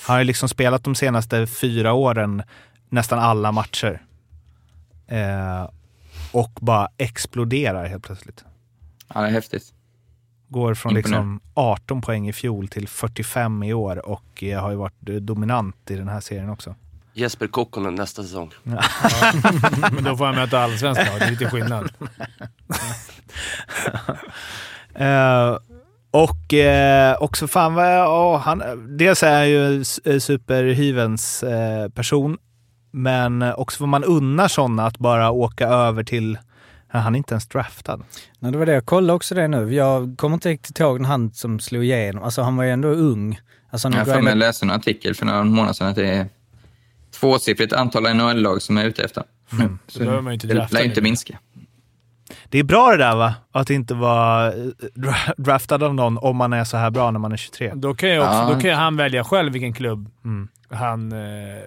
Han 0.02 0.14
har 0.14 0.18
ju 0.18 0.24
liksom 0.24 0.48
spelat 0.48 0.84
de 0.84 0.94
senaste 0.94 1.46
fyra 1.46 1.92
åren 1.92 2.42
nästan 2.88 3.18
alla 3.18 3.52
matcher. 3.52 4.02
Eh, 5.06 5.70
och 6.32 6.50
bara 6.60 6.88
exploderar 6.98 7.86
helt 7.86 8.04
plötsligt. 8.04 8.44
Ja, 9.14 9.20
det 9.20 9.26
är 9.26 9.30
häftigt. 9.30 9.72
Går 10.48 10.74
från 10.74 10.94
liksom 10.94 11.40
18 11.54 12.02
poäng 12.02 12.28
i 12.28 12.32
fjol 12.32 12.68
till 12.68 12.88
45 12.88 13.62
i 13.62 13.72
år 13.72 14.06
och 14.06 14.42
eh, 14.42 14.62
har 14.62 14.70
ju 14.70 14.76
varit 14.76 15.08
eh, 15.08 15.14
dominant 15.14 15.90
i 15.90 15.96
den 15.96 16.08
här 16.08 16.20
serien 16.20 16.50
också. 16.50 16.74
Jesper 17.12 17.46
Kokkonen 17.46 17.94
nästa 17.94 18.22
säsong. 18.22 18.52
Men 19.92 20.04
då 20.04 20.16
får 20.16 20.26
han 20.26 20.34
möta 20.34 20.60
allsvenska. 20.60 21.04
Det 21.18 21.24
är 21.24 21.30
lite 21.30 21.50
skillnad. 21.50 21.92
Eh, 24.94 25.56
och 26.10 26.54
eh, 26.54 27.16
också 27.20 27.46
fan 27.48 27.74
vad 27.74 27.86
jag, 27.86 28.06
ja, 28.06 28.36
han, 28.36 28.62
dels 28.98 29.22
är 29.22 29.36
han 29.38 29.48
ju 29.48 29.84
eh, 30.04 30.18
superhyvens 30.18 31.42
eh, 31.42 31.88
person, 31.88 32.38
men 32.90 33.42
också 33.42 33.82
vad 33.82 33.88
man 33.88 34.04
unnar 34.04 34.48
sådana 34.48 34.86
att 34.86 34.98
bara 34.98 35.30
åka 35.30 35.68
över 35.68 36.04
till, 36.04 36.38
han 36.88 37.14
är 37.14 37.18
inte 37.18 37.34
ens 37.34 37.48
draftad. 37.48 38.00
Nej, 38.38 38.52
det 38.52 38.58
var 38.58 38.66
det. 38.66 38.72
Jag 38.72 38.86
kollade 38.86 39.12
också 39.12 39.34
det 39.34 39.48
nu. 39.48 39.74
Jag 39.74 40.14
kommer 40.18 40.34
inte 40.34 40.48
riktigt 40.48 40.80
ihåg 40.80 41.00
när 41.00 41.08
han 41.08 41.32
som 41.32 41.60
slog 41.60 41.84
igenom. 41.84 42.24
Alltså 42.24 42.42
han 42.42 42.56
var 42.56 42.64
ju 42.64 42.70
ändå 42.70 42.88
ung. 42.88 43.40
Alltså, 43.70 43.88
han 43.88 43.92
Jag 43.92 44.04
har 44.04 44.14
för 44.14 44.22
mig 44.22 44.36
läste 44.36 44.66
en 44.66 44.70
artikel 44.70 45.14
för 45.14 45.26
några 45.26 45.44
månader 45.44 45.72
sedan 45.72 45.88
att 45.88 45.96
det 45.96 46.08
är 46.08 46.26
tvåsiffrigt 47.20 47.72
antal 47.72 48.14
NHL-lag 48.14 48.62
som 48.62 48.78
är 48.78 48.84
ute 48.84 49.04
efter. 49.04 49.24
Mm. 49.52 49.78
Så 49.86 49.98
Då 49.98 50.04
behöver 50.04 50.22
man 50.22 50.32
ju 50.32 50.34
inte 50.34 50.46
det 50.46 50.54
drafta 50.54 50.78
lär 50.78 50.84
inte 50.84 51.00
minska. 51.00 51.38
Det 52.48 52.58
är 52.58 52.62
bra 52.64 52.90
det 52.90 52.96
där 52.96 53.16
va? 53.16 53.34
Att 53.52 53.70
inte 53.70 53.94
vara 53.94 54.46
eh, 54.52 54.52
dra- 54.94 55.34
draftad 55.36 55.82
av 55.82 55.94
någon 55.94 56.18
om 56.18 56.36
man 56.36 56.52
är 56.52 56.64
så 56.64 56.76
här 56.76 56.90
bra 56.90 57.10
när 57.10 57.18
man 57.18 57.32
är 57.32 57.36
23. 57.36 57.72
Då 57.74 57.94
kan, 57.94 58.08
ju 58.10 58.18
också, 58.20 58.30
Ja. 58.32 58.50
då 58.54 58.60
kan 58.60 58.70
han 58.74 58.96
välja 58.96 59.24
själv 59.24 59.52
vilken 59.52 59.72
klubb 59.72 60.10
Mm. 60.24 60.48
han 60.70 61.12
eh, 61.12 61.18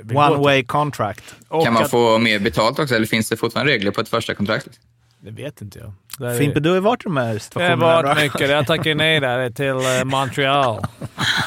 vill 0.01 0.15
gå 0.17 0.21
One 0.23 0.35
till. 0.35 0.43
way 0.43 0.63
contract. 0.65 1.35
Och 1.47 1.63
Kan 1.63 1.73
man 1.73 1.83
att- 1.83 1.91
få 1.91 2.17
mer 2.17 2.39
betalt 2.39 2.79
också, 2.79 2.95
eller 2.95 3.05
finns 3.07 3.29
det 3.29 3.37
fortfarande 3.37 3.71
regler 3.73 3.91
på 3.91 4.01
ett 4.01 4.09
första 4.09 4.35
kontrakt? 4.35 4.67
Det 5.19 5.31
vet 5.31 5.61
inte 5.61 5.79
jag. 5.79 5.93
Där 6.19 6.27
är- 6.27 6.37
Fimpe, 6.39 6.59
du 6.59 6.69
har 6.69 6.75
ju 6.75 6.81
varit 6.81 7.01
i 7.01 7.03
de 7.03 7.17
här 7.17 7.25
Det 7.25 7.31
har 7.31 7.39
situationerna. 7.39 7.77
varit 8.01 8.23
mycket. 8.23 8.49
Jag 8.49 8.67
tackar 8.67 8.95
nej 8.95 9.19
där 9.19 9.49
till 9.49 9.99
eh, 9.99 10.03
Montreal. 10.05 10.85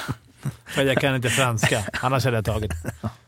För 0.66 0.82
jag 0.84 0.96
kan 0.96 1.14
inte 1.16 1.28
franska. 1.30 1.80
Annars 2.02 2.24
hade 2.24 2.36
jag 2.36 2.44
tagit. 2.44 2.72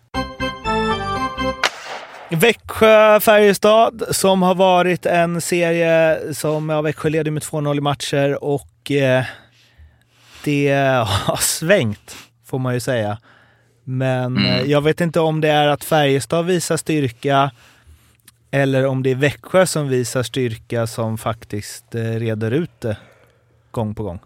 Växjö-Färjestad 2.30 4.02
som 4.10 4.42
har 4.42 4.54
varit 4.54 5.06
en 5.06 5.40
serie 5.40 6.20
som 6.34 6.68
ja, 6.68 6.82
Växjö 6.82 7.08
leder 7.08 7.30
med 7.30 7.42
2-0 7.42 7.76
i 7.78 7.80
matcher 7.80 8.44
och 8.44 8.90
eh, 8.90 9.24
det 10.44 10.68
har 11.26 11.36
svängt 11.40 12.16
får 12.44 12.58
man 12.58 12.74
ju 12.74 12.80
säga. 12.80 13.18
Men 13.84 14.36
Mm. 14.36 14.44
eh, 14.44 14.62
jag 14.62 14.80
vet 14.80 15.00
inte 15.00 15.20
om 15.20 15.40
det 15.40 15.48
är 15.48 15.66
att 15.68 15.84
Färjestad 15.84 16.46
visar 16.46 16.76
styrka 16.76 17.50
eller 18.50 18.86
om 18.86 19.02
det 19.02 19.10
är 19.10 19.14
Växjö 19.14 19.66
som 19.66 19.88
visar 19.88 20.22
styrka 20.22 20.86
som 20.86 21.18
faktiskt 21.18 21.94
eh, 21.94 22.00
reder 22.02 22.50
ut 22.50 22.80
det 22.80 22.96
gång 23.70 23.94
på 23.94 24.02
gång. 24.02 24.18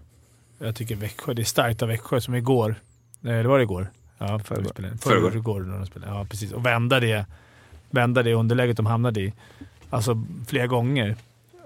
Jag 0.58 0.76
tycker 0.76 0.96
Växjö, 0.96 1.34
det 1.34 1.42
är 1.42 1.44
starkt 1.44 1.82
av 1.82 1.88
Växjö 1.88 2.20
som 2.20 2.34
igår. 2.34 2.74
Nej, 3.20 3.42
det 3.42 3.48
var 3.48 3.58
det 3.58 3.62
igår. 3.62 3.90
Ja, 4.18 4.38
Förrgår. 4.38 4.72
Förrgår. 4.74 4.96
Förrgår. 5.00 5.30
Förrgår 5.30 5.60
när 5.60 5.76
de 5.76 5.86
spelade. 5.86 6.12
Ja, 6.12 6.26
precis. 6.30 6.52
Och 6.52 6.66
vända 6.66 7.00
det, 7.00 7.26
vända 7.92 8.22
det 8.22 8.34
underläget 8.34 8.76
de 8.76 8.86
hamnade 8.86 9.20
i. 9.20 9.32
Alltså 9.90 10.24
flera 10.48 10.66
gånger. 10.66 11.16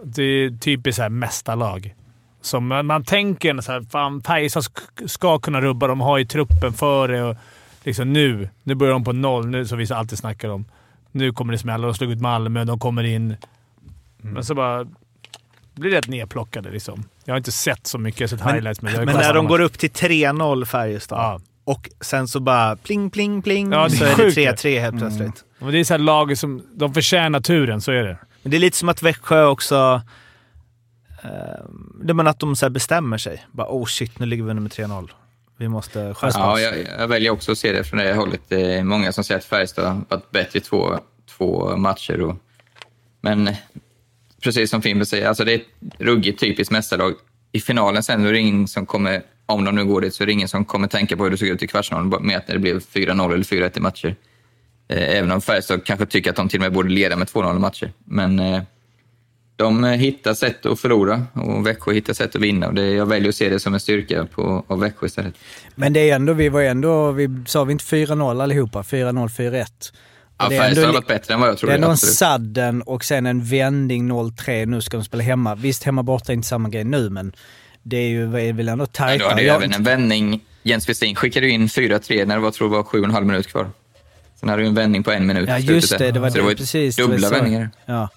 Det 0.02 0.22
är 0.22 0.50
typiskt 0.58 0.96
så 0.96 1.02
här 1.02 1.08
mästarlag. 1.08 1.94
Som 2.40 2.66
man, 2.66 2.86
man 2.86 3.04
tänker 3.04 3.60
så 3.60 3.72
här, 3.72 3.80
fan 3.80 4.22
Färjestad 4.22 4.62
sk- 4.62 5.06
ska 5.08 5.38
kunna 5.38 5.60
rubba. 5.60 5.86
De 5.86 6.00
har 6.00 6.18
ju 6.18 6.24
truppen 6.24 6.72
för 6.72 7.08
det. 7.08 7.22
Och 7.22 7.36
liksom 7.84 8.12
nu, 8.12 8.48
nu 8.62 8.74
börjar 8.74 8.92
de 8.92 9.04
på 9.04 9.12
noll, 9.12 9.46
nu, 9.46 9.66
som 9.66 9.78
vi 9.78 9.92
alltid 9.92 10.18
snackar 10.18 10.48
om. 10.48 10.64
Nu 11.12 11.32
kommer 11.32 11.52
det 11.52 11.58
smälla. 11.58 11.86
De 11.86 11.94
slog 11.94 12.10
ut 12.12 12.20
Malmö, 12.20 12.64
de 12.64 12.78
kommer 12.78 13.04
in. 13.04 13.36
Men 14.16 14.44
så 14.44 14.54
bara 14.54 14.86
blir 15.74 15.90
rätt 15.90 16.08
nedplockade 16.08 16.70
liksom. 16.70 17.04
Jag 17.24 17.32
har 17.34 17.38
inte 17.38 17.52
sett 17.52 17.86
så 17.86 17.98
mycket, 17.98 18.20
jag 18.20 18.28
har 18.28 18.36
sett 18.36 18.44
Men- 18.44 18.54
highlights. 18.54 18.82
Men, 18.82 18.92
Men 19.04 19.16
när 19.16 19.34
de 19.34 19.46
går 19.46 19.60
upp 19.60 19.78
till 19.78 19.90
3-0 19.90 20.64
Färjestad 20.64 21.18
Ja. 21.18 21.40
och 21.64 21.90
sen 22.00 22.28
så 22.28 22.40
bara 22.40 22.76
pling, 22.76 23.10
pling, 23.10 23.42
pling 23.42 23.72
Ja, 23.72 23.88
så 23.90 24.04
är 24.04 24.08
det 24.08 24.14
sjukt. 24.14 24.36
3-3 24.36 24.80
helt 24.80 24.98
plötsligt. 24.98 25.44
Men 25.58 25.72
det 25.72 25.78
är 25.80 25.84
så 25.84 25.94
här 25.94 25.98
lag 25.98 26.38
som 26.38 26.62
de 26.74 26.94
förtjänar 26.94 27.40
turen, 27.40 27.80
så 27.80 27.92
är 27.92 28.02
det. 28.04 28.18
Men 28.42 28.50
det 28.50 28.56
är 28.56 28.58
lite 28.58 28.76
som 28.76 28.88
att 28.88 29.02
Växjö 29.02 29.44
också... 29.44 30.02
Eh, 31.22 31.30
det 32.04 32.12
är 32.12 32.24
att 32.24 32.40
de 32.40 32.56
så 32.56 32.66
här 32.66 32.70
bestämmer 32.70 33.18
sig. 33.18 33.46
Bara 33.52 33.66
oh 33.70 33.84
shit, 33.86 34.18
nu 34.18 34.26
ligger 34.26 34.44
vi 34.44 34.50
under 34.50 34.62
med 34.62 34.72
3-0. 34.72 35.10
Vi 35.56 35.68
måste 35.68 36.14
skärpa 36.14 36.38
Ja, 36.38 36.52
oss. 36.52 36.60
jag, 36.60 36.74
jag 36.98 37.08
väljer 37.08 37.30
också 37.30 37.52
att 37.52 37.58
se 37.58 37.72
det 37.72 37.84
från 37.84 37.98
det 37.98 38.14
hållet. 38.14 38.40
Det 38.48 38.74
är 38.74 38.84
många 38.84 39.12
som 39.12 39.24
säger 39.24 39.38
att 39.38 39.44
Färjestad 39.44 39.84
har 39.86 40.00
varit 40.08 40.30
bättre 40.30 40.58
i 40.58 40.62
två, 40.62 40.98
två 41.38 41.76
matcher. 41.76 42.20
Och, 42.20 42.36
men 43.20 43.50
precis 44.42 44.70
som 44.70 44.82
Fimpen 44.82 45.06
säger, 45.06 45.28
alltså 45.28 45.44
det 45.44 45.52
är 45.52 45.58
ett 45.58 45.66
ruggigt 45.98 46.40
typiskt 46.40 46.72
mästarlag. 46.72 47.14
I 47.52 47.60
finalen 47.60 48.02
sen 48.02 48.26
är 48.26 48.32
det 48.32 48.38
ingen 48.38 48.68
som 48.68 48.86
kommer, 48.86 49.22
om 49.46 49.64
de 49.64 49.74
nu 49.74 49.84
går 49.84 50.00
dit, 50.00 50.14
så 50.14 50.22
är 50.22 50.26
det 50.26 50.32
ingen 50.32 50.48
som 50.48 50.64
kommer 50.64 50.88
tänka 50.88 51.16
på 51.16 51.24
hur 51.24 51.30
det 51.30 51.36
såg 51.36 51.48
ut 51.48 51.62
i 51.62 51.66
kvartsfinalen 51.66 52.26
med 52.26 52.36
att 52.36 52.46
det 52.46 52.58
blev 52.58 52.78
4-0 52.80 53.32
eller 53.34 53.44
4-1 53.44 53.76
i 53.78 53.80
matcher. 53.80 54.16
Eh, 54.88 55.16
Även 55.18 55.32
om 55.32 55.40
Färjestad 55.40 55.84
kanske 55.84 56.06
tycker 56.06 56.30
att 56.30 56.36
de 56.36 56.48
till 56.48 56.58
och 56.58 56.62
med 56.62 56.72
borde 56.72 56.88
leda 56.88 57.16
med 57.16 57.28
2-0 57.28 57.56
i 57.56 57.58
matcher. 57.58 57.92
Men 58.04 58.38
eh, 58.38 58.62
de 59.56 59.84
eh, 59.84 59.90
hittar 59.90 60.34
sätt 60.34 60.66
att 60.66 60.80
förlora 60.80 61.22
och 61.32 61.66
Växjö 61.66 61.92
hittar 61.92 62.14
sätt 62.14 62.36
att 62.36 62.42
vinna. 62.42 62.66
Och 62.68 62.74
det, 62.74 62.90
jag 62.90 63.06
väljer 63.06 63.28
att 63.28 63.34
se 63.34 63.48
det 63.48 63.60
som 63.60 63.74
en 63.74 63.80
styrka 63.80 64.26
på, 64.26 64.64
av 64.66 64.80
Växjö 64.80 65.06
istället. 65.06 65.34
Men 65.74 65.92
det 65.92 66.10
är 66.10 66.14
ändå, 66.16 66.32
vi 66.32 66.48
var 66.48 66.62
ändå, 66.62 67.10
vi 67.12 67.28
sa 67.46 67.64
vi 67.64 67.72
inte 67.72 67.84
4-0 67.84 68.42
allihopa? 68.42 68.82
4-0, 68.82 69.28
4-1. 69.28 69.66
Ja, 70.38 70.48
Färjestad 70.50 70.84
har 70.86 70.92
varit 70.92 71.06
bättre 71.06 71.34
än 71.34 71.40
vad 71.40 71.48
jag 71.48 71.54
Det 71.54 71.56
är 71.56 71.58
trodde. 71.60 71.74
ändå 71.74 71.88
en 71.90 71.96
sadden 71.96 72.82
och 72.82 73.04
sen 73.04 73.26
en 73.26 73.44
vändning 73.44 74.12
0-3. 74.12 74.66
Nu 74.66 74.80
ska 74.80 74.96
de 74.96 75.04
spela 75.04 75.22
hemma. 75.22 75.54
Visst, 75.54 75.82
hemma 75.82 76.02
borta 76.02 76.32
är 76.32 76.34
inte 76.34 76.48
samma 76.48 76.68
grej 76.68 76.84
nu, 76.84 77.10
men 77.10 77.32
det 77.82 77.96
är 77.96 78.08
ju 78.08 78.22
är 78.38 78.52
väl 78.52 78.68
ändå 78.68 78.72
Men 78.72 78.78
då 78.78 78.86
tajtare. 78.86 79.28
hade 79.28 79.42
ju 79.42 79.48
även 79.48 79.72
en 79.72 79.82
vändning. 79.82 80.40
Jens 80.62 80.88
Westin 80.88 81.14
skickade 81.14 81.46
ju 81.46 81.52
in 81.52 81.66
4-3 81.66 82.26
när 82.26 82.34
det 82.34 82.40
var, 82.42 82.50
tror 82.50 82.70
jag, 82.70 82.76
var 82.76 82.82
sju 82.84 82.98
och 82.98 83.04
en 83.04 83.10
halv 83.10 83.26
minut 83.26 83.46
kvar. 83.46 83.70
Sen 84.40 84.48
hade 84.48 84.62
du 84.62 84.66
en 84.68 84.74
vändning 84.74 85.02
på 85.02 85.10
en 85.12 85.26
minut 85.26 85.48
Ja, 85.48 85.58
just 85.58 85.98
det. 85.98 86.10
Det 86.10 86.20
var 86.20 86.30
så 86.30 86.36
det 86.36 86.42
var 86.44 86.54
precis. 86.54 86.96
det 86.96 87.02
var 87.02 87.10
dubbla 87.10 87.30
vändningar. 87.30 87.70
Ja. 87.86 88.08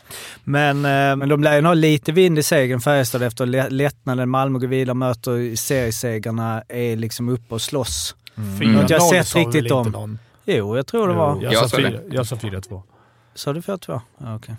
Men, 0.43 0.77
eh, 0.85 1.15
Men 1.15 1.29
de 1.29 1.43
lär 1.43 1.55
ju 1.55 1.65
ha 1.65 1.73
lite 1.73 2.11
vind 2.11 2.39
i 2.39 2.43
segern 2.43 2.79
Färjestad 2.81 3.23
efter 3.23 3.45
lä- 3.45 3.69
lättnaden. 3.69 4.29
Malmö 4.29 4.59
går 4.59 4.67
vidare, 4.67 4.93
möter 4.95 5.55
seriesegrarna, 5.55 6.63
är 6.69 6.95
liksom 6.95 7.29
uppe 7.29 7.53
och 7.55 7.61
slåss. 7.61 8.15
Mm. 8.37 8.59
4-0 8.59 8.73
Har 8.75 8.81
inte 8.81 8.93
jag 8.93 9.03
sett 9.03 9.27
sa 9.27 9.39
väl 9.39 9.51
riktigt 9.51 9.71
om. 9.71 9.87
någon. 9.91 10.19
Jo, 10.45 10.75
jag 10.75 10.87
tror 10.87 11.07
det 11.07 11.13
var. 11.13 11.41
Jag, 11.43 11.53
Jag 11.53 11.61
sa 11.63 11.69
sa 11.69 11.77
fyra- 11.77 11.89
det. 11.89 12.01
jag 12.15 12.25
sa 12.27 12.35
4-2. 12.35 12.83
Sa 13.35 13.53
du 13.53 13.61
4-2? 13.61 14.01
Ja, 14.17 14.35
okej. 14.35 14.55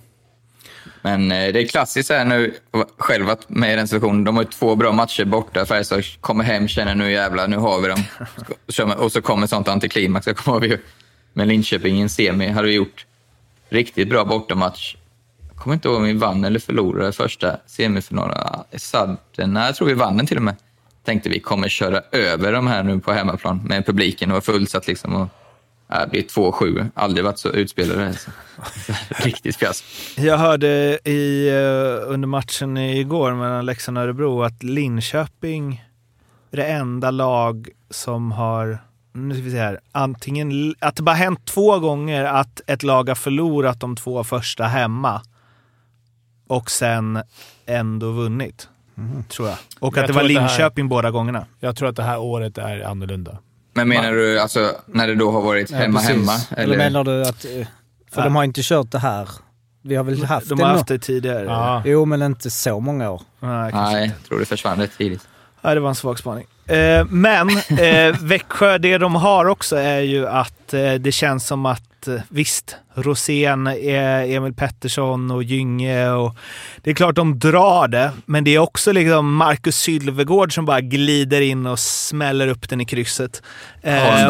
Men 1.03 1.33
eh, 1.33 1.53
det 1.53 1.61
är 1.63 1.67
klassiskt 1.67 2.11
här 2.11 2.25
nu, 2.25 2.55
själv 2.99 3.27
varit 3.27 3.49
med 3.49 3.73
i 3.73 3.77
den 3.77 3.89
situationen. 3.89 4.25
De 4.25 4.37
har 4.37 4.43
ju 4.43 4.49
två 4.49 4.77
bra 4.77 4.93
matcher 4.93 5.25
borta. 5.25 5.67
Färjestad 5.67 6.03
kommer 6.21 6.45
hem, 6.45 6.69
känner 6.69 6.95
nu 6.95 7.13
jävlar, 7.13 7.49
nu 7.49 7.57
har 7.57 7.81
vi 7.81 7.89
dem. 7.89 8.03
Och 8.99 9.13
så 9.13 9.23
kommer 9.23 9.47
sånt 9.47 9.69
antiklimax. 9.69 10.27
Jag 10.27 10.37
kommer 10.37 10.59
ihåg 10.67 10.71
vi 10.71 10.79
med 11.33 11.49
Linköping 11.49 11.99
i 11.99 12.01
en 12.01 12.09
semi 12.09 12.49
hade 12.49 12.69
vi 12.69 12.75
gjort 12.75 13.07
riktigt 13.69 14.09
bra 14.09 14.25
bortamatch. 14.25 14.97
Jag 15.49 15.57
kommer 15.57 15.75
inte 15.75 15.89
ihåg 15.89 15.97
om 15.97 16.05
vi 16.05 16.13
vann 16.13 16.45
eller 16.45 16.59
förlorade 16.59 17.13
första 17.13 17.57
semifinalen. 17.67 18.39
Sadden, 18.77 19.57
jag 19.57 19.77
tror 19.77 19.89
vi 19.89 19.95
vann 19.95 20.17
den 20.17 20.27
till 20.27 20.37
och 20.37 20.43
med. 20.43 20.57
Tänkte 21.05 21.29
vi 21.29 21.41
kommer 21.41 21.69
köra 21.69 22.03
över 22.13 22.53
de 22.53 22.67
här 22.67 22.83
nu 22.83 23.01
på 23.01 23.13
hemmaplan 23.13 23.61
med 23.65 23.87
publiken 23.87 24.31
och 24.31 24.35
var 24.35 24.41
fullsatt 24.41 24.87
liksom. 24.87 25.15
Och, 25.15 25.29
det 25.89 26.11
blir 26.11 26.23
2-7. 26.23 26.91
Aldrig 26.95 27.25
varit 27.25 27.39
så 27.39 27.49
utspelade. 27.49 28.15
Riktigt 29.09 29.57
fiasko. 29.57 29.87
Jag 30.17 30.39
hörde 30.39 30.99
i, 31.05 31.49
eh, 31.49 32.13
under 32.13 32.27
matchen 32.27 32.77
igår 32.77 33.33
mellan 33.35 33.67
Leksand 33.67 33.99
och 33.99 34.05
Örebro 34.05 34.43
att 34.43 34.63
Linköping 34.63 35.85
är 36.51 36.57
det 36.57 36.67
enda 36.67 37.11
lag 37.11 37.69
som 37.91 38.33
har, 38.33 38.79
nu 39.13 39.35
ska 39.35 39.43
vi 39.43 39.51
se 39.51 39.59
här, 39.59 39.81
antingen, 39.93 40.75
att 40.79 40.97
det 40.97 41.03
bara 41.03 41.15
hänt 41.17 41.45
två 41.47 41.79
gånger 41.79 42.25
att 42.25 42.61
ett 42.67 42.83
lag 42.83 43.09
har 43.09 43.15
förlorat 43.15 43.81
de 43.81 43.97
två 43.97 44.25
första 44.25 44.65
hemma 44.65 45.23
och 46.49 46.71
sen 46.71 47.23
ändå 47.67 48.11
vunnit. 48.13 48.69
Tror 49.29 49.49
jag. 49.49 49.57
Och 49.81 49.97
Jag 49.97 50.03
att 50.03 50.07
det 50.07 50.13
var 50.13 50.23
att 50.23 50.29
det 50.29 50.41
här- 50.41 50.49
Linköping 50.49 50.89
båda 50.89 51.11
gångerna. 51.11 51.47
Jag 51.61 51.77
tror 51.77 51.89
att 51.89 51.97
det 51.97 52.03
här 52.03 52.19
året 52.19 52.59
är 52.59 52.81
annorlunda. 52.81 53.39
Men 53.75 53.89
menar 53.89 54.13
du 54.13 54.41
alltså 54.41 54.73
när 54.87 55.07
det 55.07 55.15
då 55.15 55.31
har 55.31 55.43
varit 55.43 55.71
hemma, 55.71 55.99
precis. 56.01 56.17
hemma? 56.17 56.33
Eller 56.63 56.77
menar 56.77 57.05
du 57.05 57.23
att... 57.23 57.45
eh, 57.45 57.67
För 58.11 58.21
Ja. 58.21 58.25
de 58.25 58.37
har 58.37 58.45
inte 58.45 58.61
kört 58.65 58.91
det 58.91 58.99
här. 58.99 59.29
Vi 59.83 59.97
har 59.97 60.05
väl 60.05 60.25
haft 60.25 60.49
De 60.49 60.55
det 60.59 60.65
har 60.65 60.71
nå- 60.73 60.77
haft 60.79 60.89
det 60.89 60.99
tidigare. 60.99 61.45
Ja. 61.45 61.83
Jo, 61.85 62.05
men 62.05 62.23
inte 62.23 62.51
så 62.51 62.81
många 62.81 63.11
år. 63.11 63.23
Nej, 63.41 63.71
Nej, 63.75 64.07
jag 64.21 64.29
tror 64.29 64.39
det 64.39 64.45
försvann 64.47 64.79
rätt 64.79 64.99
tidigt. 64.99 65.29
Ja, 65.63 65.75
det 65.75 65.81
var 65.81 65.89
en 65.89 65.95
svag 65.95 66.19
spaning. 66.19 66.47
Eh, 66.71 67.05
men 67.11 67.49
eh, 67.79 68.17
Växjö, 68.21 68.79
det 68.79 68.99
de 68.99 69.15
har 69.15 69.45
också 69.45 69.77
är 69.77 70.01
ju 70.01 70.29
att 70.29 70.75
eh, 70.75 70.93
det 70.93 71.13
känns 71.13 71.47
som 71.47 71.67
att 71.67 72.09
eh, 72.09 72.15
visst, 72.29 72.77
Rosén, 72.95 73.67
eh, 73.67 74.35
Emil 74.35 74.55
Pettersson 74.55 75.31
och 75.31 75.43
Gynge 75.43 76.11
och 76.11 76.37
det 76.83 76.91
är 76.91 76.95
klart 76.95 77.15
de 77.15 77.39
drar 77.39 77.89
det, 77.89 78.11
men 78.27 78.45
det 78.45 78.55
är 78.55 78.59
också 78.59 78.93
liksom 78.93 79.35
Marcus 79.35 79.77
Sylvegård 79.77 80.55
som 80.55 80.65
bara 80.65 80.81
glider 80.81 81.41
in 81.41 81.67
och 81.67 81.79
smäller 81.79 82.49
upp 82.49 82.69
den 82.69 82.81
i 82.81 82.85
krysset. 82.85 83.43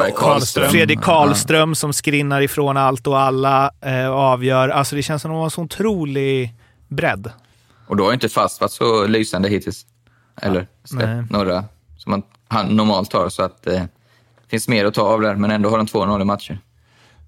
Och 0.08 0.16
Karlström. 0.16 0.70
Fredrik 0.70 1.00
Karlström 1.00 1.74
som 1.74 1.92
skrinnar 1.92 2.40
ifrån 2.40 2.76
allt 2.76 3.06
och 3.06 3.20
alla 3.20 3.70
och 4.10 4.20
avgör. 4.20 4.68
Alltså 4.68 4.96
det 4.96 5.02
känns 5.02 5.22
som 5.22 5.30
att 5.30 5.34
de 5.34 5.38
har 5.38 5.44
en 5.44 5.50
så 5.50 5.62
otrolig 5.62 6.54
bredd. 6.88 7.30
Och 7.86 7.96
då 7.96 8.04
har 8.04 8.12
inte 8.12 8.28
Fast 8.28 8.60
varit 8.60 8.72
så 8.72 9.06
lysande 9.06 9.48
hittills. 9.48 9.86
Eller 10.42 10.66
släppt 10.84 11.30
några 11.30 11.64
som 12.00 12.10
man, 12.10 12.22
han 12.48 12.66
normalt 12.66 13.12
har. 13.12 13.28
Så 13.28 13.42
att 13.42 13.66
eh, 13.66 13.72
det 13.72 14.48
finns 14.48 14.68
mer 14.68 14.84
att 14.84 14.94
ta 14.94 15.02
av 15.02 15.20
där, 15.20 15.34
men 15.34 15.50
ändå 15.50 15.70
har 15.70 15.78
de 15.78 15.86
2-0 15.86 16.22
i 16.22 16.24
matcher. 16.24 16.58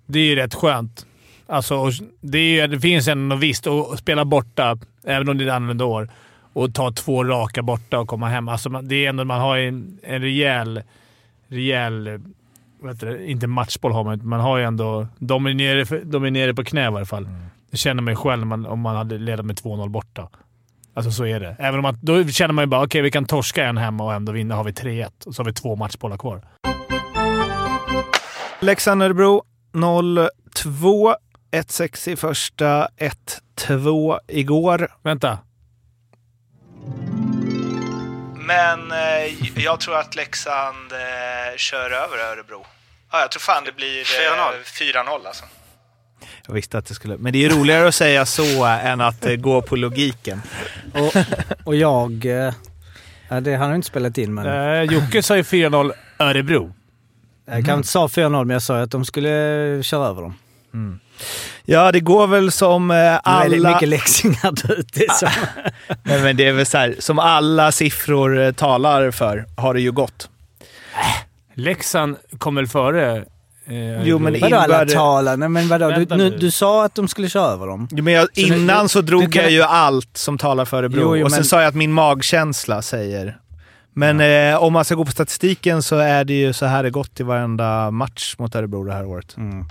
Det 0.06 0.18
är 0.18 0.24
ju 0.24 0.34
rätt 0.34 0.54
skönt. 0.54 1.06
Alltså, 1.46 1.90
det, 2.20 2.60
är, 2.60 2.68
det 2.68 2.80
finns 2.80 3.08
ändå 3.08 3.36
visst 3.36 3.66
att 3.66 3.98
spela 3.98 4.24
borta, 4.24 4.78
även 5.04 5.28
om 5.28 5.38
det 5.38 5.44
är 5.44 5.48
ett 5.48 5.54
annorlunda 5.54 5.84
år, 5.84 6.10
och 6.52 6.74
ta 6.74 6.92
två 6.92 7.24
raka 7.24 7.62
borta 7.62 7.98
och 7.98 8.08
komma 8.08 8.28
hem. 8.28 8.48
Alltså, 8.48 8.68
det 8.68 9.04
är 9.04 9.08
ändå, 9.08 9.24
man 9.24 9.40
har 9.40 9.56
en, 9.58 9.98
en 10.02 10.20
rejäl, 10.22 10.82
rejäl 11.48 12.04
det? 13.00 13.30
inte 13.30 13.46
matchboll 13.46 13.92
har 13.92 14.04
man 14.04 14.14
inte, 14.14 14.26
man 14.26 14.40
har 14.40 14.58
ju 14.58 14.64
ändå... 14.64 15.06
De 15.18 15.46
är 15.46 15.54
nere, 15.54 16.00
de 16.04 16.24
är 16.24 16.30
nere 16.30 16.54
på 16.54 16.64
knä 16.64 16.86
i 16.86 16.90
varje 16.90 17.06
fall. 17.06 17.28
Det 17.70 17.76
känner 17.76 18.02
man 18.02 18.12
ju 18.12 18.16
själv 18.16 18.46
man, 18.46 18.66
om 18.66 18.80
man 18.80 18.96
hade 18.96 19.18
ledat 19.18 19.46
med 19.46 19.56
2-0 19.56 19.88
borta. 19.88 20.28
Alltså 20.94 21.10
så 21.10 21.26
är 21.26 21.40
det. 21.40 21.56
Även 21.58 21.74
om 21.74 21.82
man, 21.82 21.98
då 22.02 22.24
känner 22.24 22.54
man 22.54 22.62
ju 22.62 22.66
bara 22.66 22.84
okej, 22.84 23.02
vi 23.02 23.10
kan 23.10 23.24
torska 23.24 23.64
en 23.64 23.76
hemma 23.76 24.04
och 24.04 24.14
ändå 24.14 24.32
vinna. 24.32 24.54
har 24.54 24.64
vi 24.64 24.72
3-1 24.72 25.26
och 25.26 25.34
så 25.34 25.42
har 25.42 25.46
vi 25.46 25.52
två 25.52 25.76
matchbollar 25.76 26.16
kvar. 26.16 26.42
Leksand-Örebro 28.60 29.42
0-2. 29.72 31.14
1-6 31.52 32.08
i 32.08 32.16
första, 32.16 32.88
1-2 33.58 34.18
igår. 34.28 34.92
Vänta. 35.02 35.38
Men 38.34 38.92
eh, 38.92 39.62
jag 39.64 39.80
tror 39.80 39.96
att 39.96 40.16
Leksand 40.16 40.92
eh, 40.92 41.56
kör 41.56 41.90
över 41.90 42.18
Örebro. 42.18 42.66
Ja, 43.12 43.20
jag 43.20 43.30
tror 43.30 43.40
fan 43.40 43.64
det 43.64 43.72
blir 43.72 44.00
eh, 44.00 45.04
4-0 45.04 45.26
alltså. 45.26 45.44
Jag 46.46 46.54
visste 46.54 46.78
att 46.78 46.86
det 46.86 46.94
skulle... 46.94 47.16
Men 47.16 47.32
det 47.32 47.44
är 47.44 47.50
roligare 47.50 47.88
att 47.88 47.94
säga 47.94 48.26
så 48.26 48.64
än 48.64 49.00
att 49.00 49.26
eh, 49.26 49.34
gå 49.34 49.62
på 49.62 49.76
logiken. 49.76 50.42
Och, 50.94 51.16
och 51.64 51.76
jag... 51.76 52.26
eh, 52.46 52.54
Ja, 53.28 53.40
det 53.40 53.54
han 53.56 53.68
har 53.68 53.74
inte 53.76 53.88
spelat 53.88 54.18
in, 54.18 54.34
men... 54.34 54.46
Eh, 54.46 54.82
Jocke 54.82 55.22
sa 55.22 55.36
ju 55.36 55.42
4-0 55.42 55.92
Örebro. 56.18 56.72
Jag 57.46 57.54
kanske 57.54 57.72
inte 57.74 57.88
sa 57.88 58.06
4-0, 58.06 58.44
men 58.44 58.50
jag 58.54 58.62
sa 58.62 58.80
att 58.80 58.90
de 58.90 59.04
skulle 59.04 59.28
köra 59.82 60.06
över 60.06 60.22
dem. 60.22 60.34
Ja, 61.64 61.92
det 61.92 62.00
går 62.00 62.26
väl 62.26 62.52
som 62.52 62.90
eh, 62.90 62.96
är 62.96 63.10
det 63.12 63.20
alla... 63.24 63.72
mycket 63.72 63.88
läxingar 63.88 64.66
där 64.68 64.78
ute. 64.80 65.00
så- 65.14 65.26
Nej, 66.02 66.22
men 66.22 66.36
det 66.36 66.46
är 66.48 66.52
väl 66.52 66.66
så 66.66 66.78
här, 66.78 66.96
som 66.98 67.18
alla 67.18 67.72
siffror 67.72 68.40
eh, 68.40 68.52
talar 68.52 69.10
för 69.10 69.44
har 69.56 69.74
det 69.74 69.80
ju 69.80 69.92
gått. 69.92 70.28
Leksand 71.54 72.16
kom 72.38 72.54
väl 72.54 72.66
före 72.66 73.24
eh, 73.66 74.02
Jo, 74.02 74.18
men? 74.18 74.40
Vadå 74.40 74.56
alla? 75.00 75.36
Nej, 75.36 75.48
men 75.48 75.68
vadå? 75.68 75.90
Du, 75.90 76.16
nu, 76.16 76.30
du 76.30 76.50
sa 76.50 76.84
att 76.84 76.94
de 76.94 77.08
skulle 77.08 77.28
köra 77.28 77.46
över 77.52 77.66
dem. 77.66 77.88
Jo, 77.90 78.04
Men 78.04 78.12
jag, 78.12 78.28
det- 78.34 78.40
innan 78.42 78.88
så 78.88 79.00
drog 79.00 79.22
du 79.22 79.28
kan- 79.30 79.42
jag 79.42 79.52
ju 79.52 79.62
allt 79.62 80.16
som 80.16 80.38
talar 80.38 80.64
för 80.64 80.76
Örebro. 80.76 81.00
Jo, 81.00 81.16
jo, 81.16 81.24
och 81.24 81.30
sen 81.30 81.38
men- 81.38 81.44
sa 81.44 81.60
jag 81.60 81.68
att 81.68 81.74
min 81.74 81.92
magkänsla 81.92 82.82
säger. 82.82 83.38
Men 83.94 84.20
eh, 84.20 84.62
om 84.62 84.72
man 84.72 84.84
ska 84.84 84.94
gå 84.94 85.04
på 85.04 85.10
statistiken 85.12 85.82
så 85.82 85.96
är 85.96 86.24
det 86.24 86.32
ju 86.34 86.52
så 86.52 86.66
här 86.66 86.82
det 86.82 86.90
gått 86.90 87.20
i 87.20 87.22
varenda 87.22 87.90
match 87.90 88.34
mot 88.38 88.54
Örebro 88.54 88.84
det 88.84 88.92
här 88.92 89.04
året. 89.06 89.36
Mm. 89.36 89.64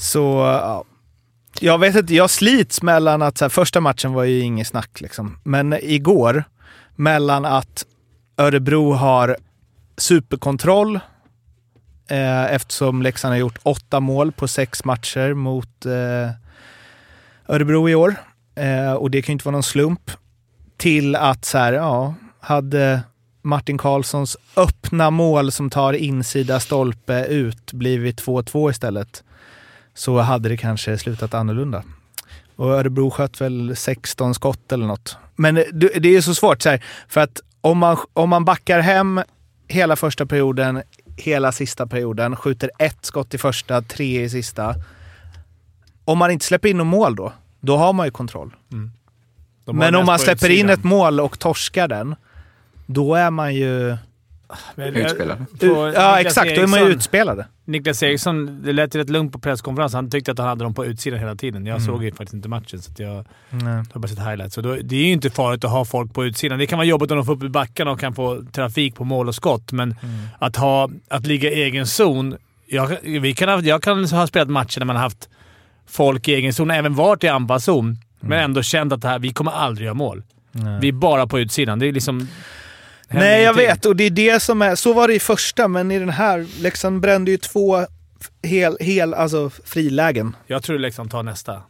Så 0.00 0.18
ja. 0.62 0.84
Jag 1.60 1.78
vet 1.78 1.96
inte, 1.96 2.14
jag 2.14 2.30
slits 2.30 2.82
mellan 2.82 3.22
att 3.22 3.38
så 3.38 3.44
här, 3.44 3.48
första 3.50 3.80
matchen 3.80 4.12
var 4.12 4.24
ju 4.24 4.40
inget 4.40 4.66
snack 4.66 5.00
liksom. 5.00 5.38
Men 5.44 5.72
igår, 5.82 6.44
mellan 6.96 7.44
att 7.44 7.84
Örebro 8.38 8.92
har 8.92 9.36
superkontroll 9.96 11.00
eh, 12.08 12.54
eftersom 12.54 13.02
Leksand 13.02 13.32
har 13.32 13.38
gjort 13.38 13.58
åtta 13.62 14.00
mål 14.00 14.32
på 14.32 14.48
sex 14.48 14.84
matcher 14.84 15.34
mot 15.34 15.86
eh, 15.86 16.30
Örebro 17.48 17.88
i 17.88 17.94
år. 17.94 18.14
Eh, 18.54 18.92
och 18.92 19.10
det 19.10 19.22
kan 19.22 19.32
ju 19.32 19.32
inte 19.32 19.44
vara 19.44 19.52
någon 19.52 19.62
slump. 19.62 20.10
Till 20.76 21.16
att 21.16 21.44
så 21.44 21.58
här, 21.58 21.72
ja, 21.72 22.14
hade 22.40 23.00
Martin 23.42 23.78
Karlssons 23.78 24.36
öppna 24.56 25.10
mål 25.10 25.52
som 25.52 25.70
tar 25.70 25.92
insida 25.92 26.60
stolpe 26.60 27.24
ut 27.24 27.72
blivit 27.72 28.22
2-2 28.22 28.70
istället 28.70 29.24
så 29.94 30.18
hade 30.18 30.48
det 30.48 30.56
kanske 30.56 30.98
slutat 30.98 31.34
annorlunda. 31.34 31.82
Och 32.56 32.70
Örebro 32.70 33.10
sköt 33.10 33.40
väl 33.40 33.76
16 33.76 34.34
skott 34.34 34.72
eller 34.72 34.86
något. 34.86 35.16
Men 35.36 35.54
det 35.54 35.96
är 35.96 36.06
är 36.06 36.20
så 36.20 36.34
svårt 36.34 36.62
så 36.62 36.68
här, 36.68 36.84
för 37.08 37.20
att 37.20 37.40
om 37.60 37.78
man, 37.78 37.96
om 38.12 38.28
man 38.28 38.44
backar 38.44 38.80
hem 38.80 39.20
hela 39.68 39.96
första 39.96 40.26
perioden, 40.26 40.82
hela 41.16 41.52
sista 41.52 41.86
perioden, 41.86 42.36
skjuter 42.36 42.70
ett 42.78 42.98
skott 43.04 43.34
i 43.34 43.38
första, 43.38 43.82
tre 43.82 44.22
i 44.22 44.30
sista. 44.30 44.74
Om 46.04 46.18
man 46.18 46.30
inte 46.30 46.44
släpper 46.44 46.68
in 46.68 46.78
något 46.78 46.86
mål 46.86 47.16
då, 47.16 47.32
då 47.60 47.76
har 47.76 47.92
man 47.92 48.06
ju 48.06 48.10
kontroll. 48.10 48.54
Har 49.66 49.72
Men 49.72 49.94
om 49.94 50.06
man 50.06 50.18
släpper 50.18 50.50
in 50.50 50.70
ett 50.70 50.84
mål 50.84 51.20
och 51.20 51.38
torskar 51.38 51.88
den, 51.88 52.14
då 52.86 53.14
är 53.14 53.30
man 53.30 53.54
ju... 53.54 53.96
Men, 54.74 54.96
Utspelad. 54.96 55.38
På 55.60 55.66
ja, 55.66 56.16
Niklas 56.16 56.18
exakt. 56.26 56.56
Då 56.56 56.62
är 56.62 56.66
man 56.66 56.80
ju 56.80 56.86
Eriksson- 56.86 56.96
utspelade. 56.96 57.46
Niklas 57.64 58.02
Eriksson, 58.02 58.62
det 58.64 58.72
lät 58.72 58.94
ju 58.94 58.98
rätt 59.00 59.10
lugnt 59.10 59.32
på 59.32 59.38
presskonferensen. 59.38 59.96
Han 59.98 60.10
tyckte 60.10 60.32
att 60.32 60.38
han 60.38 60.48
hade 60.48 60.64
dem 60.64 60.74
på 60.74 60.84
utsidan 60.86 61.18
hela 61.18 61.34
tiden. 61.34 61.66
Jag 61.66 61.76
Mm. 61.76 61.86
såg 61.86 62.04
ju 62.04 62.10
faktiskt 62.10 62.34
inte 62.34 62.48
matchen, 62.48 62.82
så 62.82 62.92
att 62.92 62.98
jag 62.98 63.24
Nej. 63.50 63.82
har 63.92 64.00
bara 64.00 64.08
sett 64.08 64.18
highlights. 64.18 64.54
Så 64.54 64.60
då, 64.60 64.76
det 64.82 64.96
är 64.96 65.00
ju 65.00 65.12
inte 65.12 65.30
farligt 65.30 65.64
att 65.64 65.70
ha 65.70 65.84
folk 65.84 66.14
på 66.14 66.24
utsidan. 66.24 66.58
Det 66.58 66.66
kan 66.66 66.78
vara 66.78 66.86
jobbigt 66.86 67.10
om 67.10 67.16
de 67.16 67.26
får 67.26 67.32
upp 67.32 67.42
i 67.44 67.48
backarna 67.48 67.90
och 67.90 68.00
kan 68.00 68.14
få 68.14 68.42
trafik 68.52 68.94
på 68.94 69.04
mål 69.04 69.28
och 69.28 69.34
skott, 69.34 69.72
men 69.72 69.94
att, 70.38 70.56
ha, 70.56 70.90
att 71.08 71.26
ligga 71.26 71.50
i 71.50 71.62
egen 71.62 71.86
zon. 71.86 72.36
Jag, 72.66 72.96
vi 73.02 73.34
kan 73.34 73.48
ha, 73.48 73.60
jag 73.60 73.82
kan 73.82 74.04
ha 74.04 74.26
spelat 74.26 74.48
matcher 74.48 74.78
där 74.80 74.86
man 74.86 74.96
har 74.96 75.02
haft 75.02 75.28
folk 75.86 76.28
i 76.28 76.34
egen 76.34 76.52
zon, 76.54 76.70
även 76.70 76.94
varit 76.94 77.24
i 77.24 77.28
anfallszon, 77.28 77.96
men 78.20 78.38
ändå 78.44 78.62
känt 78.62 78.92
att 78.92 79.02
det 79.02 79.08
här, 79.08 79.18
vi 79.18 79.32
kommer 79.32 79.50
aldrig 79.52 79.84
göra 79.84 79.94
mål. 79.94 80.22
Vi 80.80 80.88
är 80.88 80.92
bara 80.92 81.26
på 81.26 81.40
utsidan. 81.40 81.78
Det 81.78 81.86
är 81.86 81.92
liksom... 81.92 82.28
Nej, 83.14 83.42
jag 83.42 83.54
vet. 83.54 83.86
Och 83.86 83.96
det 83.96 84.04
är 84.04 84.10
det 84.10 84.40
som 84.40 84.62
är... 84.62 84.74
Så 84.74 84.92
var 84.92 85.08
det 85.08 85.14
i 85.14 85.20
första, 85.20 85.68
men 85.68 85.90
i 85.90 85.98
den 85.98 86.08
här... 86.08 86.46
Leksand 86.60 87.00
brände 87.00 87.30
ju 87.30 87.36
två 87.36 87.86
hel, 88.42 88.76
hel, 88.80 89.14
alltså 89.14 89.50
frilägen. 89.64 90.36
Jag 90.46 90.62
tror 90.62 90.78
Leksand 90.78 91.10
tar 91.10 91.22
nästa. 91.22 91.62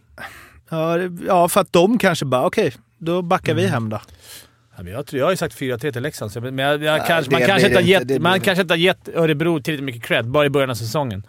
Ja, 0.71 0.99
ja, 1.27 1.49
för 1.49 1.61
att 1.61 1.73
de 1.73 1.99
kanske 1.99 2.25
bara, 2.25 2.47
okej, 2.47 2.73
då 2.99 3.23
backar 3.23 3.55
vi 3.55 3.67
hem 3.67 3.89
då. 3.89 4.01
Ja, 4.77 4.83
men 4.83 4.93
jag, 4.93 5.07
tror, 5.07 5.19
jag 5.19 5.27
har 5.27 5.31
ju 5.31 5.37
sagt 5.37 5.59
4-3 5.59 5.93
till 5.93 6.03
Leksand, 6.03 6.43
men 6.43 6.59
jag, 6.59 6.73
jag 6.73 6.99
Nej, 6.99 7.03
kanske, 7.07 7.33
man, 7.33 7.41
kanske 7.41 7.69
inte 7.69 7.81
gett, 7.81 8.23
man 8.23 8.41
kanske 8.41 8.63
inte 8.63 8.75
har 8.75 8.79
gett 8.79 9.09
Örebro 9.09 9.61
tillräckligt 9.61 9.85
mycket 9.85 10.03
cred 10.03 10.29
bara 10.29 10.47
i 10.47 10.51
början 10.51 10.71
av 10.71 10.75
säsongen. 10.75 11.27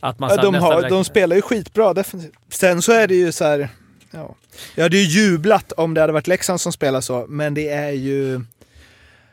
Att 0.00 0.18
man 0.18 0.30
Ja, 0.30 0.42
de, 0.42 0.54
har, 0.54 0.88
de 0.90 1.04
spelar 1.04 1.36
ju 1.36 1.42
skitbra 1.42 1.94
defensivt. 1.94 2.32
Sen 2.48 2.82
så 2.82 2.92
är 2.92 3.08
det 3.08 3.14
ju 3.14 3.32
så 3.32 3.44
här... 3.44 3.68
Ja. 4.10 4.34
Jag 4.74 4.82
hade 4.82 4.96
ju 4.96 5.02
jublat 5.02 5.72
om 5.72 5.94
det 5.94 6.00
hade 6.00 6.12
varit 6.12 6.26
Leksand 6.26 6.60
som 6.60 6.72
spelar 6.72 7.00
så, 7.00 7.26
men 7.28 7.54
det 7.54 7.68
är 7.68 7.90
ju... 7.90 8.40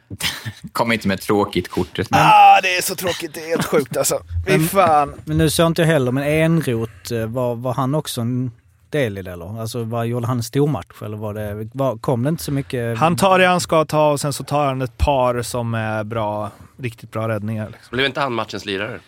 Kom 0.72 0.92
inte 0.92 1.08
med 1.08 1.22
tråkigt 1.22 1.68
kort. 1.68 2.00
Ah, 2.12 2.62
det 2.62 2.78
är 2.78 2.82
så 2.82 2.96
tråkigt. 2.96 3.34
Det 3.34 3.44
är 3.44 3.48
helt 3.48 3.66
sjukt 3.66 3.98
alltså. 3.98 4.20
Fy 4.48 4.60
fan. 4.60 5.14
Men 5.26 5.38
nu 5.38 5.50
såg 5.50 5.68
inte 5.68 5.82
jag 5.82 5.88
heller, 5.90 6.12
men 6.12 6.24
Enroth, 6.24 7.14
eh, 7.14 7.26
var, 7.26 7.56
var 7.56 7.74
han 7.74 7.96
också 7.96 8.22
en 8.22 8.52
del 8.90 9.18
i 9.18 9.22
det 9.22 9.32
eller? 9.32 9.60
Alltså 9.62 9.84
var, 9.84 10.04
gjorde 10.04 10.28
han 10.28 10.38
en 10.38 10.44
stor 10.44 10.68
match 10.68 11.02
eller 11.02 11.18
var 11.18 11.34
det, 11.34 11.70
var, 11.74 11.98
kom 11.98 12.24
det 12.24 12.30
inte 12.30 12.44
så 12.44 12.52
mycket? 12.52 12.98
Han 12.98 13.16
tar 13.16 13.40
det 13.40 13.46
han 13.48 13.62
ska 13.62 13.86
ta 13.86 14.12
och 14.12 14.20
sen 14.20 14.34
så 14.34 14.44
tar 14.44 14.66
han 14.66 14.82
ett 14.82 14.98
par 14.98 15.42
som 15.42 15.74
är 15.74 16.04
bra, 16.04 16.52
riktigt 16.78 17.12
bra 17.12 17.28
räddningar. 17.28 17.70
Liksom. 17.70 17.96
Blev 17.96 18.06
inte 18.06 18.20
han 18.20 18.34
matchens 18.34 18.66
lirare? 18.66 19.00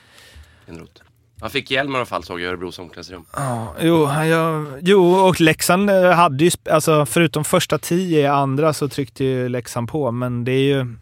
Enroth. 0.68 1.02
Han 1.42 1.50
fick 1.50 1.72
hjälm 1.72 1.94
i 1.94 1.96
alla 1.96 2.06
fall 2.06 2.24
såg 2.24 2.40
jag 2.40 2.46
i 2.46 2.50
Örebros 2.50 2.80
omklädningsrum. 2.80 3.26
Ja, 3.36 3.76
jo, 3.80 4.24
gör- 4.24 4.80
jo, 4.82 5.14
och 5.16 5.42
Leksand 5.42 5.90
eh, 5.90 6.12
hade 6.12 6.44
ju, 6.44 6.52
alltså 6.72 7.06
förutom 7.06 7.44
första 7.46 7.78
tio 7.78 8.20
i 8.22 8.28
andra 8.28 8.74
så 8.74 8.90
tryckte 8.90 9.24
ju 9.24 9.50
Leksand 9.50 9.90
på, 9.90 10.12
men 10.12 10.44
det 10.46 10.52
är 10.52 10.60
ju, 10.76 10.96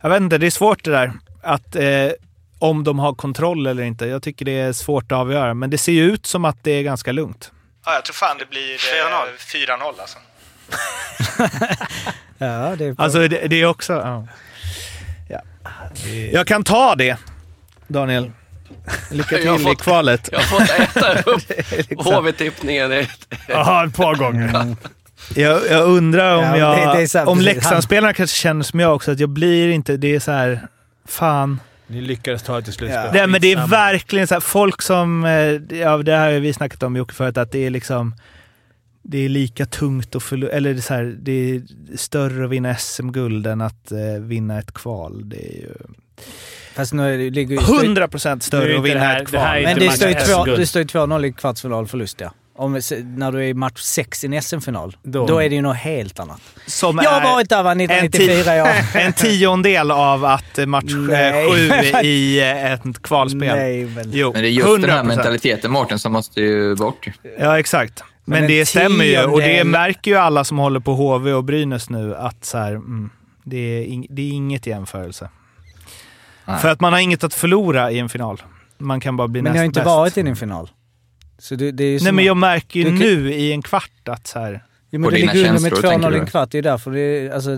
jag 0.00 0.10
vet 0.10 0.20
inte, 0.20 0.38
det 0.38 0.46
är 0.46 0.50
svårt 0.50 0.84
det 0.84 0.90
där. 0.90 1.12
Att 1.42 1.76
eh, 1.76 2.10
om 2.58 2.84
de 2.84 2.98
har 2.98 3.14
kontroll 3.14 3.66
eller 3.66 3.82
inte. 3.82 4.06
Jag 4.06 4.22
tycker 4.22 4.44
det 4.44 4.58
är 4.60 4.72
svårt 4.72 5.12
att 5.12 5.18
avgöra, 5.18 5.54
men 5.54 5.70
det 5.70 5.78
ser 5.78 5.92
ju 5.92 6.04
ut 6.12 6.26
som 6.26 6.44
att 6.44 6.56
det 6.64 6.70
är 6.70 6.82
ganska 6.82 7.12
lugnt. 7.12 7.52
Ja, 7.84 7.94
jag 7.94 8.04
tror 8.04 8.14
fan 8.14 8.36
det 8.38 8.50
blir 8.50 8.74
eh, 8.74 9.66
4-0 9.66 10.00
alltså. 10.00 10.18
Ja, 12.38 12.76
det 12.78 12.84
är 12.84 12.94
Alltså 12.98 13.28
det, 13.28 13.48
det 13.48 13.60
är 13.60 13.66
också... 13.66 13.92
Ja. 13.92 14.26
Ja. 15.30 15.40
Jag 16.32 16.46
kan 16.46 16.64
ta 16.64 16.94
det, 16.94 17.16
Daniel. 17.86 18.30
Lycka 19.10 19.36
till 19.36 19.54
i 19.54 19.58
fått- 19.58 19.82
kvalet. 19.82 20.28
Jag 20.32 20.38
har 20.38 20.44
fått 20.58 20.70
äta 20.96 21.30
upp 21.30 21.42
Liksom. 21.88 22.14
HV-tippningen. 22.14 22.90
Det 22.90 22.96
är- 22.98 23.10
Ja, 23.48 23.86
ett 23.86 23.96
par 23.96 24.14
gånger. 24.14 24.76
Jag, 25.34 25.60
jag 25.70 25.84
undrar 25.88 26.36
om, 26.36 26.42
Ja, 26.44 26.56
jag, 26.58 26.78
det- 26.88 26.98
det 26.98 27.02
är 27.02 27.06
sant, 27.06 27.28
om. 27.28 27.40
Leksandsspelarna 27.40 28.12
kanske 28.12 28.36
känner 28.36 28.62
som 28.62 28.80
jag 28.80 28.94
också, 28.94 29.12
att 29.12 29.20
jag 29.20 29.28
blir 29.28 29.68
inte... 29.68 29.96
Det 29.96 30.14
är 30.14 30.20
så 30.20 30.30
här... 30.32 30.60
Fan. 31.08 31.60
Ni 31.86 32.00
lyckades 32.00 32.42
ta 32.42 32.56
det 32.56 32.62
till 32.62 32.72
slutspel. 32.72 33.12
Det, 33.12 33.26
men 33.26 33.40
det 33.40 33.52
är 33.52 33.66
verkligen 33.66 34.26
så 34.26 34.34
här, 34.34 34.40
folk 34.40 34.82
som... 34.82 35.24
eh, 35.24 35.78
Ja, 35.78 35.96
det 35.98 36.16
här 36.16 36.32
har 36.32 36.40
vi 36.40 36.52
snackat 36.52 36.82
om 36.82 36.96
Jocke 36.96 37.14
förut, 37.14 37.36
att 37.38 37.52
det 37.52 37.66
är 37.66 37.70
liksom... 37.70 38.14
Det 39.08 39.18
är 39.24 39.28
lika 39.28 39.66
tungt 39.66 40.16
att 40.16 40.22
förlora, 40.22 40.50
eller 40.50 40.72
det 40.74 40.78
är, 40.80 40.82
så 40.82 40.94
här, 40.94 41.16
det 41.20 41.32
är 41.32 41.62
större 41.96 42.44
att 42.44 42.50
vinna 42.50 42.76
SM-guld 42.76 43.46
än 43.46 43.60
att 43.60 43.92
eh, 43.92 43.98
vinna 44.20 44.58
ett 44.58 44.72
kval. 44.74 45.28
Det 45.28 45.36
är 45.36 45.52
ju 45.60 45.72
Fast 46.76 46.92
nu 46.92 47.14
är 47.14 47.18
det, 47.18 47.30
ligger 47.30 47.56
ju... 47.72 47.78
100 47.86 48.08
procent 48.08 48.48
Nu 48.52 48.58
är 48.58 48.62
större 48.62 48.76
inte 48.76 48.78
att 48.78 48.84
vinna 48.84 49.00
det 49.00 49.06
här- 49.06 49.22
ett 49.22 49.32
det 49.32 49.38
här 49.38 49.46
kval. 49.46 49.58
är 49.58 49.62
Men 49.62 49.82
inte 49.82 50.06
det 50.06 50.20
står 50.24 50.44
två- 50.44 50.56
det 50.56 50.66
står 50.66 50.82
ju 50.82 50.86
2-0 50.88 51.24
i 51.26 51.32
kvartsfinal 51.32 51.86
förlust 51.86 52.20
ja. 52.20 52.30
Om, 52.58 52.72
när 53.16 53.32
du 53.32 53.38
är 53.38 53.42
i 53.42 53.54
match 53.54 53.80
6 53.80 54.24
i 54.24 54.26
en 54.26 54.42
SM-final, 54.42 54.96
Då- 55.02 55.26
då. 55.26 55.38
är 55.42 55.48
det 55.48 55.54
ju 55.54 55.62
något 55.62 55.76
helt 55.76 56.20
annat. 56.20 56.40
som 56.66 57.00
Jag 57.04 57.12
är 57.16 57.24
varit 57.24 57.48
där 57.48 57.62
va, 57.62 57.72
en, 57.72 57.80
1994 57.80 58.52
ti- 58.52 58.56
ja. 58.56 58.66
en 59.00 59.12
tiondel 59.12 59.90
av 59.90 60.24
att 60.24 60.58
match 60.68 60.92
eh, 60.92 60.96
Nej. 61.08 61.50
sju 61.50 62.06
i 62.08 62.40
ett 62.72 63.02
kvalspel. 63.02 63.40
Nej, 63.56 63.84
men... 63.84 64.10
Jo, 64.12 64.30
Men 64.32 64.42
det 64.42 64.48
är 64.48 64.50
just 64.50 64.80
den 64.82 64.90
här 64.90 65.02
100%. 65.02 65.06
mentaliteten, 65.06 65.70
Mårten, 65.72 65.98
som 65.98 66.12
måste 66.12 66.40
ju 66.40 66.74
bort. 66.76 67.08
Ja, 67.38 67.58
exakt. 67.58 68.02
Men, 68.24 68.42
en 68.42 68.48
det 68.48 68.66
stämmer 68.66 69.04
ju 69.04 69.22
och 69.24 69.40
det 69.40 69.64
märker 69.64 70.10
ju 70.10 70.16
alla 70.16 70.44
som 70.44 70.58
håller 70.58 70.80
på 70.80 70.94
HV 70.94 71.32
och 71.32 71.44
Brynäs 71.44 71.90
nu 71.90 72.14
att 72.16 72.44
så 72.44 72.58
här, 72.58 72.72
mm, 72.72 73.10
det, 73.44 73.56
är 73.58 74.04
det 74.10 74.22
är 74.22 74.30
inget 74.32 74.66
jämförelse. 74.66 75.28
Nej. 76.46 76.58
För 76.60 76.68
att 76.68 76.80
man 76.80 76.92
har 76.92 77.00
inget 77.00 77.24
att 77.24 77.34
förlora 77.34 77.90
i 77.90 77.98
en 77.98 78.08
final. 78.08 78.42
Man 78.78 79.00
kan 79.00 79.16
bara 79.16 79.28
bli 79.28 79.42
Men 79.42 79.52
näst 79.52 79.56
jag 79.56 79.60
har 79.62 79.66
inte 79.66 79.80
bäst. 79.80 79.86
varit 79.86 80.16
i 80.16 80.20
en 80.20 80.36
final. 80.36 80.70
Så 81.38 81.54
det, 81.54 81.72
det 81.72 81.84
är 81.84 81.88
ju 81.88 82.00
Nej, 82.02 82.12
men 82.12 82.24
jag 82.24 82.36
märker 82.36 82.80
ju 82.80 82.90
nu 82.90 83.32
i 83.34 83.52
en 83.52 83.62
kvart 83.62 84.08
att 84.08 84.26
så 84.26 84.38
här, 84.38 84.64
ja, 84.90 84.98
men 84.98 85.02
på 85.02 85.10
det 85.10 85.16
dina 85.16 85.32
ligger 85.32 85.48
under 85.48 85.60
med 85.62 85.70
känslor, 85.70 85.90
tänker 85.90 86.08
2-0 86.08 86.16
i 86.16 86.18
en 86.18 86.26
kvart. 86.26 86.50
Det 86.50 86.58
är 86.58 86.62
därför 86.62 86.90
det 86.90 87.00
är, 87.00 87.30
alltså, 87.30 87.50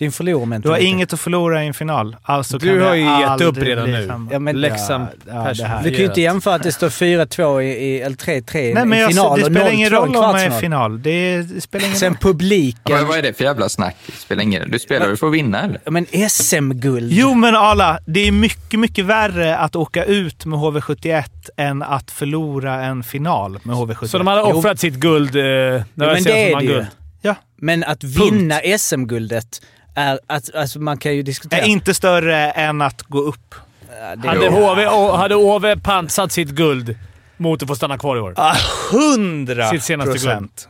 det 0.00 0.04
är 0.04 0.06
en 0.06 0.12
förlorarmentalitet. 0.12 0.80
du 0.80 0.86
har 0.86 0.92
inget 0.92 1.12
att 1.12 1.20
förlora 1.20 1.64
i 1.64 1.66
en 1.66 1.74
final. 1.74 2.16
Alltså 2.22 2.58
Du 2.58 2.66
kan 2.66 2.78
det 2.78 2.84
har 2.84 2.94
ju 2.94 3.02
gett 3.20 3.40
upp 3.40 3.56
redan 3.58 3.90
nu. 3.90 4.28
Ja, 4.32 4.38
men 4.38 4.60
Leksand 4.60 5.06
ja, 5.26 5.32
det 5.34 5.44
person. 5.48 5.66
här. 5.66 5.82
Du 5.82 5.90
kan 5.90 5.98
ju 5.98 6.04
inte 6.06 6.20
jämföra 6.20 6.54
att 6.54 6.62
det 6.62 6.72
står 6.72 6.88
4-2 6.88 7.60
i, 7.62 7.66
i, 7.66 8.00
eller 8.00 8.16
3-3 8.16 8.42
Nej, 8.52 8.70
i 8.70 8.86
men 8.86 8.98
jag, 8.98 9.08
final 9.10 9.38
det 9.38 9.44
och 9.44 9.50
spelar 9.52 9.66
0-2 9.70 9.72
ingen 9.72 9.90
roll 9.90 10.08
om 10.08 10.12
man 10.22 10.36
är 10.36 10.56
i 10.56 10.60
final. 10.60 11.02
Det, 11.02 11.42
det 11.42 11.60
spelar 11.60 11.86
ingen 11.86 11.98
Sen 11.98 12.08
roll. 12.12 12.18
publiken. 12.20 12.96
Men 12.96 13.06
vad 13.06 13.18
är 13.18 13.22
det 13.22 13.32
för 13.36 13.44
jävla 13.44 13.68
snack? 13.68 13.96
Det 14.06 14.12
spelar 14.12 14.42
ingen 14.42 14.62
roll. 14.62 14.70
Du 14.70 14.78
spelar 14.78 15.06
och 15.06 15.10
du 15.12 15.16
får 15.16 15.30
vinna, 15.30 15.62
eller? 15.62 15.80
Ja, 15.84 15.90
Men 15.90 16.06
SM-guld. 16.30 17.12
Jo, 17.12 17.34
men 17.34 17.56
Ala, 17.56 17.98
det 18.06 18.20
är 18.28 18.32
mycket, 18.32 18.80
mycket 18.80 19.04
värre 19.04 19.56
att 19.56 19.76
åka 19.76 20.04
ut 20.04 20.44
med 20.46 20.58
HV71 20.58 21.24
än 21.56 21.82
att 21.82 22.10
förlora 22.10 22.74
en 22.84 23.02
final 23.02 23.58
med 23.62 23.76
HV71. 23.76 24.06
Så 24.06 24.18
de 24.18 24.26
hade 24.26 24.40
Jo. 24.40 24.56
offrat 24.56 24.80
sitt 24.80 24.94
guld 24.94 25.36
eh, 25.36 25.42
när 25.42 25.82
Ja, 25.94 26.12
men 26.12 26.22
det 26.22 26.52
är 26.52 26.56
det 26.56 26.62
ju. 26.64 26.72
guld. 26.72 26.86
Ja. 27.22 27.34
Men 27.62 27.84
att 27.84 28.04
vinna 28.04 28.60
SM-guldet 28.78 29.60
är 29.94 30.18
att, 30.26 30.54
alltså 30.54 30.80
man 30.80 30.98
kan 30.98 31.14
ju 31.16 31.22
diskutera. 31.22 31.60
är 31.60 31.66
inte 31.66 31.94
större 31.94 32.50
än 32.50 32.82
att 32.82 33.02
gå 33.02 33.18
upp. 33.18 33.54
Ja, 34.00 34.16
det- 34.16 34.28
Hade 34.28 34.48
HV, 34.48 34.84
hade 35.16 35.34
HV 35.34 35.76
pansat 35.76 36.32
sitt 36.32 36.48
guld 36.50 36.96
mot 37.36 37.62
att 37.62 37.68
få 37.68 37.74
stanna 37.74 37.98
kvar 37.98 38.16
i 38.16 38.20
år? 38.20 38.34
Ah, 38.36 38.54
Hundra 38.92 39.68
Sitt 39.70 39.82
senaste 39.82 40.12
procent. 40.12 40.68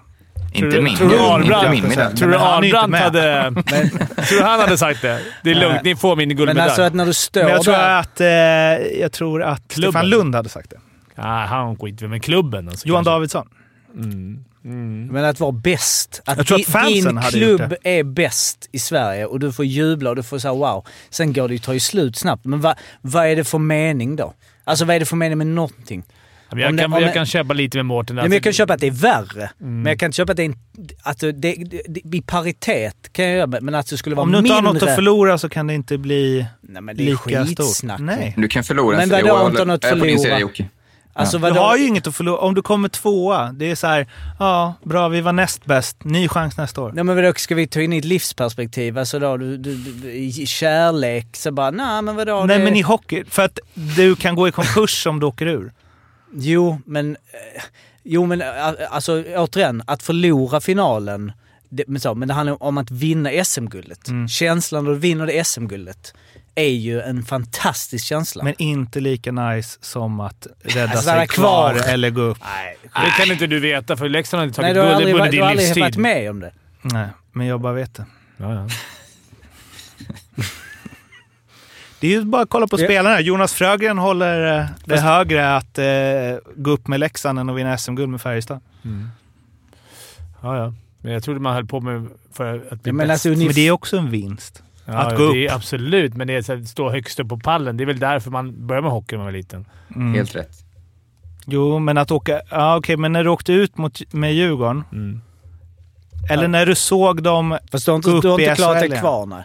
Inte 0.52 0.80
min. 0.80 0.96
tror 0.96 1.08
du 1.08 1.14
inte 1.14 1.24
Ahlbrand- 1.26 1.70
min 1.70 1.88
medalj. 1.88 2.16
Tror 2.16 2.28
du 2.30 2.38
Men 2.38 2.90
med. 2.90 3.00
hade... 3.02 3.52
tror 4.28 4.38
du 4.38 4.42
han 4.44 4.60
hade 4.60 4.78
sagt 4.78 5.02
det? 5.02 5.20
Det 5.44 5.50
är 5.50 5.54
lugnt, 5.54 5.82
ni 5.84 5.96
får 5.96 6.16
min 6.16 6.28
Men 6.28 6.36
guldmedalj. 6.36 6.60
alltså 6.68 6.82
att 6.82 6.94
när 6.94 7.06
du 7.06 7.12
står 7.14 7.40
Men 7.42 7.50
jag 7.52 7.62
tror 7.62 7.74
där... 7.74 7.98
att, 8.00 8.20
eh, 8.20 8.28
jag 9.00 9.12
tror 9.12 9.42
att 9.42 9.68
Klubben. 9.68 9.92
Stefan 9.92 10.08
Lund 10.08 10.34
hade 10.34 10.48
sagt 10.48 10.70
det. 10.70 10.76
Nej, 11.14 11.46
han 11.46 11.76
skiter 11.76 12.06
med 12.06 12.22
klubben. 12.24 12.68
Alltså, 12.68 12.88
Johan 12.88 13.04
kanske. 13.04 13.10
Davidsson. 13.10 13.48
Mm. 13.94 14.44
Mm. 14.64 15.06
Men 15.06 15.24
att 15.24 15.40
vara 15.40 15.52
bäst. 15.52 16.22
Att 16.24 16.38
att 16.38 16.46
din 16.88 17.20
klubb 17.30 17.74
är 17.82 18.02
bäst 18.02 18.68
i 18.72 18.78
Sverige 18.78 19.26
och 19.26 19.40
du 19.40 19.52
får 19.52 19.64
jubla 19.64 20.10
och 20.10 20.16
du 20.16 20.22
får 20.22 20.38
säga 20.38 20.54
wow. 20.54 20.86
Sen 21.10 21.32
går 21.32 21.48
det 21.48 21.54
ju 21.54 21.58
tar 21.58 21.72
ju 21.72 21.80
slut 21.80 22.16
snabbt. 22.16 22.44
Men 22.44 22.60
vad, 22.60 22.74
vad 23.00 23.26
är 23.26 23.36
det 23.36 23.44
för 23.44 23.58
mening 23.58 24.16
då? 24.16 24.34
Alltså 24.64 24.84
vad 24.84 24.96
är 24.96 25.00
det 25.00 25.06
för 25.06 25.16
mening 25.16 25.38
med 25.38 25.46
någonting? 25.46 26.02
Jag 26.52 26.68
Om 26.70 26.76
det- 26.76 26.82
kan, 26.82 26.92
om 26.92 27.02
jag 27.02 27.14
kan 27.14 27.26
köpa 27.26 27.54
lite 27.54 27.78
med 27.78 27.86
Mårten. 27.86 28.16
Men 28.16 28.32
jag 28.32 28.42
kan 28.42 28.52
köpa 28.52 28.74
att 28.74 28.80
det 28.80 28.86
är 28.86 28.90
värre. 28.90 29.50
Mm. 29.60 29.82
Men 29.82 29.90
jag 29.90 29.98
kan 29.98 30.06
inte 30.06 30.16
köpa 30.16 30.32
att 30.32 30.36
det 30.36 30.42
är 30.42 30.46
en, 30.46 30.56
att 31.02 31.18
det, 31.20 31.32
det, 31.32 31.54
det, 31.88 32.16
I 32.16 32.22
paritet 32.22 33.12
kan 33.12 33.24
jag 33.24 33.34
göra 33.36 33.60
men 33.60 33.74
att 33.74 33.86
det 33.86 33.96
skulle 33.96 34.16
vara 34.16 34.24
Om 34.24 34.32
du 34.32 34.38
inte 34.38 34.48
mindre... 34.52 34.66
har 34.68 34.74
något 34.74 34.82
att 34.82 34.94
förlora 34.94 35.38
så 35.38 35.48
kan 35.48 35.66
det 35.66 35.74
inte 35.74 35.98
bli 35.98 36.46
Nej 36.60 36.82
men 36.82 36.96
det 36.96 37.02
är 37.02 37.04
lika 37.04 37.18
skitsnack. 37.46 37.68
stort. 37.98 38.00
Nej. 38.00 38.34
Du 38.36 38.48
kan 38.48 38.64
förlora 38.64 38.96
Men 38.96 39.12
en 39.12 39.26
vadå, 39.26 39.46
inte 39.48 39.64
något 39.64 39.84
jag 39.84 39.92
är 39.92 39.98
på 39.98 40.04
din 40.04 40.18
sida, 40.18 40.34
förlora? 40.36 40.68
Alltså 41.12 41.38
Du 41.38 41.42
vadå? 41.42 41.60
har 41.60 41.76
ju 41.76 41.86
inget 41.86 42.06
att 42.06 42.14
förlora. 42.16 42.38
Om 42.38 42.54
du 42.54 42.62
kommer 42.62 42.88
tvåa, 42.88 43.52
det 43.52 43.70
är 43.70 43.74
så 43.74 43.86
här, 43.86 44.06
ja, 44.38 44.74
bra, 44.84 45.08
vi 45.08 45.20
var 45.20 45.32
näst 45.32 45.64
bäst. 45.64 46.04
Ny 46.04 46.28
chans 46.28 46.56
nästa 46.56 46.80
år. 46.80 46.92
Nej 46.94 47.04
men 47.04 47.16
vadå, 47.16 47.32
ska 47.36 47.54
vi 47.54 47.66
ta 47.66 47.80
in 47.80 47.92
i 47.92 47.98
ett 47.98 48.04
livsperspektiv? 48.04 48.98
Alltså 48.98 49.18
då, 49.18 49.36
du, 49.36 49.56
du, 49.56 49.74
du, 49.76 50.12
i 50.12 50.32
kärlek 50.46 51.36
så 51.36 51.50
bara, 51.52 51.70
nej 51.70 52.02
men 52.02 52.16
vadå? 52.16 52.44
Nej, 52.44 52.58
det... 52.58 52.64
men 52.64 52.76
i 52.76 52.82
hockey. 52.82 53.24
För 53.24 53.42
att 53.42 53.58
du 53.74 54.16
kan 54.16 54.34
gå 54.34 54.48
i 54.48 54.52
konkurs 54.52 55.06
om 55.06 55.20
du 55.20 55.26
åker 55.26 55.46
ur. 55.46 55.72
Jo, 56.34 56.80
men... 56.86 57.10
eh, 57.56 57.62
Jo, 58.02 58.26
men 58.26 58.40
eh, 58.42 58.48
alltså 58.90 59.24
återigen, 59.36 59.82
att 59.86 60.02
förlora 60.02 60.60
finalen. 60.60 61.32
Det, 61.68 61.84
men, 61.86 62.00
så, 62.00 62.14
men 62.14 62.28
det 62.28 62.34
handlar 62.34 62.62
om 62.62 62.78
att 62.78 62.90
vinna 62.90 63.44
SM-guldet. 63.44 64.08
Mm. 64.08 64.28
Känslan 64.28 64.84
när 64.84 64.90
du 64.90 64.98
vinner 64.98 65.26
det 65.26 65.44
SM-guldet 65.46 66.14
är 66.60 66.70
ju 66.74 67.00
en 67.00 67.22
fantastisk 67.22 68.04
känsla. 68.06 68.44
Men 68.44 68.54
inte 68.58 69.00
lika 69.00 69.32
nice 69.32 69.78
som 69.80 70.20
att 70.20 70.46
rädda 70.62 70.90
Alltså, 70.90 71.10
sig 71.10 71.26
kvar. 71.28 71.74
kvar. 71.74 71.88
eller 71.88 72.10
gå 72.10 72.20
upp. 72.20 72.38
Nej, 72.44 72.76
Det 72.94 73.10
kan 73.24 73.32
inte 73.32 73.46
du 73.46 73.60
veta, 73.60 73.96
för 73.96 74.08
Leksand 74.08 74.38
har 74.40 74.46
inte 74.46 74.60
tagit 74.60 74.74
du 74.74 74.80
har 74.80 74.86
guld 74.86 74.96
aldrig, 74.96 75.14
under 75.14 75.20
varit- 75.24 75.30
du 75.30 75.36
din 75.36 75.42
har 75.42 75.50
aldrig 75.50 75.66
livstid. 75.66 75.82
varit 75.82 75.96
med 75.96 76.30
om 76.30 76.40
det. 76.40 76.52
Nej, 76.82 77.06
men 77.32 77.46
jag 77.46 77.60
bara 77.60 77.72
vet 77.72 77.94
det. 77.94 78.04
Ja, 78.36 78.54
ja. 78.54 78.68
Det 82.00 82.06
är 82.06 82.10
ju 82.10 82.24
bara 82.24 82.42
att 82.42 82.50
kolla 82.50 82.66
på 82.66 82.78
spelarna. 82.78 83.20
Jonas 83.20 83.52
Frögren 83.54 83.98
håller 83.98 84.58
eh, 84.60 84.66
det 84.84 85.00
högre 85.00 85.56
att 85.56 85.78
eh, 85.78 85.84
gå 86.56 86.70
upp 86.70 86.88
med 86.88 87.00
Leksand 87.00 87.38
än 87.38 87.50
att 87.50 87.56
vinna 87.56 87.78
SM-guld 87.78 88.08
med 88.10 88.20
Färjestad. 88.20 88.60
Mm. 88.84 89.08
ja, 90.42 90.56
ja. 90.56 90.74
Men 91.00 91.12
jag 91.12 91.22
trodde 91.22 91.40
man 91.40 91.54
höll 91.54 91.66
på 91.66 91.80
med 91.80 92.08
för 92.32 92.54
att 92.72 92.82
bli 92.82 92.90
Ja, 92.90 92.92
men 92.92 93.08
bäst. 93.08 93.26
alltså, 93.26 93.28
Men 93.44 93.54
det 93.54 93.60
är 93.66 93.70
också 93.70 93.96
en 93.96 94.10
vinst. 94.10 94.62
Ja, 94.84 94.92
att 94.92 95.12
ja, 95.12 95.18
gå 95.26 95.32
det 95.32 95.46
är 95.46 95.54
absolut, 95.54 96.14
men 96.16 96.26
det 96.26 96.34
är 96.34 96.42
så 96.42 96.52
att 96.52 96.68
stå 96.68 96.90
högst 96.90 97.20
upp 97.20 97.28
på 97.28 97.38
pallen. 97.38 97.76
Det 97.76 97.84
är 97.84 97.86
väl 97.86 97.98
därför 97.98 98.30
man 98.30 98.66
börjar 98.66 98.82
med 98.82 98.90
hockey 98.90 99.16
när 99.16 99.18
man 99.18 99.24
var 99.26 99.32
liten. 99.32 99.64
Mm. 99.96 100.14
Helt 100.14 100.36
rätt. 100.36 100.50
Jo, 101.46 101.78
men 101.78 101.98
att 101.98 102.10
åka... 102.10 102.40
Ja, 102.50 102.76
okej, 102.76 102.96
men 102.96 103.12
när 103.12 103.24
du 103.24 103.30
åkte 103.30 103.52
ut 103.52 103.78
mot, 103.78 104.12
med 104.12 104.34
Djurgården, 104.34 104.84
Mm. 104.92 105.20
eller 106.30 106.48
när 106.48 106.66
du 106.66 106.74
såg 106.74 107.22
dem 107.22 107.58
Fast 107.72 107.84
du 107.84 107.90
har 107.90 107.96
inte, 107.96 108.10
Gå 108.10 108.16
upp 108.16 108.22
du 108.22 108.28
har 108.28 108.40
inte 108.40 108.54
klarat 108.54 108.78
dig 108.80 108.88
igen. 108.88 109.00
kvar 109.00 109.26
nej. 109.26 109.42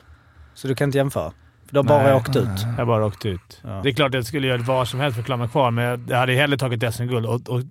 Så 0.54 0.68
du 0.68 0.76
kan 0.76 0.88
inte 0.90 0.98
jämföra. 0.98 1.32
För 1.68 1.74
du 1.74 1.80
har 1.80 1.84
bara 1.84 2.04
Nej. 2.04 2.14
åkt 2.14 2.36
ut. 2.36 2.48
Jag 2.78 2.88
bara 2.88 3.06
åkte 3.06 3.30
ut. 3.30 3.62
Ja. 3.64 3.80
Det 3.84 3.90
är 3.90 3.94
klart 3.94 4.08
att 4.08 4.14
jag 4.14 4.26
skulle 4.26 4.48
göra 4.48 4.62
vad 4.62 4.88
som 4.88 5.00
helst 5.00 5.16
för 5.16 5.22
att 5.22 5.26
klara 5.26 5.38
mig 5.38 5.48
kvar, 5.50 5.72
men 5.72 6.06
jag 6.10 6.18
hade 6.18 6.34
hellre 6.34 6.58
tagit 6.58 6.94
SM-guld. 6.96 7.26
Och, 7.26 7.50
och 7.50 7.62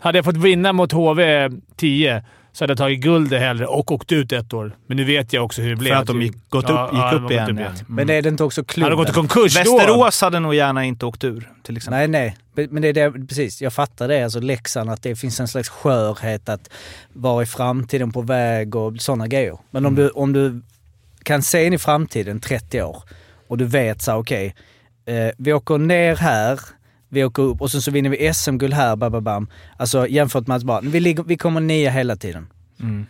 hade 0.00 0.18
jag 0.18 0.24
fått 0.24 0.36
vinna 0.36 0.72
mot 0.72 0.92
HV 0.92 1.50
10 1.76 2.24
så 2.54 2.64
hade 2.64 2.70
jag 2.70 2.78
tagit 2.78 3.00
guldet 3.00 3.40
hellre 3.40 3.66
och 3.66 3.92
åkt 3.92 4.12
ut 4.12 4.32
ett 4.32 4.52
år. 4.54 4.76
Men 4.86 4.96
nu 4.96 5.04
vet 5.04 5.32
jag 5.32 5.44
också 5.44 5.62
hur 5.62 5.70
det 5.70 5.76
blev. 5.76 5.92
För 5.94 6.00
att 6.00 6.06
de 6.06 6.22
gick, 6.22 6.34
gått 6.48 6.64
upp, 6.64 6.70
Ja, 6.70 6.86
gick 6.92 7.00
ja, 7.00 7.12
upp 7.24 7.30
igen. 7.30 7.44
gått 7.46 7.52
upp 7.54 7.58
igen. 7.60 7.72
Mm. 7.72 7.86
Men 7.88 8.10
är 8.10 8.22
det 8.22 8.28
inte 8.28 8.44
också 8.44 8.60
Hade 8.60 8.72
klubben? 8.72 8.96
gått 8.96 9.08
i 9.08 9.12
konkurs 9.12 9.54
då. 9.64 9.76
Västerås 9.76 10.20
hade 10.20 10.40
nog 10.40 10.54
gärna 10.54 10.84
inte 10.84 11.06
åkt 11.06 11.24
ur, 11.24 11.50
till 11.62 11.76
exempel. 11.76 12.10
Nej, 12.10 12.36
nej. 12.54 12.68
Men- 12.70 12.82
det 12.82 12.88
är 12.88 12.92
det, 12.92 13.26
precis, 13.28 13.62
jag 13.62 13.72
fattar 13.72 14.08
det. 14.08 14.24
Alltså 14.24 14.40
Leksand, 14.40 14.90
att 14.90 15.02
det 15.02 15.16
finns 15.16 15.40
en 15.40 15.48
slags 15.48 15.68
skörhet 15.68 16.48
att 16.48 16.70
vara 17.12 17.42
i 17.42 17.46
framtiden 17.46 18.12
på 18.12 18.22
väg 18.22 18.74
och 18.76 18.92
sådana 18.98 19.28
grejer. 19.28 19.58
Men 19.70 19.86
om, 19.86 19.94
du, 19.94 20.08
om 20.08 20.32
du 20.32 20.62
kan 21.22 21.42
se 21.42 21.64
in 21.66 21.72
i 21.72 21.78
framtiden, 21.78 22.40
30 22.40 22.82
år, 22.82 23.02
och 23.48 23.58
du 23.58 23.64
vet 23.64 24.02
så 24.02 24.14
okej, 24.14 24.54
eh, 25.06 25.28
vi 25.38 25.52
åker 25.52 25.78
ner 25.78 26.16
här, 26.16 26.60
vi 27.14 27.24
åker 27.24 27.42
upp 27.42 27.60
och 27.60 27.70
sen 27.70 27.82
så 27.82 27.90
vinner 27.90 28.10
vi 28.10 28.34
SM-guld 28.34 28.74
här, 28.74 28.96
bam, 28.96 29.12
bam, 29.12 29.24
bam. 29.24 29.48
Alltså 29.76 30.08
jämfört 30.08 30.46
med 30.46 30.56
att 30.56 30.62
bara, 30.62 30.80
vi, 30.80 31.00
ligger, 31.00 31.22
vi 31.22 31.36
kommer 31.36 31.60
nia 31.60 31.90
hela 31.90 32.16
tiden. 32.16 32.46
Mm. 32.80 33.06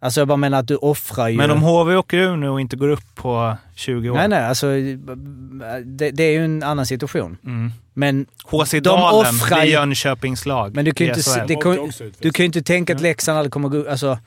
Alltså 0.00 0.20
jag 0.20 0.28
bara 0.28 0.36
menar 0.36 0.58
att 0.58 0.68
du 0.68 0.76
offrar 0.76 1.28
ju... 1.28 1.36
Men 1.36 1.50
om 1.50 1.62
HV 1.62 1.96
åker 1.96 2.16
ur 2.18 2.36
nu 2.36 2.48
och 2.48 2.60
inte 2.60 2.76
går 2.76 2.88
upp 2.88 3.14
på 3.14 3.56
20 3.74 4.10
år. 4.10 4.14
Nej, 4.14 4.28
nej, 4.28 4.44
alltså 4.44 4.66
det, 5.84 6.10
det 6.10 6.22
är 6.22 6.32
ju 6.32 6.44
en 6.44 6.62
annan 6.62 6.86
situation. 6.86 7.36
Mm. 7.44 7.72
Men 7.94 8.26
HC 8.44 8.70
De 8.70 8.80
Dalen 8.80 9.34
offrar 9.34 9.56
blir 9.60 9.66
ju- 9.66 9.72
Jönköpings 9.72 10.46
lag 10.46 10.74
Men 10.74 10.84
du 10.84 10.92
kan 10.92 11.06
ju 11.06 11.12
inte, 11.12 11.44
det 11.48 11.56
kan, 11.56 11.92
du 12.18 12.30
kan 12.30 12.42
ju 12.44 12.46
inte 12.46 12.62
tänka 12.62 12.94
att 12.94 13.00
Leksand 13.00 13.38
aldrig 13.38 13.52
kommer 13.52 13.68
gå... 13.68 13.90
Alltså, 13.90 14.18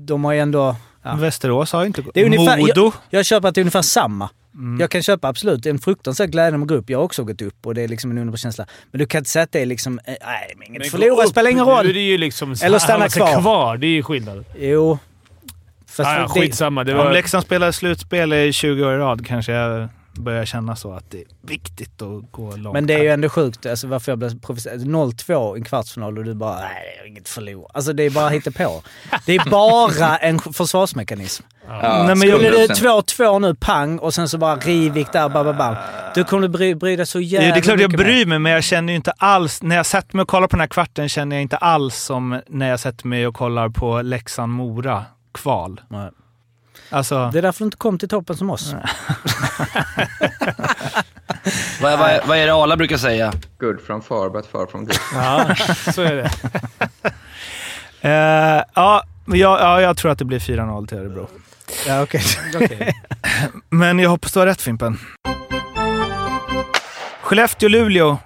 de 0.00 0.24
har 0.24 0.32
ju 0.32 0.40
ändå... 0.40 0.76
Ja. 1.02 1.14
Västerås 1.14 1.72
har 1.72 1.80
ju 1.80 1.86
inte 1.86 2.02
gått. 2.02 2.14
Det 2.14 2.20
är 2.20 2.58
Modo. 2.58 2.92
Jag 3.10 3.24
köper 3.26 3.48
att 3.48 3.54
det 3.54 3.58
är 3.58 3.62
ungefär 3.62 3.82
samma. 3.82 4.30
Mm. 4.56 4.80
Jag 4.80 4.90
kan 4.90 5.02
köpa 5.02 5.28
absolut, 5.28 5.62
det 5.62 5.68
är 5.68 5.72
en 5.74 5.78
fruktansvärd 5.78 6.30
glädje 6.30 6.58
med 6.58 6.64
att 6.64 6.68
gå 6.68 6.74
upp. 6.74 6.90
Jag 6.90 6.98
har 6.98 7.04
också 7.04 7.24
gått 7.24 7.42
upp 7.42 7.66
och 7.66 7.74
det 7.74 7.82
är 7.82 7.88
liksom 7.88 8.10
en 8.10 8.18
underbar 8.18 8.36
känsla. 8.36 8.66
Men 8.90 8.98
du 8.98 9.06
kan 9.06 9.18
inte 9.18 9.30
säga 9.30 9.42
att 9.42 9.52
det 9.52 9.60
är 9.62 9.66
liksom, 9.66 9.98
eh, 10.04 10.14
nej, 10.26 10.54
men 10.58 10.68
inget 10.68 10.90
förlora 10.90 11.26
spelar 11.26 11.50
ingen 11.50 11.64
Nu 11.66 11.72
är 11.72 11.76
roll. 11.76 11.86
det 11.92 12.00
ju 12.00 12.18
liksom 12.18 12.54
Eller 12.62 12.78
stanna 12.78 13.08
sig 13.08 13.22
kvar. 13.22 13.40
kvar. 13.40 13.76
Det 13.76 13.86
är 13.86 13.90
ju 13.90 14.02
skillnad. 14.02 14.44
Jo. 14.58 14.98
Fast 15.88 16.08
Ah, 16.08 16.18
ja, 16.20 16.28
skitsamma. 16.28 16.84
Det 16.84 16.92
Om 16.92 16.98
var... 16.98 17.12
Leksand 17.12 17.44
spelar 17.44 17.72
slutspel 17.72 18.32
i 18.32 18.52
20 18.52 18.84
år 18.84 18.94
i 18.94 18.96
rad 18.98 19.26
kanske 19.26 19.52
jag 19.52 19.88
börjar 20.18 20.44
känna 20.44 20.76
så 20.76 20.92
att 20.92 21.10
det 21.10 21.18
är 21.18 21.24
viktigt 21.42 22.02
att 22.02 22.32
gå 22.32 22.56
långt. 22.56 22.74
men 22.74 22.86
det 22.86 22.94
är 22.94 23.02
ju 23.02 23.08
ändå 23.08 23.28
sjukt 23.28 23.66
alltså, 23.66 23.86
varför 23.86 24.12
jag 24.12 24.18
blev 24.18 24.40
professor. 24.40 24.70
0-2 24.70 25.56
i 25.56 25.58
en 25.58 25.64
kvartsfinal 25.64 26.18
och 26.18 26.24
du 26.24 26.34
bara, 26.34 26.58
nej 26.60 26.96
det 26.98 27.04
är 27.04 27.08
inget 27.08 27.28
förlora. 27.28 27.70
Alltså 27.74 27.92
det 27.92 28.02
är 28.02 28.10
bara 28.10 28.40
på. 28.66 28.82
Det 29.26 29.34
är 29.34 29.50
bara 29.50 30.16
en 30.28 30.38
försvarsmekanism. 30.38 31.44
Ja, 31.68 32.04
Nej, 32.06 32.06
men 32.06 32.18
Skulle 32.18 32.50
det 32.50 32.66
100%. 32.66 33.02
2-2 33.02 33.40
nu, 33.40 33.54
pang, 33.54 33.98
och 33.98 34.14
sen 34.14 34.28
så 34.28 34.38
bara 34.38 34.56
Rivik 34.56 35.12
där, 35.12 35.28
bam, 35.28 35.46
bam, 35.46 35.56
bam. 35.56 35.76
Du 36.14 36.24
kommer 36.24 36.42
du 36.42 36.48
bry, 36.48 36.74
bry 36.74 36.96
dig 36.96 37.06
så 37.06 37.20
Ja, 37.20 37.22
jävla 37.22 37.54
det 37.54 37.60
är 37.60 37.62
klart 37.62 37.80
jag 37.80 37.90
bryr 37.90 38.26
mig, 38.26 38.38
men 38.38 38.52
jag 38.52 38.64
känner 38.64 38.92
ju 38.92 38.96
inte 38.96 39.10
alls... 39.10 39.62
När 39.62 39.76
jag 39.76 39.86
sätter 39.86 40.16
mig 40.16 40.22
och 40.22 40.28
kollar 40.28 40.48
på 40.48 40.56
den 40.56 40.60
här 40.60 40.68
kvarten 40.68 41.08
känner 41.08 41.36
jag 41.36 41.42
inte 41.42 41.56
alls 41.56 41.96
som 41.96 42.40
när 42.48 42.68
jag 42.68 42.80
sätter 42.80 43.06
mig 43.06 43.26
och 43.26 43.34
kollar 43.34 43.68
på 43.68 44.02
Leksand-Mora 44.02 45.04
kval. 45.34 45.80
Nej. 45.88 46.10
Alltså, 46.90 47.30
Det 47.32 47.38
är 47.38 47.42
därför 47.42 47.58
du 47.58 47.64
inte 47.64 47.76
kom 47.76 47.98
till 47.98 48.08
toppen 48.08 48.36
som 48.36 48.50
oss. 48.50 48.74
Vad, 51.80 51.98
vad, 51.98 52.20
vad 52.26 52.38
är 52.38 52.46
det 52.46 52.54
Arla 52.54 52.76
brukar 52.76 52.96
säga? 52.96 53.32
Good 53.58 53.80
from 53.80 54.02
far 54.02 54.30
but 54.30 54.46
far 54.46 54.66
from 54.66 54.84
good. 54.84 54.96
Ja, 55.14 55.54
så 55.92 56.02
är 56.02 56.14
det. 56.14 56.30
eh, 58.08 58.64
ja, 58.74 59.02
jag, 59.26 59.60
ja, 59.60 59.80
jag 59.80 59.96
tror 59.96 60.10
att 60.12 60.18
det 60.18 60.24
blir 60.24 60.38
4-0 60.38 60.86
till 60.86 60.98
Örebro. 60.98 61.28
Ja, 61.86 62.02
okej. 62.02 62.22
Okej. 62.54 62.94
Men 63.70 63.98
jag 63.98 64.10
hoppas 64.10 64.32
du 64.32 64.38
har 64.38 64.46
rätt 64.46 64.62
Fimpen. 64.62 64.98
Skellefteå-Luleå. 67.22 68.18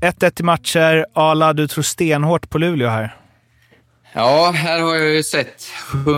1-1 0.00 0.40
i 0.40 0.42
matcher. 0.42 1.06
Ala, 1.14 1.52
du 1.52 1.68
tror 1.68 1.82
stenhårt 1.82 2.50
på 2.50 2.58
Luleå 2.58 2.88
här. 2.88 3.16
Ja, 4.16 4.50
här 4.50 4.80
har 4.80 4.94
jag 4.94 5.14
ju 5.14 5.22
sett... 5.22 5.66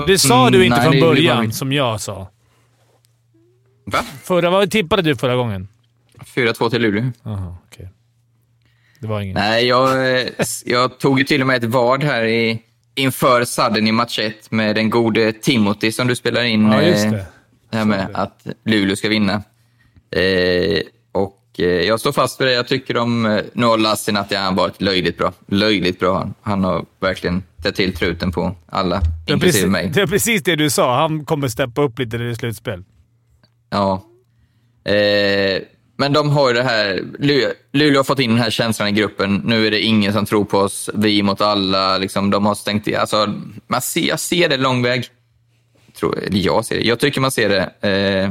Det 0.07 0.19
sa 0.19 0.51
du 0.51 0.65
inte 0.65 0.83
från 0.83 1.01
början, 1.01 1.53
som 1.53 1.73
jag 1.73 2.01
sa. 2.01 2.31
Va? 3.85 3.99
Förra, 4.23 4.51
vad 4.51 4.71
tippade 4.71 5.03
du 5.03 5.17
förra 5.17 5.37
gången? 5.37 5.69
4-2 6.35 6.71
till 6.71 6.83
Luleå. 6.83 7.13
Jaha, 7.23 7.57
okej. 7.67 7.89
Det 9.01 9.07
var 9.07 9.21
ingen. 9.21 9.35
Nej, 9.35 9.67
jag, 9.67 10.17
eh, 10.21 10.27
jag 10.65 10.99
tog 10.99 11.19
ju 11.19 11.25
till 11.25 11.41
och 11.41 11.47
med 11.47 11.65
ett 11.65 11.71
vad 11.71 12.05
här 12.05 12.25
i, 12.25 12.63
inför 12.95 13.45
sadden 13.45 13.87
i 13.87 13.93
match 13.93 14.19
1 14.19 14.51
med 14.51 14.75
den 14.75 14.91
gode 14.91 15.33
Timothy 15.33 15.93
som 15.93 16.07
du 16.07 16.17
spelar 16.17 16.43
in. 16.43 16.73
Ja, 16.73 16.83
just 16.83 17.05
eh, 17.05 17.13
det. 17.13 17.27
Det 17.71 17.77
här 17.77 17.85
med 17.85 18.09
att 18.15 18.47
Luleå 18.65 18.97
ska 18.97 19.09
vinna. 19.09 19.43
Eh, 20.11 20.81
och 21.13 21.43
eh, 21.59 21.67
jag 21.67 22.01
står 22.01 22.13
fast 22.13 22.41
vid 22.41 22.49
det. 22.49 22.53
Jag 22.55 22.69
tycker 22.69 22.97
om 22.97 23.27
eh, 23.27 23.79
Lassinantti. 23.79 24.35
Han 24.35 24.45
har 24.47 24.63
varit 24.63 24.83
löjligt 24.83 25.19
bra. 25.19 25.33
Löjligt 25.47 26.01
bra. 26.01 26.19
Han, 26.19 26.35
han 26.43 26.65
har 26.65 26.85
verkligen 27.01 27.43
tagit 27.63 27.77
till 27.77 27.97
truten 27.97 28.33
på 28.33 28.57
alla, 28.67 29.01
Det 29.27 29.33
inklusive 29.33 29.53
precis, 29.53 29.67
mig. 29.71 29.91
det 29.95 30.01
är 30.01 30.07
precis 30.07 30.43
det 30.43 30.57
du 30.57 30.71
sa. 30.71 31.01
Han 31.01 31.25
kommer 31.25 31.49
steppa 31.49 31.83
upp 31.83 31.99
lite 31.99 32.19
när 32.19 32.25
det 32.25 32.31
är 32.31 32.35
slutspel. 32.35 32.85
Ja. 33.71 34.05
Eh, 34.85 35.63
men 36.01 36.13
de 36.13 36.31
har 36.31 36.49
ju 36.49 36.55
det 36.55 36.63
här... 36.63 36.95
Lu- 37.19 37.53
Luleå 37.73 37.99
har 37.99 38.05
fått 38.05 38.19
in 38.21 38.31
den 38.31 38.39
här 38.39 38.51
känslan 38.51 38.89
i 38.89 38.93
gruppen. 38.93 39.43
Nu 39.45 39.67
är 39.67 39.71
det 39.71 39.81
ingen 39.81 40.13
som 40.13 40.27
tror 40.27 40.45
på 40.45 40.59
oss. 40.59 40.91
Vi 40.95 41.23
mot 41.23 41.41
alla. 41.41 41.99
Liksom, 41.99 42.31
de 42.31 42.47
har 42.47 42.55
stängt 42.55 42.89
i. 42.89 42.95
Alltså, 42.97 43.35
man 43.67 43.81
ser, 43.81 44.09
jag 44.09 44.21
ser 44.21 44.49
det 44.49 44.57
lång 44.57 44.83
väg. 44.83 45.05
Tror, 45.99 46.19
eller 46.19 46.39
jag 46.39 46.65
ser 46.65 46.77
det. 46.77 46.83
Jag 46.85 46.99
tycker 46.99 47.21
man 47.21 47.31
ser 47.31 47.49
det. 47.81 47.89
Eh, 47.91 48.31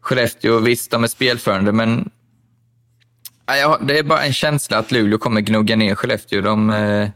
Skellefteå, 0.00 0.58
visst, 0.58 0.90
de 0.90 1.04
är 1.04 1.08
spelförande, 1.08 1.72
men... 1.72 2.10
Ja, 3.46 3.78
det 3.82 3.98
är 3.98 4.02
bara 4.02 4.24
en 4.24 4.32
känsla 4.32 4.78
att 4.78 4.92
Luleå 4.92 5.18
kommer 5.18 5.40
gnugga 5.40 5.76
ner 5.76 5.94
Skellefteå. 5.94 6.40
De, 6.40 6.70
eh, 6.70 7.08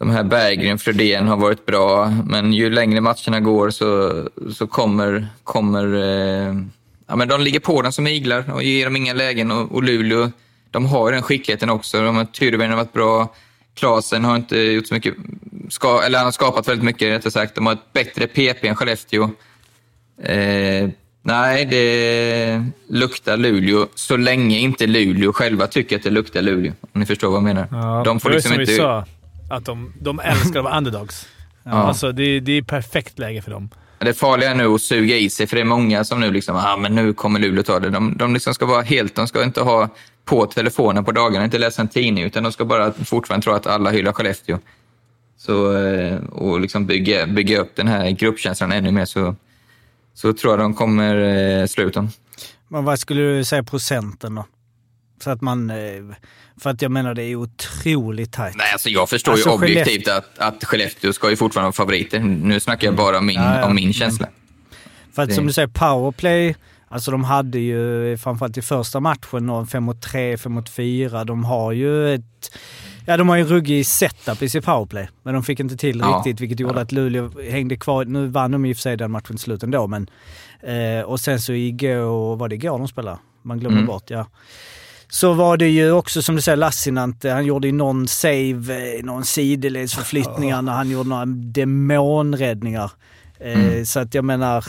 de 0.00 0.10
här 0.10 0.22
Berggren, 0.22 0.78
Fredén 0.78 1.26
har 1.26 1.36
varit 1.36 1.66
bra, 1.66 2.12
men 2.26 2.52
ju 2.52 2.70
längre 2.70 3.00
matcherna 3.00 3.40
går 3.40 3.70
så, 3.70 4.12
så 4.54 4.66
kommer, 4.66 5.28
kommer 5.44 5.94
eh, 5.94 6.54
ja, 7.06 7.16
men 7.16 7.28
de 7.28 7.40
ligger 7.40 7.60
på 7.60 7.82
den 7.82 7.92
som 7.92 8.06
iglar 8.06 8.52
och 8.54 8.62
ger 8.62 8.84
dem 8.84 8.96
inga 8.96 9.12
lägen. 9.12 9.50
Och, 9.50 9.72
och 9.72 9.82
Luleå, 9.82 10.30
de 10.70 10.86
har 10.86 11.08
ju 11.08 11.14
den 11.14 11.22
skickligheten 11.22 11.70
också. 11.70 12.02
De 12.02 12.16
har, 12.16 12.24
Tyrväinen 12.24 12.70
har 12.70 12.76
varit 12.76 12.92
bra. 12.92 13.34
Klasen 13.74 14.24
har 14.24 14.36
inte 14.36 14.58
gjort 14.58 14.86
så 14.86 14.94
mycket, 14.94 15.14
ska, 15.68 16.02
eller 16.02 16.18
han 16.18 16.26
har 16.26 16.32
skapat 16.32 16.68
väldigt 16.68 16.84
mycket 16.84 17.08
rättare 17.08 17.30
sagt. 17.30 17.54
De 17.54 17.66
har 17.66 17.72
ett 17.72 17.92
bättre 17.92 18.26
PP 18.26 18.68
än 18.68 18.76
Skellefteå. 18.76 19.24
Eh, 20.22 20.88
nej, 21.22 21.64
det 21.64 22.64
luktar 22.88 23.36
Luleå 23.36 23.86
så 23.94 24.16
länge 24.16 24.58
inte 24.58 24.86
Luleå 24.86 25.32
själva 25.32 25.66
tycker 25.66 25.96
att 25.96 26.02
det 26.02 26.10
luktar 26.10 26.42
Luleå. 26.42 26.72
Om 26.92 27.00
ni 27.00 27.06
förstår 27.06 27.28
vad 27.28 27.36
jag 27.36 27.44
menar. 27.44 28.04
de 28.04 28.20
får 28.20 28.28
det 28.28 28.34
liksom 28.34 28.52
som 28.52 28.60
inte... 28.60 28.72
vi 28.72 28.78
sa, 28.78 29.04
att 29.50 29.64
de, 29.64 29.92
de 30.00 30.20
älskar 30.20 30.58
att 30.58 30.64
vara 30.64 30.76
underdogs. 30.78 31.28
Ja. 31.62 31.70
Alltså, 31.70 32.12
det, 32.12 32.40
det 32.40 32.52
är 32.52 32.62
perfekt 32.62 33.18
läge 33.18 33.42
för 33.42 33.50
dem. 33.50 33.70
Det 33.98 34.14
farliga 34.14 34.50
är 34.50 34.54
nu 34.54 34.66
att 34.66 34.82
suga 34.82 35.16
i 35.16 35.30
sig, 35.30 35.46
för 35.46 35.56
det 35.56 35.62
är 35.62 35.66
många 35.66 36.04
som 36.04 36.20
nu 36.20 36.30
liksom, 36.30 36.56
ah, 36.56 36.76
men 36.76 36.94
nu 36.94 37.12
kommer 37.12 37.40
Luleå 37.40 37.62
ta 37.62 37.80
det. 37.80 37.90
De, 37.90 38.16
de 38.16 38.34
liksom 38.34 38.54
ska 38.54 38.66
vara 38.66 38.82
helt, 38.82 39.14
de 39.14 39.26
ska 39.26 39.44
inte 39.44 39.60
ha 39.60 39.88
på 40.24 40.46
telefonen 40.46 41.04
på 41.04 41.12
dagarna, 41.12 41.44
inte 41.44 41.58
läsa 41.58 41.82
en 41.82 41.88
tidning, 41.88 42.24
utan 42.24 42.42
de 42.42 42.52
ska 42.52 42.64
bara 42.64 42.92
fortfarande 42.92 43.44
tro 43.44 43.52
att 43.52 43.66
alla 43.66 43.90
hyllar 43.90 44.12
Skellefteå. 44.12 44.58
Så, 45.36 45.76
eh, 45.76 46.16
och 46.16 46.60
liksom 46.60 46.86
bygga, 46.86 47.26
bygga 47.26 47.60
upp 47.60 47.76
den 47.76 47.88
här 47.88 48.10
gruppkänslan 48.10 48.72
ännu 48.72 48.92
mer, 48.92 49.04
så, 49.04 49.34
så 50.14 50.32
tror 50.32 50.52
jag 50.52 50.60
de 50.60 50.74
kommer 50.74 51.16
eh, 51.60 51.66
slå 51.66 51.84
ut 51.84 51.94
dem. 51.94 52.08
Men 52.68 52.84
vad 52.84 52.98
skulle 52.98 53.22
du 53.22 53.44
säga 53.44 53.62
procenten 53.62 54.34
då? 54.34 54.46
Så 55.24 55.30
att 55.30 55.40
man... 55.40 55.72
För 56.60 56.70
att 56.70 56.82
jag 56.82 56.90
menar 56.90 57.14
det 57.14 57.22
är 57.22 57.36
otroligt 57.36 58.32
tajt. 58.32 58.56
Nej, 58.56 58.72
alltså 58.72 58.88
jag 58.88 59.08
förstår 59.08 59.32
Alltså, 59.32 59.48
ju 59.48 59.54
objektivt 59.54 60.08
att, 60.08 60.38
att 60.38 60.64
Skellefteå 60.64 61.12
ska 61.12 61.30
ju 61.30 61.36
fortfarande 61.36 61.66
vara 61.66 61.72
favoriter. 61.72 62.20
Nu 62.20 62.60
snackar 62.60 62.86
jag 62.88 62.96
bara 62.96 63.18
om 63.18 63.26
min, 63.26 63.36
Ja, 63.36 63.58
ja. 63.58 63.66
om 63.66 63.74
min 63.74 63.92
känsla. 63.92 64.26
För 65.14 65.22
att 65.22 65.28
Det- 65.28 65.34
som 65.34 65.46
du 65.46 65.52
säger, 65.52 65.68
powerplay, 65.68 66.56
alltså 66.88 67.10
de 67.10 67.24
hade 67.24 67.58
ju 67.58 68.16
framförallt 68.16 68.58
i 68.58 68.62
första 68.62 69.00
matchen 69.00 69.66
5 69.66 69.82
mot 69.84 70.02
3, 70.02 70.36
5 70.36 70.52
mot 70.52 70.68
4. 70.68 71.24
De 71.24 71.44
har 71.44 71.72
ju 71.72 72.14
ett... 72.14 72.56
Ja, 73.06 73.16
de 73.16 73.28
har 73.28 73.36
ju 73.36 73.42
en 73.42 73.48
ruggig 73.48 73.86
setup 73.86 74.42
i 74.42 74.48
sitt 74.48 74.64
powerplay. 74.64 75.08
Men 75.22 75.34
de 75.34 75.42
fick 75.42 75.60
inte 75.60 75.76
till 75.76 75.98
Ja. 76.00 76.06
riktigt, 76.16 76.40
vilket 76.40 76.60
gjorde 76.60 76.80
att 76.80 76.92
Luleå 76.92 77.30
hängde 77.50 77.76
kvar. 77.76 78.04
Nu 78.04 78.26
vann 78.26 78.50
de 78.50 78.64
i 78.64 78.72
och 78.72 78.76
för 78.76 78.82
sig 78.82 78.96
den 78.96 79.10
matchen 79.10 79.26
till 79.36 79.38
slut 79.38 79.62
ändå, 79.62 79.86
men... 79.86 80.10
Eh, 80.62 81.04
och 81.04 81.20
sen 81.20 81.40
så 81.40 81.52
igår, 81.52 82.36
var 82.36 82.48
det 82.48 82.54
igår 82.54 82.78
de 82.78 82.88
spelade? 82.88 83.18
Man 83.42 83.58
glömmer 83.60 83.76
Mm. 83.76 83.86
bort, 83.86 84.10
ja. 84.10 84.26
Så 85.10 85.32
var 85.32 85.56
det 85.56 85.68
ju 85.68 85.92
också 85.92 86.22
som 86.22 86.36
du 86.36 86.42
säger 86.42 86.56
Lassinantti, 86.56 87.28
han 87.28 87.44
gjorde 87.44 87.66
ju 87.68 87.72
någon 87.72 88.08
save, 88.08 88.96
eh, 88.98 89.04
någon 89.04 89.24
sidledsförflyttningar 89.24 90.62
när 90.62 90.72
han 90.72 90.90
gjorde 90.90 91.08
några 91.08 91.26
demonräddningar. 91.26 92.90
Eh, 93.40 93.60
Mm. 93.60 93.86
Så 93.86 94.00
att 94.00 94.14
jag 94.14 94.24
menar, 94.24 94.64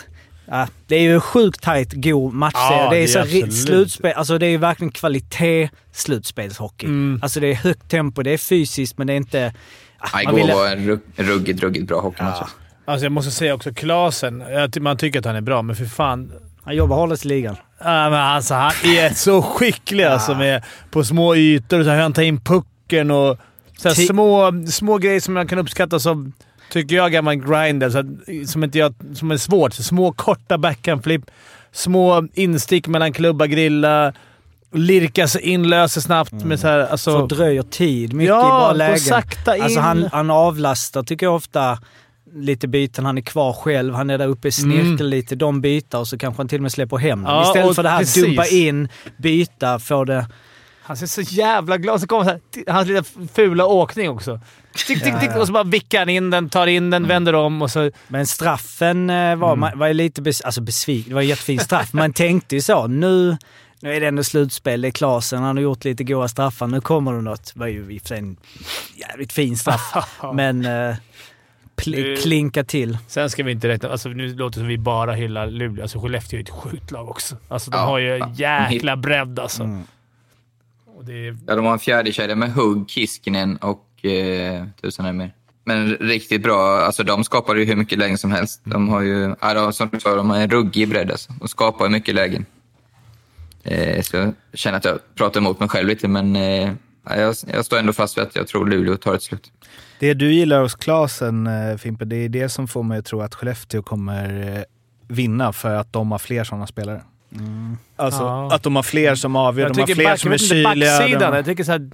ja, 0.46 0.68
det 0.88 0.96
är 0.96 1.02
ju 1.02 1.20
sjukt 1.20 1.62
tajt, 1.62 1.94
god 1.94 2.34
matchserie. 2.34 2.84
Ja, 2.84 2.90
det 2.90 2.98
är, 2.98 3.24
det 3.32 3.42
är 3.42 3.46
så 3.48 3.52
slutspel, 3.52 4.14
alltså 4.14 4.38
det 4.38 4.46
är 4.46 4.50
ju 4.50 4.58
verkligen 4.58 4.92
kvalitet 4.92 5.70
slutspelshockey. 5.92 6.86
Mm. 6.88 7.20
Alltså 7.24 7.40
det 7.40 7.48
är 7.48 7.56
högt 7.56 7.90
tempo, 7.90 8.24
det 8.24 8.32
är 8.32 8.38
fysiskt 8.38 8.98
men 8.98 9.08
det 9.08 9.14
är 9.14 9.18
inte... 9.18 9.54
Ja, 10.02 10.08
man 10.14 10.22
igår 10.24 10.34
ville- 10.34 10.54
var 10.54 10.68
en 10.72 10.90
rugg- 10.90 11.02
ruggigt, 11.16 11.62
ruggigt 11.64 11.88
bra 11.88 12.02
hockeymatch. 12.02 12.38
Ja. 12.42 12.48
Alltså 12.86 13.06
jag 13.06 13.12
måste 13.12 13.32
säga 13.32 13.54
också 13.54 13.74
Klasen. 13.74 14.44
Man 14.80 14.98
tycker 14.98 15.20
att 15.20 15.26
han 15.26 15.36
är 15.36 15.42
bra, 15.42 15.62
men 15.62 15.76
för 15.76 15.86
fan. 15.86 16.32
Han 16.72 16.78
jobbar 16.78 16.96
hårdast 16.96 17.26
i 17.26 17.28
ligan. 17.28 17.56
Ja, 17.80 18.10
men 18.10 18.20
alltså, 18.20 18.54
han 18.54 18.72
är 18.84 19.10
så 19.16 19.42
skicklig 19.42 20.04
alltså, 20.04 20.36
med, 20.36 20.64
på 20.92 21.04
små 21.04 21.36
ytor. 21.36 21.84
Så 21.84 21.90
här, 21.90 22.02
han 22.02 22.14
tar 22.14 22.22
in 22.22 22.42
pucken 22.42 23.12
och 23.12 23.38
så 23.78 23.88
här, 23.88 23.96
små, 23.96 24.52
små 24.68 24.98
grejer 24.98 25.20
som 25.20 25.34
man 25.34 25.48
kan 25.48 25.60
uppskatta 25.60 26.00
som... 26.00 26.34
tycker 26.72 26.96
jag, 26.96 27.12
gammal 27.12 27.36
grinder 27.36 27.90
så 27.90 27.98
att, 28.00 28.06
som, 28.50 28.64
inte 28.64 28.80
jag, 28.80 28.94
som 29.14 29.32
är 29.32 29.38
svårt. 29.38 29.74
Så 29.74 29.84
små 29.84 30.12
korta 30.12 30.58
backhandflip, 30.58 31.22
små 31.72 32.28
instick 32.34 32.88
mellan 32.88 33.14
klubba, 33.14 33.48
grilla, 33.48 34.14
lirka 34.74 35.28
sig 35.28 35.42
in, 35.42 35.70
löser 35.70 36.02
snabbt 36.02 36.34
med 36.34 36.60
så 36.60 36.68
här, 36.68 36.80
alltså, 36.80 37.20
Fördröjer 37.20 37.64
tid 37.64 38.14
mycket 38.14 38.30
Ja, 38.30 38.40
i 38.40 38.50
bra 38.50 38.74
lägen. 38.74 39.00
sakta 39.00 39.58
in. 39.58 39.64
Alltså 39.64 39.80
han, 39.80 40.10
han 40.12 40.30
avlastar, 40.30 41.04
tycker 41.04 41.26
jag 41.26 41.36
ofta, 41.36 41.78
lite 42.34 42.68
byten. 42.68 43.06
Han 43.06 43.18
är 43.18 43.22
kvar 43.22 43.54
själv, 43.54 43.94
han 43.94 44.10
är 44.10 44.18
där 44.18 44.28
uppe, 44.28 44.52
snirklar 44.52 44.82
Mm. 44.92 45.08
lite, 45.08 45.36
de 45.36 45.62
byter 45.62 45.96
och 45.98 46.08
så 46.08 46.18
kanske 46.18 46.40
han 46.40 46.48
till 46.48 46.58
och 46.58 46.62
med 46.62 46.72
släpper 46.72 46.98
hem 46.98 47.24
dem. 47.24 47.34
Ja, 47.34 47.48
Istället 47.48 47.70
och 47.70 47.76
för 47.76 47.84
det 47.84 47.90
här 47.90 48.00
precis. 48.00 48.24
dumpa 48.26 48.46
in, 48.48 48.90
byta, 49.18 49.80
få 49.80 50.04
det... 50.06 50.26
Han 50.84 50.98
ser 50.98 51.08
så 51.08 51.22
jävla 51.22 51.78
glad 51.78 52.02
Så 52.02 52.08
kommer 52.08 52.24
så 52.24 52.30
här, 52.30 52.40
t- 52.56 52.64
hans 52.68 52.88
lilla 52.88 53.04
fula 53.34 53.66
åkning 53.66 54.10
också. 54.10 54.40
Tick, 54.88 55.04
tick, 55.04 55.20
tick, 55.20 55.36
och 55.36 55.48
så 55.48 55.54
bara 55.54 55.64
vickar 55.64 56.00
han 56.00 56.10
in 56.10 56.30
den, 56.30 56.50
tar 56.50 56.68
in 56.68 56.90
den, 56.90 57.08
vänder 57.08 57.36
om 57.36 57.62
och 57.62 57.72
så... 57.72 57.92
Men 58.08 58.28
straffen 58.28 59.10
eh, 59.10 59.36
var, 59.36 59.56
man 59.56 59.80
var 59.80 59.94
lite 59.94 60.22
bes, 60.22 60.42
alltså 60.42 60.62
besviken. 60.62 61.10
Det 61.10 61.16
var 61.16 61.22
en 61.22 61.28
jättefin 61.28 61.60
straff. 61.60 61.94
Man 61.94 62.14
tänkte 62.14 62.56
ju 62.56 62.62
så. 62.62 62.88
Nu, 62.88 63.38
nu 63.80 63.94
är 63.96 64.00
det 64.00 64.08
ändå 64.08 64.24
slutspel. 64.24 64.82
Det 64.82 64.88
är 64.88 64.92
Klasen. 64.92 65.44
Han 65.44 65.58
har 65.58 65.64
gjort 65.64 65.86
lite 65.86 66.04
goa 66.04 66.28
straffar. 66.28 66.68
Nu 66.68 66.82
kommer 66.82 67.14
det 67.14 67.22
något. 67.22 67.52
Det 67.54 67.60
var 67.60 67.68
ju 67.68 67.94
i 67.94 67.98
och 67.98 68.02
för 68.02 68.08
sig 68.08 68.18
en 68.18 68.38
jävligt 68.96 69.34
fin 69.34 69.58
straff. 69.58 69.94
Men 70.34 70.66
eh, 70.66 70.96
pl- 71.82 71.96
Det- 72.16 72.22
klinka 72.22 72.64
till. 72.64 72.98
Sen 73.08 73.30
ska 73.30 73.44
vi 73.44 73.52
inte 73.52 73.68
räkna... 73.68 73.90
Alltså 73.90 74.10
nu 74.10 74.34
låter 74.36 74.54
det 74.60 74.62
som 74.62 74.68
vi 74.68 74.78
bara 74.78 75.14
hyllar 75.14 75.48
Luleå. 75.48 75.82
Alltså 75.82 76.00
Skellefteå 76.00 76.38
är 76.40 76.44
ett 76.44 76.50
sjukt 76.50 76.92
lag 76.92 77.10
också. 77.10 77.36
Alltså 77.48 77.72
de 77.72 77.78
Ja, 77.78 77.84
har 77.84 78.00
ju 78.00 78.08
ja. 78.08 78.32
jäkla 78.36 78.96
bredd 78.98 79.40
alltså. 79.40 79.64
Mm. 79.64 79.84
Och 80.98 81.06
det 81.06 81.28
är, 81.28 81.38
Ja, 81.48 81.56
de 81.56 81.66
har 81.66 81.74
en 81.74 81.80
fjärde 81.80 82.12
kedja 82.12 82.36
med 82.36 82.54
Hugg, 82.54 82.90
Kiskinen 82.90 83.58
och 83.58 84.06
eh, 84.06 84.66
tusen 84.82 85.06
är 85.06 85.14
mer. 85.14 85.34
Men 85.64 85.88
riktigt 85.96 86.44
bra. 86.44 86.78
Alltså, 86.82 87.04
de 87.04 87.24
skapar 87.24 87.56
ju 87.56 87.66
hur 87.66 87.76
mycket 87.76 87.98
lägen 87.98 88.18
som 88.18 88.32
helst. 88.32 88.62
De 88.64 88.90
har 88.90 89.02
ju, 89.02 89.36
ja, 89.42 89.54
de, 89.54 89.74
som 89.74 89.90
du 89.92 90.00
sa, 90.00 90.16
de 90.16 90.30
har 90.30 90.38
en 90.38 90.50
ruggig 90.50 90.90
bredd 90.90 91.12
alltså, 91.12 91.34
och 91.42 91.50
skapar 91.50 91.86
ju 91.86 91.92
mycket 91.92 92.16
lägen. 92.16 92.46
Eh, 93.64 94.02
så 94.02 94.18
jag 94.18 94.34
känner 94.54 94.78
att 94.78 94.86
jag 94.86 95.00
pratar 95.16 95.40
emot 95.40 95.60
mig 95.60 95.70
själv 95.70 95.88
lite, 95.88 96.08
men 96.08 96.36
eh, 96.36 96.72
ja, 97.06 97.16
jag, 97.16 97.36
jag 97.54 97.66
står 97.66 97.78
ändå 97.80 97.94
fast 97.94 98.18
vid 98.18 98.24
att 98.24 98.36
jag 98.36 98.48
tror 98.48 98.68
Luleå 98.68 98.98
tar 98.98 99.16
ett 99.16 99.24
slut. 99.24 99.52
Det 100.02 100.14
du 100.14 100.34
gillar 100.34 100.62
hos 100.62 100.76
Klasen, 100.76 101.48
eh, 101.48 101.78
Fimpe, 101.78 102.06
det 102.06 102.16
är 102.16 102.30
det 102.30 102.50
som 102.50 102.68
får 102.68 102.84
mig 102.84 103.00
att 103.00 103.06
tro 103.06 103.22
att 103.22 103.36
Skellefteå 103.36 103.82
kommer 103.82 104.56
eh, 104.58 104.64
vinna 105.08 105.54
för 105.54 105.76
att 105.76 105.94
de 105.94 106.12
har 106.12 106.20
fler 106.20 106.44
sådana 106.44 106.68
spelare. 106.68 107.02
Alltså 107.96 108.22
Ja. 108.24 108.54
att 108.56 108.64
de 108.64 108.76
har 108.76 108.84
fler 108.84 109.16
som 109.16 109.36
avgör, 109.36 109.66
jag 109.68 109.76
de 109.76 109.80
har 109.82 109.88
fler 109.88 110.04
back, 110.06 110.20
som 110.20 110.32
är 110.32 110.38
kyliga. 110.38 110.70
backsidan. 110.98 111.32
de- 111.32 111.36
Jag 111.36 111.46
tycker 111.46 111.64
så 111.64 111.72
här, 111.72 111.90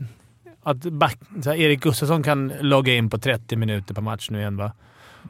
att 0.63 0.77
back, 0.77 1.17
så 1.43 1.49
här, 1.49 1.57
Erik 1.57 1.79
Gustafsson 1.81 2.23
kan 2.23 2.53
logga 2.61 2.93
in 2.93 3.09
på 3.09 3.17
30 3.17 3.55
minuter 3.55 3.93
per 3.93 4.01
match 4.01 4.29
nu 4.29 4.39
igen 4.39 4.57
va? 4.57 4.71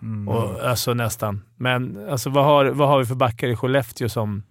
Mm. 0.01 0.28
Och, 0.28 0.63
alltså 0.69 0.93
nästan. 0.93 1.41
Men 1.55 2.07
alltså, 2.09 2.30
vad, 2.30 2.43
har, 2.45 2.65
vad 2.65 2.88
har 2.88 2.99
vi 2.99 3.05
för 3.05 3.15
backar 3.15 3.47
i 3.47 3.55
Skellefteå 3.55 4.09
som... 4.09 4.43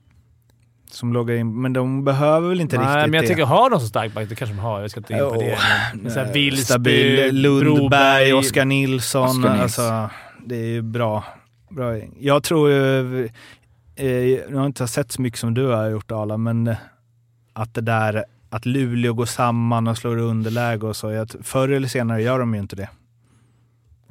Som 0.90 1.12
loggar 1.12 1.34
in, 1.34 1.60
men 1.60 1.72
de 1.72 2.04
behöver 2.04 2.48
väl 2.48 2.60
inte 2.60 2.78
Nej, 2.78 2.86
riktigt 2.86 3.10
men 3.10 3.12
jag 3.14 3.24
det. 3.24 3.28
tycker 3.28 3.44
har 3.44 3.70
de 3.70 3.80
så 3.80 3.86
stark 3.86 4.14
back, 4.14 4.28
det 4.28 4.34
kanske 4.34 4.56
de 4.56 4.60
har. 4.62 4.80
Jag 4.80 4.90
ska 4.90 5.00
inte 5.00 5.12
in 5.12 5.18
på 5.18 5.30
Jo, 5.34 5.40
det. 5.40 5.58
Men, 5.94 6.10
så 6.12 6.20
här, 6.20 6.32
Wilsby, 6.32 6.64
Stabil 6.64 7.34
Lundberg, 7.42 7.74
Broberg. 7.74 8.32
Oskar 8.32 8.64
Nilsson. 8.64 9.40
Nils. 9.40 9.46
Alltså, 9.46 10.10
det 10.44 10.56
är 10.56 10.66
ju 10.66 10.82
bra. 10.82 11.24
bra. 11.70 11.96
Jag 12.20 12.42
tror 12.42 12.70
ju... 12.70 13.24
Eh, 13.96 14.08
jag 14.50 14.58
har 14.58 14.66
inte 14.66 14.88
sett 14.88 15.12
så 15.12 15.22
mycket 15.22 15.40
som 15.40 15.54
du 15.54 15.66
har 15.66 15.90
gjort 15.90 16.12
Arla, 16.12 16.36
men 16.36 16.66
eh, 16.66 16.76
att 17.52 17.74
det 17.74 17.80
där 17.80 18.24
att 18.50 18.66
Luleå 18.66 19.12
går 19.12 19.26
samman 19.26 19.86
och 19.88 19.98
slår 19.98 20.16
underläge 20.16 20.86
och 20.86 20.96
så. 20.96 21.10
Jag, 21.10 21.30
förr 21.42 21.68
eller 21.68 21.88
senare 21.88 22.22
gör 22.22 22.38
de 22.38 22.54
ju 22.54 22.60
inte 22.60 22.76
det. 22.76 22.88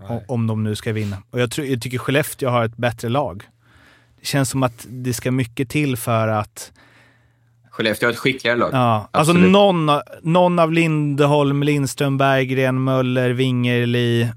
O- 0.10 0.22
Om 0.28 0.48
de 0.48 0.64
nu 0.64 0.76
ska 0.76 0.94
vinna. 0.94 1.18
Och 1.32 1.40
jag, 1.40 1.52
tror, 1.52 1.68
jag 1.68 1.82
tycker 1.82 1.98
Skellefteå 1.98 2.50
har 2.50 2.66
ett 2.66 2.78
bättre 2.78 3.10
lag. 3.10 3.44
Känns 4.26 4.50
som 4.50 4.64
att 4.64 4.86
det 4.90 5.14
ska 5.14 5.32
mycket 5.32 5.70
till 5.70 5.98
för 5.98 6.28
att 6.28 6.72
Skellefteå 7.70 8.08
har 8.08 8.14
ett 8.14 8.20
skickligare 8.20 8.58
lag. 8.58 8.70
Ja, 8.74 9.10
alltså 9.12 9.32
Absolut. 9.32 9.52
någon, 9.52 9.90
någon 10.22 10.60
av 10.60 10.72
Lindholm, 10.72 11.64
Lindström, 11.64 12.18
Berggren, 12.18 12.84
Möller, 12.84 13.30
Wingerli, 13.30 14.30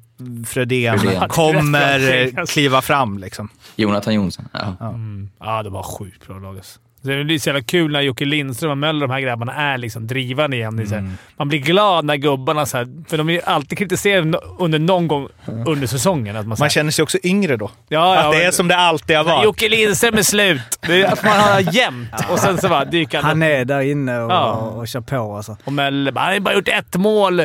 Fredén, 0.47 0.99
Fredén. 0.99 1.28
kommer 1.28 2.47
kliva 2.47 2.82
fram 2.82 3.18
liksom. 3.18 3.49
Jonathan 3.76 4.14
Jonsson. 4.14 4.49
Ja. 4.53 4.76
Mm. 4.89 5.30
Ja, 5.39 5.62
de 5.62 5.74
har 5.74 5.82
sjukt 5.82 6.26
bra 6.26 6.39
lag 6.39 6.57
alltså. 6.57 6.80
Det 7.03 7.12
är 7.12 7.38
så 7.38 7.49
jävla 7.49 7.62
kul 7.62 7.92
när 7.92 8.01
Jocke 8.01 8.24
Lindström 8.24 8.70
och 8.70 8.78
Möller, 8.78 9.01
de 9.07 9.11
här 9.12 9.20
grabbarna, 9.20 9.55
är 9.55 9.78
liksom 9.78 10.07
drivande 10.07 10.57
igen. 10.57 10.78
Här, 10.90 11.11
Man 11.36 11.49
blir 11.49 11.59
glad 11.59 12.05
när 12.05 12.16
gubbarna... 12.16 12.66
Så 12.66 12.76
här, 12.76 12.88
för 13.09 13.18
de 13.18 13.30
är 13.30 13.49
alltid 13.49 13.78
kritiserade 13.78 14.38
under 14.59 14.78
någon 14.78 15.09
gång 15.09 15.28
under 15.66 15.86
säsongen. 15.86 16.36
Att 16.36 16.46
man, 16.46 16.49
Man 16.49 16.59
här, 16.64 16.68
känner 16.68 16.90
sig 16.90 17.03
också 17.03 17.18
yngre 17.22 17.57
då. 17.57 17.70
ja, 17.88 18.14
ja, 18.14 18.26
att 18.26 18.32
det 18.32 18.38
är 18.38 18.42
men- 18.42 18.53
som 18.53 18.68
det 18.68 18.76
alltid 18.76 19.16
har 19.16 19.24
varit. 19.24 19.44
Jocke 19.44 19.68
Lindström 19.68 20.14
är 20.14 20.22
slut. 20.22 20.61
Det 20.80 21.03
är 21.03 21.12
att 21.12 21.22
man 21.24 21.40
har 21.40 21.74
jämnt 21.74 22.11
och 22.30 22.38
sen 22.38 22.59
så 22.59 22.68
bara 22.68 22.84
dyker 22.84 23.18
han 23.18 23.24
Han 23.28 23.42
är 23.42 23.64
där 23.64 23.80
inne 23.80 24.20
och, 24.20 24.30
Ja. 24.32 24.53
och 24.53 24.88
kör 24.88 25.01
på 25.01 25.36
alltså. 25.36 25.57
Och 25.64 25.72
Möller 25.72 26.12
bara 26.12 26.24
“Han 26.24 26.32
har 26.32 26.40
bara 26.40 26.55
gjort 26.55 26.68
ett 26.68 26.96
mål”. 26.96 27.40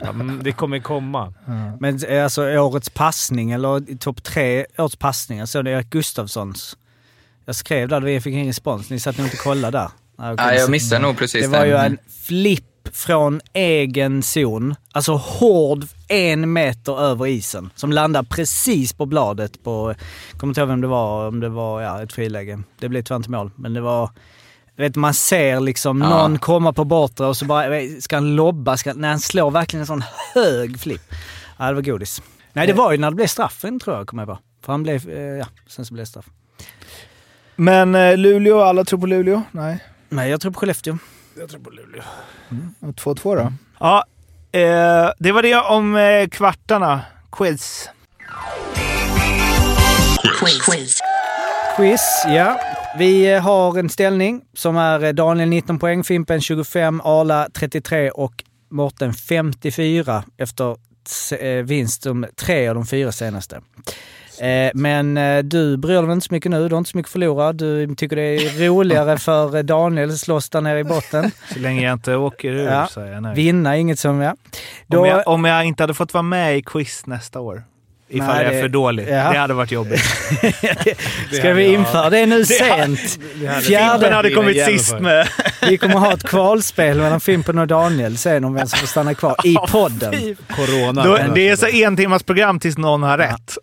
Ja, 0.00 0.08
mm, 0.08 0.40
det 0.42 0.52
kommer 0.52 0.78
komma. 0.78 1.32
Men 1.80 2.04
eh, 2.08 2.24
alltså 2.24 2.42
årets 2.42 2.90
passning, 2.90 3.50
eller 3.50 3.96
topp 3.98 4.22
tre 4.22 4.66
årets 4.78 4.96
passningar, 4.96 5.46
så 5.46 5.62
det 5.62 5.70
är 5.70 5.74
Erik 5.76 5.90
Gustafssons. 5.90 6.76
Jag 7.48 7.54
skrev 7.56 7.88
där, 7.88 8.00
vi 8.00 8.20
fick 8.20 8.32
ingen 8.34 8.46
respons. 8.46 8.90
Ni 8.90 9.00
satt 9.00 9.18
nog 9.18 9.26
inte 9.26 9.36
och 9.36 9.42
kollade 9.42 9.78
där. 9.78 9.88
Nej, 10.18 10.32
okej. 10.32 10.46
Nej, 10.46 10.56
jag 10.58 10.70
missade 10.70 11.02
nog 11.02 11.18
precis 11.18 11.42
Det 11.42 11.48
var 11.58 11.64
ju 11.64 11.70
den. 11.72 11.84
en 11.84 11.98
flipp 12.26 12.64
från 12.92 13.40
egen 13.52 14.22
zon. 14.22 14.74
Alltså 14.92 15.12
hård, 15.12 15.84
en 16.08 16.52
meter 16.52 17.00
över 17.00 17.26
isen. 17.26 17.70
Som 17.74 17.92
landar 17.92 18.22
precis 18.22 18.92
på 18.92 19.06
bladet 19.06 19.62
på... 19.64 19.94
Jag 20.30 20.40
kommer 20.40 20.50
inte 20.50 20.60
ihåg 20.60 20.68
vem 20.68 20.80
det 20.80 20.86
var, 20.86 21.28
om 21.28 21.40
det 21.40 21.48
var 21.48 21.82
ja, 21.82 22.02
ett 22.02 22.12
friläge. 22.12 22.62
Det 22.78 22.88
blev 22.88 23.02
tyvärr 23.02 23.16
inte 23.16 23.30
mål, 23.30 23.50
men 23.56 23.74
det 23.74 23.80
var... 23.80 24.10
Vet, 24.76 24.96
man 24.96 25.14
ser 25.14 25.60
liksom 25.60 26.02
Ja. 26.02 26.08
någon 26.08 26.38
komma 26.38 26.72
på 26.72 26.84
bortre 26.84 27.26
och 27.26 27.36
så 27.36 27.44
bara, 27.44 27.64
ska 28.00 28.16
han 28.16 28.36
lobba? 28.36 28.76
Ska, 28.76 28.94
när 28.94 29.08
han 29.08 29.20
slår 29.20 29.50
verkligen 29.50 29.80
en 29.80 29.86
sån 29.86 30.04
hög 30.34 30.80
flipp. 30.80 31.02
Ja, 31.58 31.66
det 31.68 31.74
var 31.74 31.82
godis. 31.82 32.22
Nej, 32.52 32.66
det 32.66 32.72
var 32.72 32.92
ju 32.92 32.98
när 32.98 33.10
det 33.10 33.16
blev 33.16 33.26
straffen 33.26 33.80
tror 33.80 33.96
jag, 33.96 34.06
kommer 34.06 34.22
jag 34.22 34.28
på. 34.28 34.38
För 34.64 34.72
han 34.72 34.82
blev, 34.82 35.08
eh, 35.10 35.18
ja, 35.22 35.46
sen 35.68 35.84
så 35.86 35.94
blev 35.94 36.02
det 36.04 36.10
straff. 36.10 36.26
Men 37.60 37.94
eh, 37.94 38.16
Luleå, 38.16 38.60
alla 38.60 38.84
tror 38.84 39.00
på 39.00 39.06
Luleå? 39.06 39.42
Nej. 39.50 39.84
Nej, 40.08 40.30
jag 40.30 40.40
tror 40.40 40.52
på 40.52 40.60
Skellefteå. 40.60 40.98
Jag 41.38 41.48
tror 41.50 41.60
på 41.60 41.70
Luleå. 41.70 42.02
Och 42.80 42.94
2-2 42.94 43.36
då? 43.36 43.52
Ja, 43.80 44.04
eh, 44.52 45.10
det 45.18 45.32
var 45.32 45.42
det 45.42 45.56
om 45.56 45.96
eh, 45.96 46.28
kvartarna. 46.28 47.00
Quiz. 47.32 47.88
Quiz, 51.76 52.24
ja. 52.26 52.60
Vi 52.98 53.32
eh, 53.32 53.42
har 53.42 53.78
en 53.78 53.88
ställning 53.88 54.42
som 54.54 54.76
är 54.76 55.04
eh, 55.04 55.12
Daniel 55.12 55.48
19 55.48 55.78
poäng, 55.78 56.04
Fimpen 56.04 56.40
25, 56.40 57.00
Arla 57.04 57.48
33 57.52 58.10
och 58.10 58.44
Mårten 58.70 59.14
54 59.14 60.24
efter 60.36 60.76
vinst 61.62 62.02
de 62.02 62.26
tre 62.36 62.68
av 62.68 62.74
de 62.74 62.86
fyra 62.86 63.12
senaste. 63.12 63.60
Eh, 64.40 64.70
Men 64.74 65.16
eh, 65.16 65.38
du 65.38 65.76
bryr 65.76 66.02
dig 66.02 66.12
inte 66.12 66.26
så 66.26 66.34
mycket 66.34 66.50
nu, 66.50 66.68
du 66.68 66.74
har 66.74 66.78
inte 66.78 66.90
så 66.90 66.96
mycket 66.96 67.08
att 67.08 67.12
förlora. 67.12 67.52
Du 67.52 67.94
tycker 67.94 68.16
det 68.16 68.22
är 68.22 68.68
roligare 68.68 69.18
för 69.18 69.62
Daniel 69.62 70.18
slåss 70.18 70.48
där 70.50 70.60
nere 70.60 70.78
i 70.78 70.84
botten. 70.84 71.30
Så 71.52 71.58
länge 71.58 71.82
jag 71.84 71.92
inte 71.92 72.16
åker 72.16 72.52
ur 72.52 72.64
Ja. 72.66 72.88
är 72.96 73.12
jag 73.12 73.22
nöjd. 73.22 73.36
Vinna, 73.36 73.76
inget 73.76 73.98
som 73.98 74.20
ja. 74.20 74.34
Då, 74.86 74.98
Om, 75.00 75.06
jag, 75.06 75.28
om 75.28 75.44
jag 75.44 75.64
inte 75.64 75.82
hade 75.82 75.94
fått 75.94 76.14
vara 76.14 76.22
med 76.22 76.58
i 76.58 76.62
quiz 76.62 77.06
nästa 77.06 77.40
år, 77.40 77.62
ifall 78.08 78.28
Nej, 78.28 78.44
det- 78.44 78.56
är 78.56 78.62
för 78.62 78.68
dålig. 78.68 79.08
ja. 79.08 79.30
Det 79.32 79.38
hade 79.38 79.54
varit 79.54 79.72
jobbigt. 79.72 80.00
ska 81.32 81.52
vi 81.52 81.64
införa 81.64 82.10
det 82.10 82.26
nu 82.26 82.44
sent? 82.44 83.00
Fimpen 83.00 83.62
Fjärde, 83.62 84.14
hade 84.14 84.30
kommit 84.30 84.64
sist 84.64 85.00
med... 85.00 85.28
vi 85.68 85.78
kommer 85.78 85.94
ha 85.94 86.12
ett 86.12 86.22
kvalspel 86.22 86.98
mellan 86.98 87.20
Fimpen 87.20 87.58
och 87.58 87.66
Daniel 87.66 88.18
sen 88.18 88.44
om 88.44 88.54
vem 88.54 88.66
som 88.66 88.78
får 88.78 88.86
stanna 88.86 89.14
kvar 89.14 89.36
i 89.44 89.54
podden. 89.68 90.36
Corona. 90.56 91.04
Då, 91.04 91.18
det 91.34 91.48
är 91.48 91.56
så 91.56 91.66
en 91.66 91.96
timmars 91.96 92.22
program 92.22 92.60
tills 92.60 92.78
någon 92.78 93.02
har 93.02 93.18
rätt. 93.18 93.58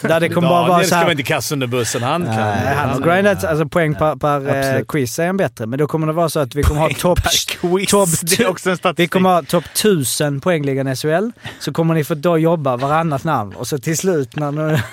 Där 0.00 0.20
det 0.20 0.28
kommer 0.28 0.48
bara 0.48 0.60
vara 0.60 0.68
Daniel 0.68 0.84
så 0.84 0.88
ska 0.88 0.96
här... 0.96 1.04
man 1.04 1.10
inte 1.10 1.22
kasta 1.22 1.54
under 1.54 1.66
bussen. 1.66 2.02
Han 2.02 2.24
kan. 2.24 2.34
Nej, 2.36 2.74
han 2.76 2.88
har 2.88 3.00
grindat 3.00 3.44
alltså 3.44 3.68
poäng 3.68 3.94
per, 3.94 4.16
per 4.16 4.76
eh, 4.76 4.84
quiz 4.84 5.18
är 5.18 5.26
han 5.26 5.36
bättre. 5.36 5.66
Men 5.66 5.78
då 5.78 5.86
kommer 5.86 6.06
det 6.06 6.12
vara 6.12 6.28
så 6.28 6.40
att 6.40 6.54
vi 6.54 6.62
kommer 6.62 6.80
ha 6.80 6.88
topp... 6.90 7.20
Top 7.88 8.08
det 8.22 8.40
är 8.40 8.48
också 8.48 8.70
en 8.70 8.76
statistik. 8.76 9.04
Vi 9.04 9.08
kommer 9.08 9.30
ha 9.30 9.42
topp 9.42 9.64
1000 9.64 10.40
poängligan 10.40 10.88
i 10.88 10.96
SHL. 10.96 11.30
Så 11.60 11.72
kommer 11.72 11.94
ni 11.94 12.04
få 12.04 12.14
då 12.14 12.38
jobba 12.38 12.76
varannat 12.76 13.24
namn. 13.24 13.52
Och 13.54 13.66
så 13.66 13.78
till 13.88 13.98
slut 13.98 14.36
när 14.36 14.84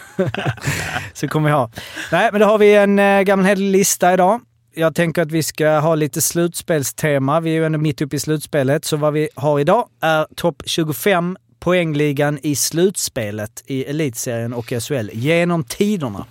så 1.13 1.27
kommer 1.27 1.49
vi 1.49 1.55
ha... 1.55 1.69
Nej, 2.11 2.29
men 2.31 2.41
då 2.41 2.47
har 2.47 2.57
vi 2.57 2.75
en 2.75 2.99
eh, 2.99 3.21
gammal 3.21 3.45
hederlig 3.45 3.71
lista 3.71 4.13
idag. 4.13 4.41
Jag 4.73 4.95
tänker 4.95 5.21
att 5.21 5.31
vi 5.31 5.43
ska 5.43 5.79
ha 5.79 5.95
lite 5.95 6.21
slutspelstema. 6.21 7.39
Vi 7.39 7.49
är 7.49 7.53
ju 7.53 7.65
ändå 7.65 7.79
mitt 7.79 8.01
uppe 8.01 8.15
i 8.15 8.19
slutspelet. 8.19 8.85
Så 8.85 8.97
vad 8.97 9.13
vi 9.13 9.29
har 9.35 9.59
idag 9.59 9.87
är 10.01 10.27
topp 10.35 10.63
25 10.65 11.37
poängligan 11.59 12.39
i 12.41 12.55
slutspelet 12.55 13.63
i 13.65 13.83
Elitserien 13.83 14.53
och 14.53 14.73
SHL 14.81 15.09
genom 15.13 15.63
tiderna. 15.63 16.25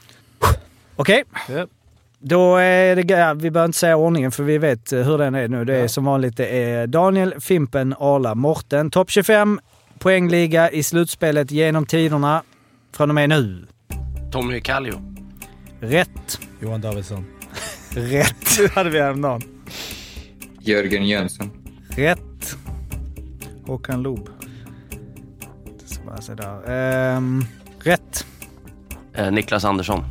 Okej? 0.96 1.24
Ja. 1.48 1.66
Då 2.18 2.56
är 2.56 2.96
det, 2.96 3.14
ja, 3.14 3.34
vi 3.34 3.50
behöver 3.50 3.68
inte 3.68 3.78
säga 3.78 3.96
ordningen 3.96 4.32
för 4.32 4.42
vi 4.42 4.58
vet 4.58 4.92
eh, 4.92 5.00
hur 5.00 5.18
den 5.18 5.34
är 5.34 5.48
nu. 5.48 5.64
Det 5.64 5.76
är 5.76 5.88
som 5.88 6.04
vanligt 6.04 6.36
det 6.36 6.46
är 6.46 6.86
Daniel, 6.86 7.34
Fimpen, 7.40 7.94
Arla, 7.98 8.34
Morten. 8.34 8.90
Topp 8.90 9.10
25 9.10 9.60
poängliga 9.98 10.70
i 10.70 10.82
slutspelet 10.82 11.50
genom 11.50 11.86
tiderna. 11.86 12.42
Från 12.96 13.10
och 13.10 13.14
med 13.14 13.28
nu. 13.28 13.66
Tommy 14.32 14.60
Kallio. 14.60 15.14
Rätt. 15.80 16.40
Johan 16.60 16.80
Davidsson. 16.80 17.24
Rätt. 17.90 18.56
Det 18.58 18.72
hade 18.72 18.90
vi 18.90 19.00
häromdagen. 19.00 19.42
Jörgen 20.60 21.06
Jönsson. 21.06 21.50
Rätt. 21.90 22.56
Håkan 23.66 24.02
Loob. 24.02 24.28
Ehm, 26.66 27.44
rätt. 27.78 28.26
Eh, 29.14 29.32
Niklas 29.32 29.64
Andersson. 29.64 30.04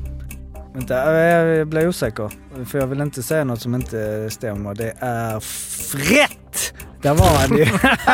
Vänta, 0.74 1.14
eh, 1.14 1.46
jag 1.58 1.68
blir 1.68 1.88
osäker. 1.88 2.32
För 2.66 2.80
jag 2.80 2.88
vill 2.88 3.02
inte 3.02 3.24
säga 3.24 3.44
något 3.44 3.62
som 3.62 3.76
inte 3.76 4.30
stämmer. 4.30 4.76
Det 4.76 4.94
är 5.00 5.34
rätt! 6.14 6.74
Där 7.04 7.14
var 7.14 7.38
han 7.38 7.58
ju. 7.58 7.66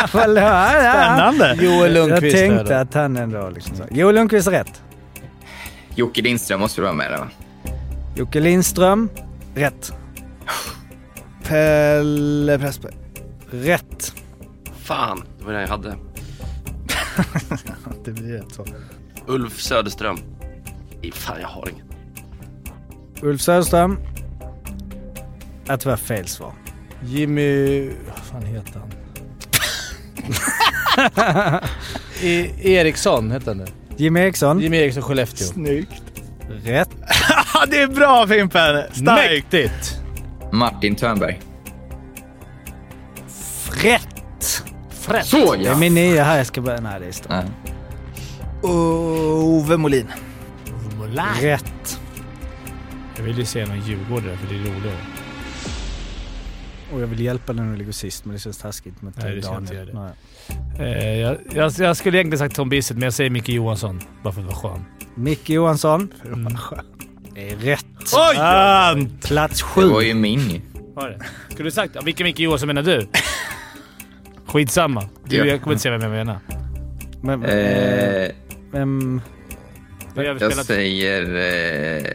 Spännande! 0.08 1.58
Joel 1.62 1.96
Jag 1.96 2.10
Lundqvist. 2.10 2.38
där 2.38 2.48
tänkte 2.58 2.80
att 2.80 2.94
han 2.94 3.18
ändå 3.18 3.50
liksom 3.50 3.76
så. 3.76 3.84
Joel 3.92 4.16
Lundqvist 4.16 4.48
rätt. 4.48 4.82
Jocke 5.96 6.22
Lindström 6.22 6.60
måste 6.60 6.82
vara 6.82 6.94
med 6.94 7.12
där 7.12 7.18
va? 7.18 7.28
Jocke 8.16 8.40
Lindström. 8.40 9.10
Rätt. 9.56 9.94
Pelle 11.44 12.60
Pressberg. 12.60 12.94
Rätt. 13.52 14.14
Fan, 14.84 15.24
det 15.40 15.46
var 15.46 15.52
den 15.54 15.62
jag 15.62 15.70
hade. 15.70 15.94
Det 18.06 18.12
blir 18.12 18.34
rätt 18.34 18.52
så. 18.54 18.66
Ulf 19.28 19.62
Söderström. 19.62 20.18
Nej, 21.02 21.12
Fan, 21.12 21.38
jag 21.42 21.48
har 21.48 21.70
inget. 21.70 21.84
Ulf 23.24 23.42
Söderström. 23.42 24.00
Är 25.68 25.78
tyvärr 25.78 25.98
fel 25.98 26.28
svar. 26.28 26.54
Jimmy... 27.04 27.86
Vad 27.88 28.18
fan 28.32 28.46
heter 28.46 28.80
han? 28.80 28.92
E 32.22 32.52
Eriksson 32.62 33.32
hette 33.32 33.50
han 33.50 33.58
det. 33.58 33.68
Jimmy 33.98 34.20
Eriksson. 34.20 34.60
Jimmy 34.60 34.78
Eriksson 34.78 35.04
Skellefteå. 35.04 35.48
Snyggt. 35.48 36.04
Rätt. 36.64 36.90
det 37.70 37.82
är 37.82 37.88
bra 37.88 38.28
Fimpen! 38.28 38.84
Starkt! 38.92 39.32
Mäktigt! 39.32 40.02
Martin 40.52 40.96
Törnberg. 40.96 41.40
Rätt. 43.84 44.64
Frätt. 44.90 45.26
Så 45.26 45.54
Det 45.56 45.62
är 45.62 45.66
ja! 45.66 45.78
min 45.78 45.94
nya 45.94 46.24
här. 46.24 46.38
Jag 46.38 46.46
ska 46.48 46.62
börja... 46.62 46.82
Nej, 46.82 47.00
det 47.00 47.06
är 47.08 47.12
stort. 47.12 47.30
Nej. 47.32 47.46
Ove 48.62 49.78
Molin. 49.78 50.08
Rätt. 51.42 52.00
Jag 53.18 53.24
vill 53.24 53.38
ju 53.38 53.46
se 53.46 53.66
någon 53.66 53.80
djurgårdare 53.82 54.38
för 54.38 54.48
det 54.48 54.56
är 54.56 54.60
roligare. 54.60 54.98
Och 56.94 57.02
jag 57.02 57.08
vill 57.08 57.20
hjälpa 57.20 57.54
den 57.54 57.72
att 57.74 57.78
ligga 57.80 57.92
sist, 57.94 58.26
men 58.26 58.34
det 58.34 58.40
känns 58.40 58.58
taskigt 58.58 59.02
mot 59.02 59.14
Nej, 59.18 59.36
det 59.36 59.42
ska 59.42 59.52
Daniel. 59.52 59.62
inte 59.64 59.76
göra 59.76 59.86
det. 59.86 60.14
Nej. 60.80 60.94
Eh, 60.94 61.20
jag, 61.20 61.38
jag, 61.56 61.72
jag 61.78 61.98
skulle 61.98 62.18
egentligen 62.18 62.40
sagt 62.40 62.56
Tom 62.56 62.70
Bissett, 62.70 62.98
men 62.98 63.04
jag 63.04 63.14
säger 63.14 63.30
Micke 63.30 63.50
Johansson. 63.50 64.02
Bara 64.24 64.34
för 64.34 64.42
att 64.42 64.48
vara 64.48 64.56
skön. 64.56 64.86
Micke 65.16 65.50
Johansson. 65.50 66.14
Mm. 66.26 66.48
är 67.36 67.56
rätt. 67.56 67.86
Oj! 68.14 69.10
Plats 69.24 69.60
Det 69.60 69.64
sju. 69.66 69.90
var 69.90 70.02
ju 70.02 70.14
min. 70.14 70.62
Var 70.94 71.10
det? 71.10 71.20
Skulle 71.54 71.68
du 71.68 71.72
sagt... 71.72 72.04
Vilken 72.04 72.24
Micke 72.24 72.40
Johansson 72.40 72.68
menar 72.68 72.82
du? 72.84 73.08
Skitsamma. 74.48 75.10
Du, 75.26 75.36
Ja. 75.38 75.46
Jag 75.46 75.62
kommer 75.62 75.74
inte 75.74 75.82
säga 75.84 75.98
vem 75.98 76.12
jag 76.14 76.26
menar. 76.26 76.40
Men, 77.22 77.44
Eh, 77.44 78.32
vem- 78.72 79.22
jag 80.16 80.36
spelat... 80.38 80.66
säger 80.66 81.36
eh, 82.06 82.12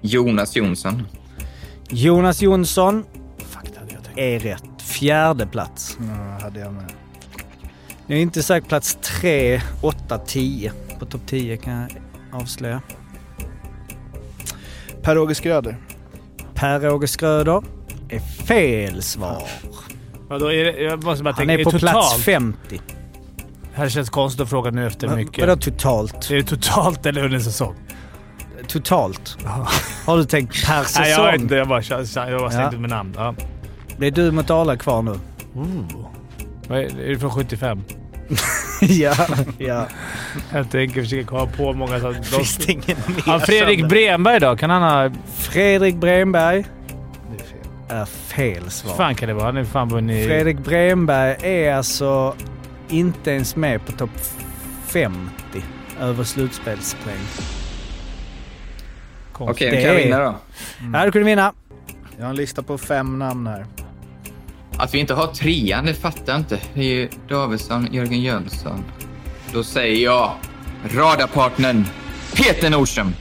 Jonas 0.00 0.56
Jonsson. 0.56 1.02
Jonas 1.90 2.42
Jonsson 2.42 3.04
är 4.20 4.38
rätt. 4.38 4.82
Fjärde 4.82 5.46
plats. 5.46 5.98
Ja, 6.00 6.44
hade 6.44 6.60
jag 6.60 6.72
med. 6.72 6.92
Ni 8.06 8.14
har 8.14 8.22
inte 8.22 8.42
sagt 8.42 8.68
plats 8.68 8.98
3, 9.20 9.60
8, 9.82 10.18
10. 10.18 10.72
På 10.98 11.06
topp 11.06 11.20
10 11.26 11.56
kan 11.56 11.72
jag 11.80 11.88
avslöja. 12.40 12.80
Per-Åge 15.02 15.34
Skröder. 15.34 15.76
Per-Åge 16.54 17.08
Skröder 17.08 17.62
är 18.08 18.20
fel 18.20 19.02
svar. 19.02 19.42
Vadå, 20.28 20.52
är 20.52 20.64
det, 20.64 20.82
jag 20.82 21.04
måste 21.04 21.24
bara 21.24 21.34
Han 21.34 21.46
tänka, 21.46 21.60
är 21.60 21.64
på 21.64 21.70
totalt, 21.70 21.92
plats 21.92 22.22
50. 22.24 22.58
Det 22.70 23.82
här 23.82 23.88
känns 23.88 24.10
konstigt 24.10 24.40
att 24.40 24.50
fråga 24.50 24.70
nu 24.70 24.86
efter 24.86 25.08
mycket. 25.08 25.46
Vadå 25.46 25.56
totalt? 25.60 26.30
Är 26.30 26.36
det 26.36 26.42
totalt 26.42 27.06
eller 27.06 27.24
under 27.24 27.36
en 27.36 27.44
säsong? 27.44 27.74
Totalt? 28.68 29.38
Har 30.06 30.16
du 30.16 30.24
tänkt 30.24 30.66
per 30.66 30.82
säsong? 30.82 31.02
Nej, 31.02 31.10
jag 31.10 31.32
vet 31.32 31.40
inte. 31.40 31.54
Jag 31.54 31.68
bara, 31.68 31.82
jag 31.82 32.40
bara 32.40 32.52
Ja. 32.52 32.72
ut 32.72 32.80
med 32.80 32.90
namn. 32.90 33.14
Ja. 33.16 33.34
Det 33.98 34.06
är 34.06 34.10
du 34.10 34.30
mot 34.32 34.50
Arla 34.50 34.76
kvar 34.76 35.02
nu. 35.02 35.14
Vad 36.68 36.78
Är 36.78 36.82
är 37.00 37.08
det 37.08 37.18
från 37.18 37.30
75? 37.30 37.84
ja, 38.80 39.14
ja. 39.58 39.86
Jag 40.52 40.70
tänker 40.70 41.02
försöka 41.02 41.26
komma 41.28 41.46
på 41.56 41.72
många... 41.72 42.00
Så, 42.00 42.12
Finns 42.22 42.56
det 42.56 42.72
ingen 42.72 42.84
mer? 43.06 43.22
ja, 43.26 43.40
Fredrik 43.40 43.88
Bremberg 43.88 44.40
då? 44.40 44.56
Kan 44.56 44.70
han 44.70 44.82
ha... 44.82 45.10
Fredrik 45.36 45.96
Bremberg 45.96 46.64
Det 47.30 47.42
är 47.42 47.46
fel. 47.46 47.98
är 48.00 48.04
fel 48.04 48.70
svar. 48.70 48.94
fan 48.94 49.14
kan 49.14 49.28
det 49.28 49.34
vara? 49.34 49.44
Han 49.44 49.56
är 49.56 49.64
fan 49.64 49.88
vunnit... 49.88 50.26
Fredrik 50.26 50.58
Bremberg 50.58 51.36
är 51.42 51.74
alltså 51.74 52.34
inte 52.88 53.30
ens 53.30 53.56
med 53.56 53.86
på 53.86 53.92
topp 53.92 54.10
50 54.86 55.30
över 56.00 56.24
slutspelspoäng. 56.24 57.16
Okej, 59.40 59.70
Det 59.70 59.76
nu 59.76 59.82
kan 59.82 59.90
jag 59.92 60.00
är- 60.00 60.04
vinna 60.04 60.18
då. 60.18 60.34
Ja, 60.92 61.04
du 61.04 61.12
kunde 61.12 61.26
vinna. 61.26 61.52
Jag 62.16 62.24
har 62.24 62.30
en 62.30 62.36
lista 62.36 62.62
på 62.62 62.78
fem 62.78 63.18
namn 63.18 63.46
här. 63.46 63.66
Att 64.78 64.94
vi 64.94 64.98
inte 64.98 65.14
har 65.14 65.26
trean, 65.26 65.86
det 65.86 65.94
fattar 65.94 66.32
jag 66.32 66.40
inte. 66.40 66.60
Det 66.74 66.80
är 66.80 66.84
ju 66.84 67.08
Davidsson, 67.28 67.88
Jörgen 67.92 68.22
Jönsson. 68.22 68.84
Då 69.52 69.64
säger 69.64 70.04
jag 70.04 70.34
radarpartnern 70.94 71.84
Peter 72.34 72.70
Nordström. 72.70 73.14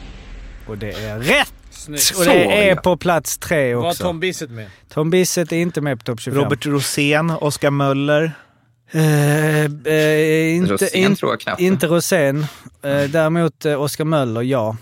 Och 0.68 0.78
det 0.78 0.91
är 0.91 1.20
rätt! 1.20 1.53
Snyggt. 1.70 2.12
Och 2.12 2.24
Så, 2.24 2.24
det 2.24 2.70
är 2.70 2.76
på 2.76 2.97
plats 2.97 3.38
tre 3.38 3.76
Var 3.76 3.89
också. 3.89 4.03
Tom 4.03 4.20
Bissett 4.20 4.49
med? 4.49 4.68
Tom 4.89 5.10
Bissett 5.10 5.51
är 5.51 5.58
inte 5.58 5.82
med 5.82 5.99
på 5.99 6.03
topp 6.03 6.20
25. 6.20 6.43
Robert 6.43 6.66
Rosén, 6.66 7.30
Oskar 7.30 7.72
Möller. 7.72 8.32
Eh, 8.91 9.01
eh, 9.64 10.55
inte, 10.55 10.74
Rosén 10.74 11.03
in, 11.03 11.16
tror 11.16 11.32
jag 11.32 11.39
knappt. 11.39 11.62
inte 11.62 11.88
Rosén. 11.88 12.39
Eh, 12.84 13.03
däremot 13.03 13.66
eh, 13.66 13.82
Oskar 13.82 14.05
Möller, 14.05 14.41
ja. 14.41 14.78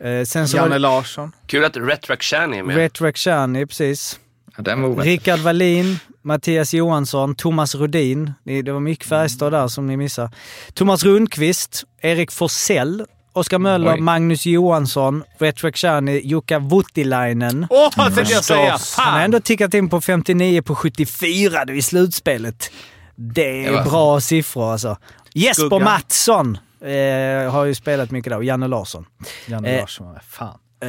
Eh, 0.00 0.24
sen 0.24 0.48
så 0.48 0.56
Janne 0.56 0.68
var 0.68 0.78
Larsson. 0.78 1.32
Kul 1.46 1.64
att 1.64 1.76
Retrak 1.76 2.22
Shani 2.22 2.58
är 2.58 2.62
med. 2.62 2.76
Ret 2.76 3.00
Rakhshani, 3.00 3.66
precis. 3.66 4.20
Ja, 4.56 4.62
den 4.62 4.80
var 4.82 4.88
oväntat. 4.88 5.06
Rickard 5.06 5.40
Wallin, 5.40 5.98
Mattias 6.22 6.74
Johansson, 6.74 7.34
Thomas 7.34 7.74
Rodin. 7.74 8.32
Det 8.44 8.72
var 8.72 8.80
mycket 8.80 9.06
Färjestad 9.06 9.52
där 9.52 9.68
som 9.68 9.86
ni 9.86 9.96
missar. 9.96 10.30
Thomas 10.74 11.04
Rundqvist, 11.04 11.84
Erik 12.02 12.32
Forsell, 12.32 13.04
Oskar 13.32 13.58
Möller, 13.58 13.94
Oj. 13.94 14.00
Magnus 14.00 14.46
Johansson, 14.46 15.24
Ret 15.38 15.64
Rakhshani, 15.64 16.20
Jukka 16.24 16.58
Voutilainen. 16.58 17.66
Åh, 17.70 17.88
oh, 17.88 18.14
tänkte 18.14 18.32
jag 18.34 18.44
säga! 18.44 18.60
Han 18.62 18.70
har 18.70 18.78
Fan! 18.78 19.20
ändå 19.20 19.40
tickat 19.40 19.74
in 19.74 19.88
på 19.88 20.00
59 20.00 20.62
på 20.62 20.74
74 20.74 21.64
i 21.72 21.82
slutspelet. 21.82 22.70
Det 23.16 23.64
är 23.66 23.72
Det 23.72 23.82
bra 23.90 24.20
siffror 24.20 24.72
alltså. 24.72 24.96
Jesper 25.34 25.62
Skuggan. 25.66 25.84
Mattsson 25.84 26.58
eh, 26.80 27.52
har 27.52 27.64
ju 27.64 27.74
spelat 27.74 28.10
mycket 28.10 28.30
där 28.30 28.36
och 28.36 28.44
Janne 28.44 28.68
Larsson. 28.68 29.06
Janne 29.46 29.68
Eh. 29.74 29.80
Larsson, 29.80 30.06
vad 30.12 30.22
fan. 30.22 30.58
Eh, 30.82 30.88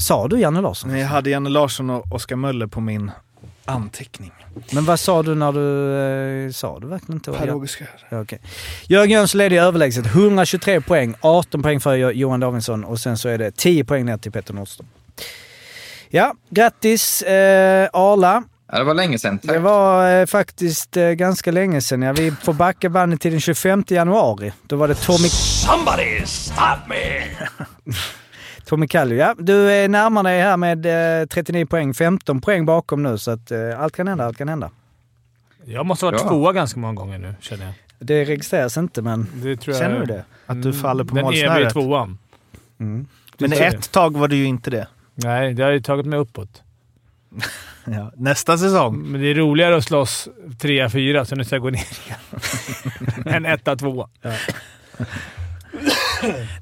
sa 0.00 0.28
du 0.28 0.40
Janne 0.40 0.60
Larsson? 0.60 0.90
Men 0.90 1.00
jag 1.00 1.08
hade 1.08 1.30
Janne 1.30 1.48
Larsson 1.50 1.90
och 1.90 2.12
Oskar 2.12 2.36
Möller 2.36 2.66
på 2.66 2.80
min 2.80 3.10
anteckning. 3.64 4.32
Men 4.72 4.84
vad 4.84 5.00
sa 5.00 5.22
du 5.22 5.34
när 5.34 5.52
du... 5.52 6.46
Eh, 6.46 6.52
sa 6.52 6.78
du 6.80 6.86
verkligen 6.86 7.14
inte? 7.16 7.32
Per-Åge. 7.32 7.68
Ja, 8.10 8.20
okej. 8.20 8.38
Jörgen 8.86 9.10
Jönsson 9.10 9.38
leder 9.38 9.56
överlägset. 9.62 10.06
123 10.06 10.80
poäng, 10.80 11.14
18 11.20 11.62
poäng 11.62 11.80
för 11.80 11.94
Jo- 11.94 12.10
Johan 12.10 12.40
Davidsson 12.40 12.84
och 12.84 12.98
sen 13.00 13.18
så 13.18 13.28
är 13.28 13.38
det 13.38 13.50
10 13.56 13.84
poäng 13.84 14.04
ner 14.06 14.16
till 14.16 14.32
Peter 14.32 14.54
Nordström. 14.54 14.86
Ja, 16.08 16.34
grattis 16.50 17.22
eh, 17.22 17.88
Arla. 17.92 18.42
Ja, 18.72 18.78
det 18.78 18.84
var 18.84 18.94
länge 18.94 19.18
sedan. 19.18 19.38
Tack. 19.38 19.50
Det 19.52 19.58
var 19.58 20.20
eh, 20.20 20.26
faktiskt 20.26 20.96
eh, 20.96 21.08
ganska 21.10 21.50
länge 21.50 21.80
sedan. 21.80 22.02
Ja. 22.02 22.12
Vi 22.12 22.30
får 22.30 22.52
backa 22.52 22.88
bandet 22.88 23.20
till 23.20 23.30
den 23.30 23.40
25 23.40 23.84
januari. 23.88 24.52
Då 24.62 24.76
var 24.76 24.88
det 24.88 24.94
Tommy... 24.94 25.28
Somebody 25.28 26.22
stop 26.26 26.88
me! 26.88 27.22
Tommy 28.72 28.88
Kallio. 28.88 29.18
Ja, 29.18 29.34
du 29.38 29.70
är 29.70 29.88
närmare 29.88 30.28
dig 30.28 30.40
här 30.40 30.56
med 30.56 30.86
eh, 31.22 31.26
39 31.26 31.66
poäng, 31.66 31.94
15 31.94 32.40
poäng 32.40 32.66
bakom 32.66 33.02
nu. 33.02 33.18
Så 33.18 33.30
att 33.30 33.50
eh, 33.50 33.80
allt 33.80 33.96
kan 33.96 34.08
hända, 34.08 34.24
allt 34.24 34.38
kan 34.38 34.48
hända. 34.48 34.70
Jag 35.64 35.86
måste 35.86 36.06
ha 36.06 36.10
varit 36.10 36.22
Bra. 36.22 36.30
tvåa 36.30 36.52
ganska 36.52 36.80
många 36.80 36.94
gånger 36.94 37.18
nu, 37.18 37.34
känner 37.40 37.64
jag. 37.64 37.74
Det 37.98 38.24
registreras 38.24 38.76
inte 38.76 39.02
men... 39.02 39.26
Det 39.34 39.56
tror 39.56 39.76
jag 39.76 39.82
Känner 39.82 40.00
du 40.00 40.06
det? 40.06 40.24
Att 40.46 40.62
du 40.62 40.72
faller 40.72 41.04
på 41.04 41.14
Den 41.14 41.26
eviga 41.26 41.48
målsnöret? 41.48 41.72
tvåan. 41.72 42.18
Mm. 42.80 43.06
Men 43.38 43.52
ett 43.52 43.92
tag 43.92 44.16
var 44.16 44.28
det 44.28 44.36
ju 44.36 44.44
inte 44.44 44.70
det. 44.70 44.86
Nej, 45.14 45.54
det 45.54 45.62
har 45.62 45.70
ju 45.70 45.80
tagit 45.80 46.06
mig 46.06 46.18
uppåt. 46.18 46.62
Ja. 47.84 48.12
Nästa 48.16 48.58
säsong. 48.58 48.98
Men 48.98 49.20
det 49.20 49.26
är 49.26 49.34
roligare 49.34 49.76
att 49.76 49.84
slåss 49.84 50.28
trea, 50.58 50.90
fyra, 50.90 51.24
så 51.24 51.34
nu 51.36 51.44
ska 51.44 51.54
jag 51.54 51.62
gå 51.62 51.70
ner 51.70 51.86
igen. 52.06 52.18
en 53.36 53.46
etta, 53.46 53.76
tvåa. 53.76 54.08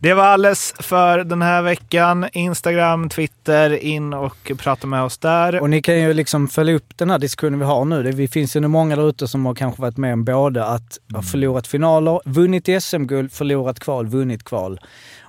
Det 0.01 0.15
var 0.15 0.25
alles 0.25 0.75
för 0.79 1.25
den 1.25 1.43
här 1.43 1.63
veckan. 1.63 2.27
Instagram, 2.33 3.09
Twitter, 3.09 3.71
in 3.85 4.15
och 4.15 4.53
prata 4.59 4.87
med 4.87 5.03
oss 5.03 5.19
där. 5.19 5.61
Och 5.61 5.71
ni 5.71 5.83
kan 5.83 5.99
ju 6.01 6.15
liksom 6.15 6.49
följa 6.49 6.75
upp 6.75 6.93
den 6.99 7.11
här 7.11 7.19
diskussionen 7.19 7.59
vi 7.59 7.65
har 7.65 7.85
nu. 7.85 8.03
Det 8.03 8.29
finns 8.29 8.57
ju 8.57 8.61
nog 8.61 8.71
många 8.71 8.97
där 8.97 9.09
ute 9.09 9.29
som 9.29 9.47
har 9.47 9.55
kanske 9.55 9.83
varit 9.83 9.97
med 9.97 10.13
om 10.13 10.25
både 10.25 10.65
att 10.65 10.99
ha 11.15 11.23
förlorat 11.23 11.67
finaler, 11.67 12.21
vunnit 12.25 12.83
SM-guld, 12.83 13.33
förlorat 13.33 13.81
kval, 13.81 14.07
vunnit 14.07 14.45
kval. 14.45 14.81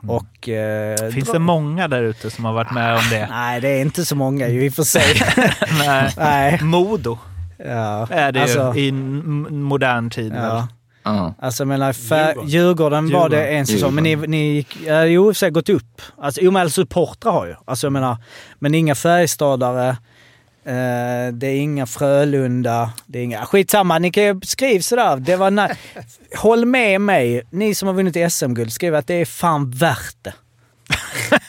Och, 0.07 0.49
eh, 0.49 1.09
Finns 1.11 1.27
dra- 1.29 1.33
det 1.33 1.39
många 1.39 1.87
där 1.87 2.01
ute 2.03 2.29
som 2.29 2.45
har 2.45 2.53
varit 2.53 2.71
med 2.71 2.93
om 2.95 3.01
det? 3.09 3.27
Nej, 3.31 3.61
det 3.61 3.67
är 3.69 3.81
inte 3.81 4.05
så 4.05 4.15
många 4.15 4.47
ju 4.47 4.65
i 4.65 4.69
och 4.69 4.73
för 4.73 4.83
sig. 4.83 5.03
Nej. 5.79 6.13
Nej. 6.17 6.59
Modo 6.63 7.17
Ja. 7.65 8.07
är 8.11 8.31
det 8.31 8.39
ju 8.39 8.43
Alltså- 8.43 8.79
i 8.79 8.89
n- 8.89 9.47
modern 9.49 10.09
tid. 10.09 10.33
Ja. 10.35 10.67
Ja. 11.03 11.33
Alltså 11.39 11.63
jag 11.63 11.67
menar, 11.67 11.93
Djurgården. 11.93 12.47
Djurgården 12.49 13.11
var 13.11 13.29
det 13.29 13.47
en 13.47 13.65
säsong, 13.67 13.93
men 13.95 14.03
ni, 14.03 14.15
ni 14.15 14.53
gick, 14.53 14.77
ja, 14.85 15.05
jo, 15.05 15.33
sig 15.33 15.49
gått 15.51 15.69
upp. 15.69 16.01
Alltså, 16.17 16.41
jo, 16.41 16.51
men 16.51 16.61
alla 16.61 16.69
supportrar 16.69 17.31
har 17.31 17.45
ju. 17.45 17.55
Alltså 17.65 17.85
jag 17.87 17.93
menar, 17.93 18.17
men 18.59 18.75
inga 18.75 18.95
Färjestadare, 18.95 19.89
eh, 20.65 21.33
det 21.33 21.47
är 21.47 21.55
inga 21.59 21.85
Frölunda, 21.85 22.91
det 23.05 23.19
är 23.19 23.23
inga... 23.23 23.45
Skitsamma, 23.45 23.99
ni 23.99 24.11
kan 24.11 24.23
ju 24.23 24.39
skriva 24.43 24.81
sådär. 24.81 25.17
Det 25.17 25.35
var 25.35 25.51
na- 25.51 25.75
Håll 26.37 26.65
med 26.65 27.01
mig, 27.01 27.41
ni 27.49 27.75
som 27.75 27.87
har 27.87 27.93
vunnit 27.95 28.31
SM-guld, 28.33 28.71
skriv 28.73 28.95
att 28.95 29.07
det 29.07 29.13
är 29.15 29.25
fan 29.25 29.71
värt 29.71 30.15
det. 30.21 30.33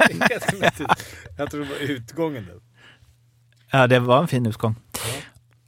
Jag 1.38 1.50
tror 1.50 1.60
det 1.60 1.66
var 1.68 1.76
utgången 1.80 2.44
nu. 2.44 2.60
Ja, 3.70 3.86
det 3.86 3.98
var 3.98 4.20
en 4.20 4.28
fin 4.28 4.46
utgång. 4.46 4.74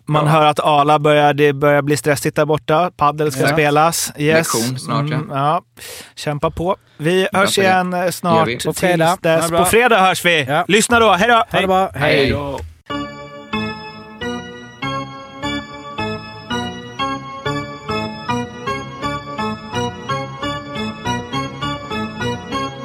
Man 0.07 0.27
hör 0.27 0.47
att 0.47 0.61
Ala 0.61 0.99
börjar, 0.99 1.35
det 1.35 1.53
börjar 1.53 1.83
bli 1.83 1.97
stressigt 1.97 2.37
där 2.37 2.45
borta. 2.45 2.91
Paddel 2.97 3.33
ska 3.33 3.41
Ja. 3.41 3.49
spelas. 3.49 4.13
Yes. 4.19 4.37
Lektion 4.55 4.79
snart, 4.79 5.11
ja. 5.11 5.17
Mm, 5.17 5.31
ja. 5.31 5.63
Kämpa 6.15 6.51
på. 6.51 6.77
Vi 6.97 7.29
hörs 7.33 7.55
på 7.57 7.61
det. 7.61 7.67
igen 7.67 8.13
snart. 8.13 8.65
På 8.65 8.73
fredag. 8.75 9.19
Bra. 9.23 9.59
På 9.59 9.65
fredag 9.65 9.99
hörs 10.01 10.25
vi. 10.25 10.45
Ja. 10.49 10.65
Lyssna 10.69 10.99
då. 11.01 11.13
Hej 11.13 11.29
då! 11.29 11.67
Bra, 11.67 11.91
hej. 11.95 12.17
Hej. 12.17 12.35